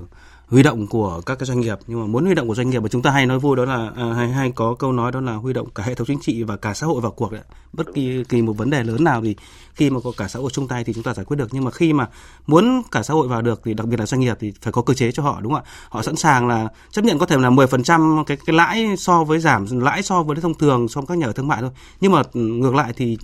huy 0.48 0.64
động 0.64 0.88
của 0.88 1.22
các 1.26 1.40
cái 1.40 1.46
doanh 1.46 1.60
nghiệp. 1.60 1.78
Nhưng 1.88 2.00
mà 2.00 2.06
muốn 2.06 2.26
huy 2.26 2.36
động 2.36 2.48
của 2.48 2.56
doanh 2.56 2.70
nghiệp 2.70 2.80
mà 2.80 2.88
chúng 2.88 3.02
ta 3.02 3.12
hay 3.12 3.26
nói 3.26 3.40
vui 3.40 3.56
đó 3.56 3.66
là 3.66 3.92
à, 3.96 4.14
hay 4.14 4.30
hay 4.30 4.52
có 4.52 4.76
câu 4.80 4.92
nói 4.92 5.12
đó 5.12 5.22
là 5.22 5.34
huy 5.34 5.54
động 5.54 5.70
cả 5.76 5.84
hệ 5.84 5.96
thống 5.96 6.08
chính 6.08 6.20
trị 6.22 6.44
và 6.44 6.58
cả 6.58 6.74
xã 6.74 6.88
hội 6.88 7.02
vào 7.02 7.12
cuộc 7.12 7.32
đấy. 7.32 7.42
bất 7.74 7.88
kỳ 7.94 8.24
kỳ 8.24 8.42
một 8.42 8.54
vấn 8.54 8.70
đề 8.70 8.84
lớn 8.84 9.04
nào 9.04 9.22
thì 9.22 9.36
khi 9.74 9.90
mà 9.90 10.00
có 10.04 10.12
cả 10.18 10.28
xã 10.28 10.40
hội 10.40 10.50
chung 10.54 10.68
tay 10.68 10.84
thì 10.84 10.94
chúng 10.94 11.04
ta 11.04 11.14
giải 11.14 11.26
quyết 11.26 11.38
được. 11.38 11.50
Nhưng 11.52 11.64
mà 11.64 11.72
khi 11.72 11.94
mà 11.94 12.08
muốn 12.48 12.82
cả 12.92 13.04
xã 13.04 13.14
hội 13.14 13.28
vào 13.28 13.42
được 13.42 13.62
thì 13.64 13.74
đặc 13.74 13.88
biệt 13.88 14.00
là 14.00 14.06
doanh 14.06 14.22
nghiệp 14.22 14.38
thì 14.40 14.54
phải 14.62 14.74
có 14.74 14.82
cơ 14.82 14.94
chế 14.94 15.12
cho 15.12 15.24
họ 15.24 15.42
đúng 15.42 15.54
không 15.54 15.64
ạ? 15.64 15.70
Họ 15.90 16.02
sẵn 16.02 16.16
sàng 16.16 16.48
là 16.48 16.68
chấp 16.92 17.06
nhận 17.06 17.20
có 17.20 17.26
thể 17.26 17.38
là 17.38 17.50
10% 17.50 18.24
cái 18.24 18.38
cái 18.46 18.56
lãi 18.56 18.98
so 18.98 19.24
với 19.24 19.40
giảm 19.40 19.80
lãi 19.80 20.04
so 20.04 20.24
với 20.24 20.36
thông 20.36 20.54
thường 20.54 20.88
so 20.88 21.02
với 21.02 21.08
các 21.08 21.18
nhà 21.18 21.28
ở 21.28 21.34
thương 21.34 21.48
mại 21.48 21.62
thôi. 21.62 21.72
Nhưng 22.02 22.12
mà 22.12 22.22
ừ, 22.34 22.40
ngược 22.40 22.76
lại 22.76 22.94
thì 22.96 23.18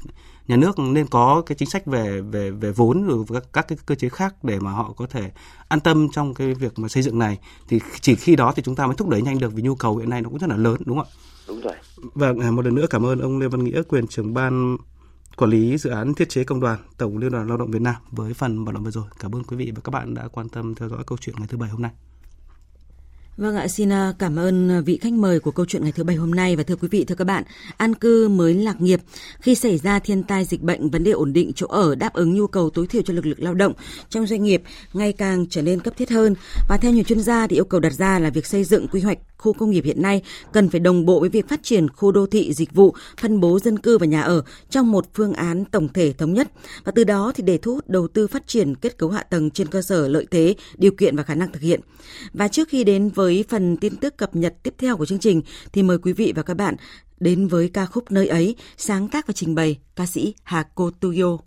nhà 0.47 0.55
nước 0.55 0.79
nên 0.79 1.07
có 1.07 1.43
cái 1.45 1.55
chính 1.55 1.69
sách 1.69 1.85
về 1.85 2.21
về 2.21 2.51
về 2.51 2.71
vốn 2.71 3.07
rồi 3.07 3.25
các, 3.33 3.43
các 3.53 3.67
cái 3.67 3.77
cơ 3.85 3.95
chế 3.95 4.09
khác 4.09 4.43
để 4.43 4.59
mà 4.59 4.71
họ 4.71 4.93
có 4.97 5.07
thể 5.07 5.31
an 5.67 5.79
tâm 5.79 6.07
trong 6.09 6.33
cái 6.33 6.53
việc 6.53 6.79
mà 6.79 6.87
xây 6.87 7.03
dựng 7.03 7.19
này 7.19 7.39
thì 7.67 7.79
chỉ 8.01 8.15
khi 8.15 8.35
đó 8.35 8.53
thì 8.55 8.63
chúng 8.63 8.75
ta 8.75 8.85
mới 8.87 8.95
thúc 8.95 9.09
đẩy 9.09 9.21
nhanh 9.21 9.39
được 9.39 9.53
vì 9.53 9.61
nhu 9.61 9.75
cầu 9.75 9.97
hiện 9.97 10.09
nay 10.09 10.21
nó 10.21 10.29
cũng 10.29 10.39
rất 10.39 10.49
là 10.49 10.55
lớn 10.55 10.81
đúng 10.85 10.97
không 10.97 11.07
ạ? 11.07 11.15
Đúng 11.47 11.61
rồi. 11.61 11.73
Và 12.13 12.33
vâng, 12.33 12.55
một 12.55 12.65
lần 12.65 12.75
nữa 12.75 12.85
cảm 12.89 13.05
ơn 13.05 13.19
ông 13.19 13.39
Lê 13.39 13.47
Văn 13.47 13.63
Nghĩa 13.63 13.81
quyền 13.83 14.07
trưởng 14.07 14.33
ban 14.33 14.77
quản 15.37 15.51
lý 15.51 15.77
dự 15.77 15.89
án 15.89 16.13
thiết 16.13 16.29
chế 16.29 16.43
công 16.43 16.59
đoàn 16.59 16.79
Tổng 16.97 17.17
Liên 17.17 17.31
đoàn 17.31 17.47
Lao 17.47 17.57
động 17.57 17.71
Việt 17.71 17.81
Nam 17.81 17.95
với 18.11 18.33
phần 18.33 18.65
bàn 18.65 18.73
luận 18.73 18.83
vừa 18.83 18.91
rồi. 18.91 19.05
Cảm 19.19 19.35
ơn 19.35 19.43
quý 19.43 19.57
vị 19.57 19.71
và 19.75 19.81
các 19.83 19.91
bạn 19.91 20.13
đã 20.13 20.27
quan 20.27 20.49
tâm 20.49 20.75
theo 20.75 20.89
dõi 20.89 21.03
câu 21.07 21.17
chuyện 21.21 21.35
ngày 21.39 21.47
thứ 21.47 21.57
bảy 21.57 21.69
hôm 21.69 21.81
nay. 21.81 21.91
Vâng 23.37 23.55
ạ, 23.55 23.67
xin 23.67 23.91
à, 23.91 24.13
cảm 24.19 24.39
ơn 24.39 24.71
à, 24.71 24.81
vị 24.81 24.97
khách 25.01 25.13
mời 25.13 25.39
của 25.39 25.51
câu 25.51 25.65
chuyện 25.65 25.83
ngày 25.83 25.91
thứ 25.91 26.03
bảy 26.03 26.15
hôm 26.15 26.31
nay 26.31 26.55
và 26.55 26.63
thưa 26.63 26.75
quý 26.75 26.87
vị, 26.87 27.03
thưa 27.03 27.15
các 27.15 27.25
bạn, 27.25 27.43
an 27.77 27.93
cư 27.93 28.27
mới 28.29 28.53
lạc 28.53 28.81
nghiệp. 28.81 28.99
Khi 29.39 29.55
xảy 29.55 29.77
ra 29.77 29.99
thiên 29.99 30.23
tai 30.23 30.45
dịch 30.45 30.61
bệnh, 30.61 30.89
vấn 30.89 31.03
đề 31.03 31.11
ổn 31.11 31.33
định 31.33 31.51
chỗ 31.55 31.67
ở 31.67 31.95
đáp 31.95 32.13
ứng 32.13 32.33
nhu 32.33 32.47
cầu 32.47 32.69
tối 32.69 32.87
thiểu 32.87 33.01
cho 33.01 33.13
lực 33.13 33.25
lượng 33.25 33.43
lao 33.43 33.53
động 33.53 33.73
trong 34.09 34.27
doanh 34.27 34.43
nghiệp 34.43 34.63
ngày 34.93 35.13
càng 35.13 35.45
trở 35.49 35.61
nên 35.61 35.79
cấp 35.79 35.97
thiết 35.97 36.09
hơn. 36.09 36.35
Và 36.69 36.77
theo 36.77 36.91
nhiều 36.91 37.03
chuyên 37.03 37.21
gia 37.21 37.47
thì 37.47 37.55
yêu 37.55 37.65
cầu 37.65 37.79
đặt 37.79 37.93
ra 37.93 38.19
là 38.19 38.29
việc 38.29 38.45
xây 38.45 38.63
dựng 38.63 38.87
quy 38.87 39.01
hoạch 39.01 39.17
khu 39.37 39.53
công 39.53 39.69
nghiệp 39.69 39.83
hiện 39.85 40.01
nay 40.01 40.21
cần 40.53 40.69
phải 40.69 40.79
đồng 40.79 41.05
bộ 41.05 41.19
với 41.19 41.29
việc 41.29 41.49
phát 41.49 41.63
triển 41.63 41.89
khu 41.89 42.11
đô 42.11 42.25
thị 42.25 42.53
dịch 42.53 42.73
vụ, 42.73 42.95
phân 43.21 43.39
bố 43.39 43.59
dân 43.59 43.79
cư 43.79 43.97
và 43.97 44.05
nhà 44.05 44.21
ở 44.21 44.43
trong 44.69 44.91
một 44.91 45.05
phương 45.13 45.33
án 45.33 45.65
tổng 45.65 45.87
thể 45.93 46.13
thống 46.13 46.33
nhất 46.33 46.51
và 46.83 46.91
từ 46.95 47.03
đó 47.03 47.31
thì 47.35 47.43
để 47.43 47.57
thu 47.57 47.73
hút 47.73 47.89
đầu 47.89 48.07
tư 48.07 48.27
phát 48.27 48.47
triển 48.47 48.75
kết 48.75 48.97
cấu 48.97 49.09
hạ 49.09 49.23
tầng 49.23 49.49
trên 49.51 49.67
cơ 49.67 49.81
sở 49.81 50.07
lợi 50.07 50.27
thế, 50.31 50.55
điều 50.77 50.91
kiện 50.91 51.15
và 51.15 51.23
khả 51.23 51.35
năng 51.35 51.51
thực 51.51 51.61
hiện. 51.61 51.79
Và 52.33 52.47
trước 52.47 52.69
khi 52.69 52.83
đến 52.83 53.09
với 53.09 53.22
với 53.23 53.45
phần 53.49 53.77
tin 53.77 53.95
tức 53.95 54.17
cập 54.17 54.35
nhật 54.35 54.53
tiếp 54.63 54.73
theo 54.77 54.97
của 54.97 55.05
chương 55.05 55.19
trình 55.19 55.41
thì 55.73 55.83
mời 55.83 55.97
quý 55.97 56.13
vị 56.13 56.33
và 56.35 56.43
các 56.43 56.53
bạn 56.53 56.75
đến 57.19 57.47
với 57.47 57.69
ca 57.69 57.85
khúc 57.85 58.11
nơi 58.11 58.27
ấy, 58.27 58.55
sáng 58.77 59.07
tác 59.07 59.27
và 59.27 59.33
trình 59.33 59.55
bày 59.55 59.79
ca 59.95 60.05
sĩ 60.05 60.33
Hà 60.43 60.63
Cô 60.75 60.91
Tuyo. 60.99 61.37